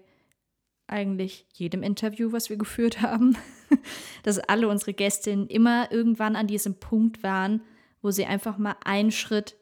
eigentlich 0.86 1.46
jedem 1.54 1.82
Interview, 1.82 2.32
was 2.32 2.50
wir 2.50 2.56
geführt 2.58 3.02
haben, 3.02 3.36
dass 4.22 4.38
alle 4.38 4.68
unsere 4.68 4.94
Gästinnen 4.94 5.46
immer 5.48 5.90
irgendwann 5.90 6.36
an 6.36 6.46
diesem 6.46 6.78
Punkt 6.78 7.22
waren, 7.22 7.62
wo 8.02 8.10
sie 8.10 8.26
einfach 8.26 8.58
mal 8.58 8.76
einen 8.84 9.10
Schritt 9.10 9.56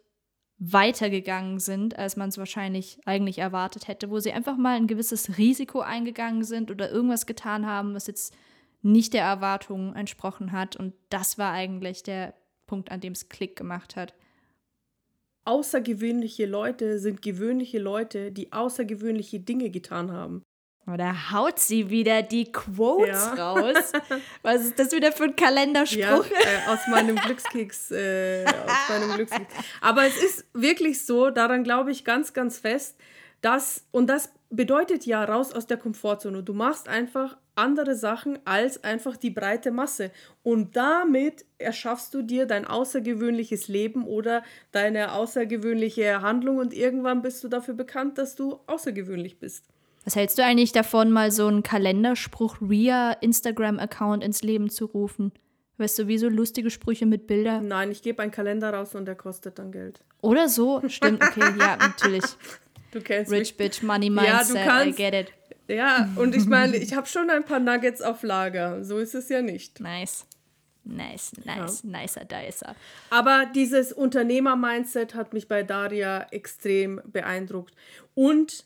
weitergegangen 0.58 1.60
sind, 1.60 1.98
als 1.98 2.16
man 2.16 2.30
es 2.30 2.38
wahrscheinlich 2.38 3.00
eigentlich 3.06 3.38
erwartet 3.38 3.86
hätte, 3.86 4.10
wo 4.10 4.18
sie 4.18 4.32
einfach 4.32 4.56
mal 4.56 4.76
ein 4.76 4.88
gewisses 4.88 5.38
Risiko 5.38 5.80
eingegangen 5.80 6.42
sind 6.42 6.70
oder 6.70 6.90
irgendwas 6.90 7.26
getan 7.26 7.64
haben, 7.64 7.94
was 7.94 8.08
jetzt 8.08 8.34
nicht 8.82 9.14
der 9.14 9.22
Erwartung 9.22 9.94
entsprochen 9.94 10.50
hat. 10.50 10.74
Und 10.74 10.94
das 11.10 11.38
war 11.38 11.52
eigentlich 11.52 12.02
der 12.02 12.34
Punkt, 12.68 12.92
an 12.92 13.00
dem 13.00 13.14
es 13.14 13.28
Klick 13.28 13.57
gemacht 13.57 13.96
hat. 13.96 14.14
Außergewöhnliche 15.44 16.46
Leute 16.46 16.98
sind 17.00 17.22
gewöhnliche 17.22 17.78
Leute, 17.81 18.31
die 18.31 18.52
außergewöhnliche 18.52 19.40
Dinge 19.40 19.70
getan 19.70 20.12
haben. 20.12 20.42
Oder 20.87 21.33
haut 21.33 21.59
sie 21.59 21.90
wieder 21.90 22.22
die 22.22 22.50
Quotes 22.52 23.09
Ja. 23.09 23.35
raus? 23.35 23.92
Was 24.42 24.64
ist 24.64 24.78
das 24.78 24.92
wieder 24.92 25.12
für 25.12 25.24
ein 25.24 25.37
Kalenderspruch? 25.37 25.98
Ja, 25.98 26.22
äh, 26.22 26.68
aus 26.72 26.87
meinem 26.88 27.16
Glückskeks. 27.16 27.90
Äh, 27.90 28.44
aus 28.46 28.88
meinem 28.88 29.14
Glückskeks. 29.14 29.52
Aber 29.81 30.04
es 30.07 30.16
ist 30.22 30.46
wirklich 30.54 31.04
so, 31.04 31.31
daran 31.31 31.64
glaube 31.64 31.90
ich 31.90 32.04
ganz, 32.04 32.33
ganz 32.33 32.59
fest, 32.59 32.96
dass, 33.40 33.85
und 33.90 34.07
das 34.07 34.31
bedeutet 34.50 35.04
ja 35.06 35.24
raus 35.24 35.52
aus 35.52 35.66
der 35.66 35.76
Komfortzone. 35.76 36.42
Du 36.42 36.54
machst 36.54 36.88
einfach 36.88 37.37
andere 37.54 37.94
Sachen 37.96 38.38
als 38.44 38.82
einfach 38.84 39.16
die 39.16 39.30
breite 39.30 39.70
Masse. 39.70 40.11
Und 40.42 40.76
damit 40.76 41.44
erschaffst 41.58 42.14
du 42.14 42.22
dir 42.22 42.46
dein 42.46 42.64
außergewöhnliches 42.64 43.68
Leben 43.68 44.06
oder 44.06 44.42
deine 44.72 45.12
außergewöhnliche 45.12 46.22
Handlung 46.22 46.58
und 46.58 46.72
irgendwann 46.72 47.20
bist 47.20 47.42
du 47.44 47.48
dafür 47.48 47.74
bekannt, 47.74 48.16
dass 48.16 48.37
du 48.37 48.61
außergewöhnlich 48.66 49.38
bist. 49.38 49.66
Was 50.04 50.16
hältst 50.16 50.38
du 50.38 50.44
eigentlich 50.44 50.72
davon, 50.72 51.11
mal 51.11 51.30
so 51.30 51.48
einen 51.48 51.62
Kalenderspruch 51.62 52.62
Ria 52.62 53.12
Instagram-Account 53.12 54.24
ins 54.24 54.42
Leben 54.42 54.70
zu 54.70 54.87
rufen? 54.87 55.32
Weißt 55.76 55.98
du, 55.98 56.08
wie 56.08 56.18
so 56.18 56.28
lustige 56.28 56.70
Sprüche 56.70 57.06
mit 57.06 57.26
Bildern? 57.26 57.68
Nein, 57.68 57.90
ich 57.92 58.02
gebe 58.02 58.22
einen 58.22 58.32
Kalender 58.32 58.72
raus 58.72 58.94
und 58.94 59.04
der 59.04 59.14
kostet 59.14 59.58
dann 59.58 59.70
Geld. 59.70 60.00
Oder 60.20 60.48
so? 60.48 60.82
Stimmt, 60.88 61.22
okay, 61.22 61.52
ja, 61.58 61.76
natürlich. 61.78 62.24
Du 62.92 63.01
kennst 63.01 63.31
mich. 63.31 63.40
Rich 63.40 63.57
Bitch, 63.57 63.83
Money 63.83 64.07
Ja, 64.07 64.42
du 64.42 64.55
Mindset, 64.55 64.57
I 64.57 64.64
kannst- 64.64 64.96
get 64.98 65.14
it. 65.14 65.33
Ja, 65.68 66.09
und 66.16 66.35
ich 66.35 66.46
meine, 66.46 66.77
ich 66.79 66.94
habe 66.94 67.07
schon 67.07 67.29
ein 67.29 67.44
paar 67.44 67.61
Nuggets 67.61 68.01
auf 68.01 68.22
Lager. 68.22 68.83
So 68.85 68.98
ist 68.98 69.14
es 69.14 69.29
ja 69.29 69.42
nicht. 69.42 69.81
Nice. 69.81 70.24
Nice, 70.85 71.33
nice, 71.44 71.85
nicer 71.85 72.24
Dicer. 72.24 72.74
Aber 73.11 73.44
dieses 73.55 73.92
Unternehmer-Mindset 73.92 75.14
hat 75.14 75.35
mich 75.35 75.46
bei 75.46 75.62
Daria 75.62 76.27
extrem 76.31 77.03
beeindruckt. 77.05 77.74
Und, 78.14 78.64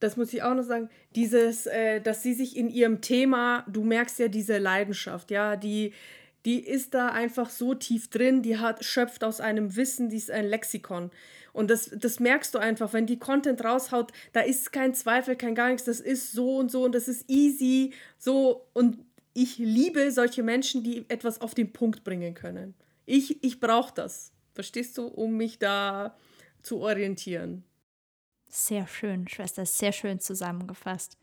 das 0.00 0.16
muss 0.16 0.32
ich 0.32 0.42
auch 0.42 0.54
noch 0.54 0.62
sagen, 0.62 0.88
dieses, 1.14 1.66
äh, 1.66 2.00
dass 2.00 2.22
sie 2.22 2.32
sich 2.32 2.56
in 2.56 2.70
ihrem 2.70 3.02
Thema, 3.02 3.66
du 3.68 3.84
merkst 3.84 4.18
ja 4.18 4.28
diese 4.28 4.56
Leidenschaft, 4.56 5.30
ja, 5.30 5.56
die, 5.56 5.92
die 6.46 6.58
ist 6.60 6.94
da 6.94 7.08
einfach 7.08 7.50
so 7.50 7.74
tief 7.74 8.08
drin, 8.08 8.40
die 8.40 8.56
hat, 8.58 8.82
schöpft 8.82 9.22
aus 9.22 9.42
einem 9.42 9.76
Wissen, 9.76 10.08
die 10.08 10.16
ist 10.16 10.30
ein 10.30 10.46
Lexikon. 10.46 11.10
Und 11.52 11.70
das, 11.70 11.90
das 11.94 12.18
merkst 12.18 12.54
du 12.54 12.58
einfach, 12.58 12.92
wenn 12.92 13.06
die 13.06 13.18
Content 13.18 13.62
raushaut, 13.62 14.12
da 14.32 14.40
ist 14.40 14.72
kein 14.72 14.94
Zweifel, 14.94 15.36
kein 15.36 15.54
gar 15.54 15.68
nichts, 15.68 15.84
das 15.84 16.00
ist 16.00 16.32
so 16.32 16.56
und 16.56 16.70
so 16.70 16.84
und 16.84 16.94
das 16.94 17.08
ist 17.08 17.28
easy, 17.28 17.92
so 18.18 18.66
und 18.72 18.98
ich 19.34 19.58
liebe 19.58 20.10
solche 20.12 20.42
Menschen, 20.42 20.82
die 20.82 21.04
etwas 21.08 21.40
auf 21.40 21.54
den 21.54 21.72
Punkt 21.72 22.04
bringen 22.04 22.34
können. 22.34 22.74
Ich, 23.06 23.42
ich 23.42 23.60
brauche 23.60 23.94
das, 23.94 24.32
verstehst 24.54 24.96
du, 24.98 25.06
um 25.06 25.36
mich 25.36 25.58
da 25.58 26.16
zu 26.62 26.80
orientieren. 26.80 27.64
Sehr 28.48 28.86
schön, 28.86 29.28
Schwester, 29.28 29.64
sehr 29.64 29.92
schön 29.92 30.20
zusammengefasst. 30.20 31.16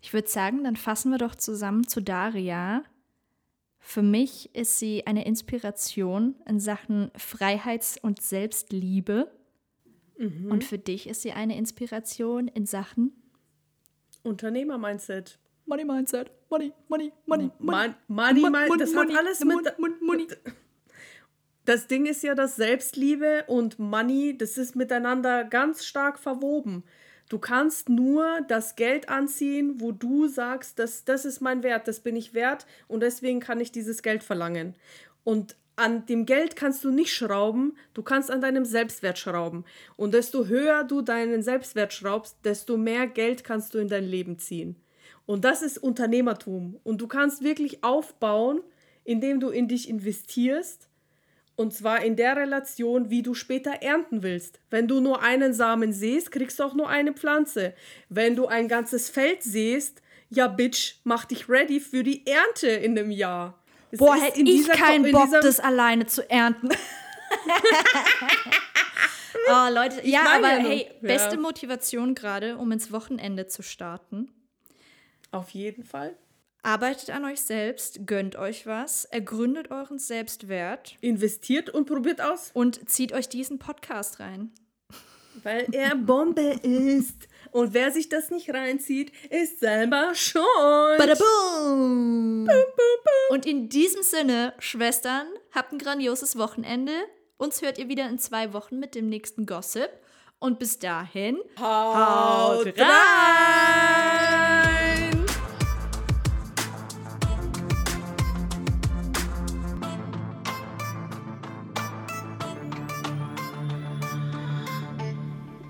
Ich 0.00 0.12
würde 0.12 0.28
sagen, 0.28 0.64
dann 0.64 0.76
fassen 0.76 1.10
wir 1.10 1.18
doch 1.18 1.34
zusammen 1.34 1.86
zu 1.86 2.00
Daria. 2.00 2.84
Für 3.78 4.02
mich 4.02 4.54
ist 4.54 4.78
sie 4.78 5.06
eine 5.06 5.26
Inspiration 5.26 6.36
in 6.46 6.60
Sachen 6.60 7.10
Freiheits- 7.16 7.98
und 8.00 8.22
Selbstliebe. 8.22 9.30
Und 10.48 10.62
für 10.64 10.78
dich 10.78 11.08
ist 11.08 11.22
sie 11.22 11.32
eine 11.32 11.56
Inspiration 11.58 12.46
in 12.48 12.64
Sachen 12.66 13.12
Unternehmer-Mindset. 14.22 15.38
Money 15.66 15.84
Mindset. 15.84 16.30
Money, 16.50 16.72
Money, 16.88 17.12
Money, 17.26 17.50
Mon- 17.58 17.94
Money, 18.08 18.40
Mon- 18.40 18.78
das 18.78 18.94
hat 18.94 19.08
alles 19.16 19.40
mit- 19.44 20.00
Money. 20.00 20.26
Das 21.64 21.86
Ding 21.86 22.06
ist 22.06 22.24
ja, 22.24 22.34
dass 22.34 22.56
Selbstliebe 22.56 23.44
und 23.46 23.78
Money, 23.78 24.36
das 24.36 24.58
ist 24.58 24.74
miteinander 24.74 25.44
ganz 25.44 25.84
stark 25.84 26.18
verwoben. 26.18 26.82
Du 27.28 27.38
kannst 27.38 27.88
nur 27.88 28.40
das 28.48 28.74
Geld 28.74 29.08
anziehen, 29.08 29.80
wo 29.80 29.92
du 29.92 30.26
sagst, 30.26 30.80
das, 30.80 31.04
das 31.04 31.24
ist 31.24 31.40
mein 31.40 31.62
Wert, 31.62 31.86
das 31.86 32.00
bin 32.00 32.16
ich 32.16 32.34
wert 32.34 32.66
und 32.88 32.98
deswegen 33.00 33.38
kann 33.38 33.60
ich 33.60 33.70
dieses 33.70 34.02
Geld 34.02 34.24
verlangen. 34.24 34.74
Und 35.22 35.54
an 35.76 36.06
dem 36.06 36.26
Geld 36.26 36.56
kannst 36.56 36.84
du 36.84 36.90
nicht 36.90 37.14
schrauben, 37.14 37.76
du 37.94 38.02
kannst 38.02 38.30
an 38.30 38.40
deinem 38.40 38.64
Selbstwert 38.64 39.18
schrauben. 39.18 39.64
Und 39.96 40.14
desto 40.14 40.46
höher 40.46 40.84
du 40.84 41.02
deinen 41.02 41.42
Selbstwert 41.42 41.92
schraubst, 41.92 42.36
desto 42.44 42.76
mehr 42.76 43.06
Geld 43.06 43.44
kannst 43.44 43.74
du 43.74 43.78
in 43.78 43.88
dein 43.88 44.04
Leben 44.04 44.38
ziehen. 44.38 44.76
Und 45.26 45.44
das 45.44 45.62
ist 45.62 45.78
Unternehmertum. 45.78 46.78
Und 46.82 47.00
du 47.00 47.06
kannst 47.06 47.42
wirklich 47.42 47.84
aufbauen, 47.84 48.60
indem 49.04 49.40
du 49.40 49.48
in 49.48 49.68
dich 49.68 49.88
investierst. 49.88 50.88
Und 51.54 51.74
zwar 51.74 52.02
in 52.02 52.16
der 52.16 52.36
Relation, 52.36 53.10
wie 53.10 53.22
du 53.22 53.34
später 53.34 53.70
ernten 53.82 54.22
willst. 54.22 54.60
Wenn 54.70 54.88
du 54.88 55.00
nur 55.00 55.22
einen 55.22 55.52
Samen 55.52 55.92
säst, 55.92 56.32
kriegst 56.32 56.58
du 56.58 56.64
auch 56.64 56.74
nur 56.74 56.88
eine 56.88 57.12
Pflanze. 57.12 57.74
Wenn 58.08 58.36
du 58.36 58.46
ein 58.46 58.68
ganzes 58.68 59.10
Feld 59.10 59.42
säst, 59.42 60.02
ja, 60.30 60.48
Bitch, 60.48 60.96
mach 61.04 61.26
dich 61.26 61.48
ready 61.48 61.78
für 61.78 62.02
die 62.02 62.26
Ernte 62.26 62.68
in 62.68 62.98
einem 62.98 63.10
Jahr. 63.10 63.61
Es 63.92 63.98
Boah, 63.98 64.16
hätte 64.16 64.40
ich 64.40 64.66
keinen 64.68 65.04
in 65.04 65.12
Bock, 65.12 65.30
das 65.30 65.60
alleine 65.60 66.06
zu 66.06 66.28
ernten. 66.28 66.70
oh, 69.48 69.68
Leute, 69.74 70.00
ja, 70.08 70.22
meine 70.24 70.46
aber 70.46 70.58
ja 70.62 70.68
hey, 70.68 70.86
ja. 71.02 71.08
beste 71.08 71.36
Motivation 71.36 72.14
gerade, 72.14 72.56
um 72.56 72.72
ins 72.72 72.90
Wochenende 72.90 73.48
zu 73.48 73.62
starten. 73.62 74.32
Auf 75.30 75.50
jeden 75.50 75.84
Fall. 75.84 76.16
Arbeitet 76.62 77.10
an 77.10 77.26
euch 77.26 77.42
selbst, 77.42 78.06
gönnt 78.06 78.36
euch 78.36 78.66
was, 78.66 79.04
ergründet 79.04 79.70
euren 79.70 79.98
Selbstwert 79.98 80.96
Investiert 81.02 81.68
und 81.68 81.86
probiert 81.86 82.22
aus. 82.22 82.50
und 82.54 82.88
zieht 82.88 83.12
euch 83.12 83.28
diesen 83.28 83.58
Podcast 83.58 84.20
rein. 84.20 84.52
Weil 85.42 85.66
er 85.72 85.96
Bombe 85.96 86.60
ist. 86.62 87.28
Und 87.52 87.74
wer 87.74 87.92
sich 87.92 88.08
das 88.08 88.30
nicht 88.30 88.48
reinzieht, 88.50 89.12
ist 89.28 89.60
selber 89.60 90.14
schon. 90.14 90.42
Badaboom! 90.96 92.48
Und 93.28 93.44
in 93.46 93.68
diesem 93.68 94.02
Sinne, 94.02 94.54
Schwestern, 94.58 95.26
habt 95.54 95.72
ein 95.72 95.78
grandioses 95.78 96.38
Wochenende. 96.38 96.92
Uns 97.36 97.60
hört 97.60 97.76
ihr 97.78 97.88
wieder 97.88 98.08
in 98.08 98.18
zwei 98.18 98.54
Wochen 98.54 98.78
mit 98.78 98.94
dem 98.94 99.10
nächsten 99.10 99.44
Gossip. 99.44 99.90
Und 100.38 100.58
bis 100.58 100.78
dahin, 100.78 101.38
Haut 101.60 102.66
rein! 102.66 102.74
rein! 102.78 103.02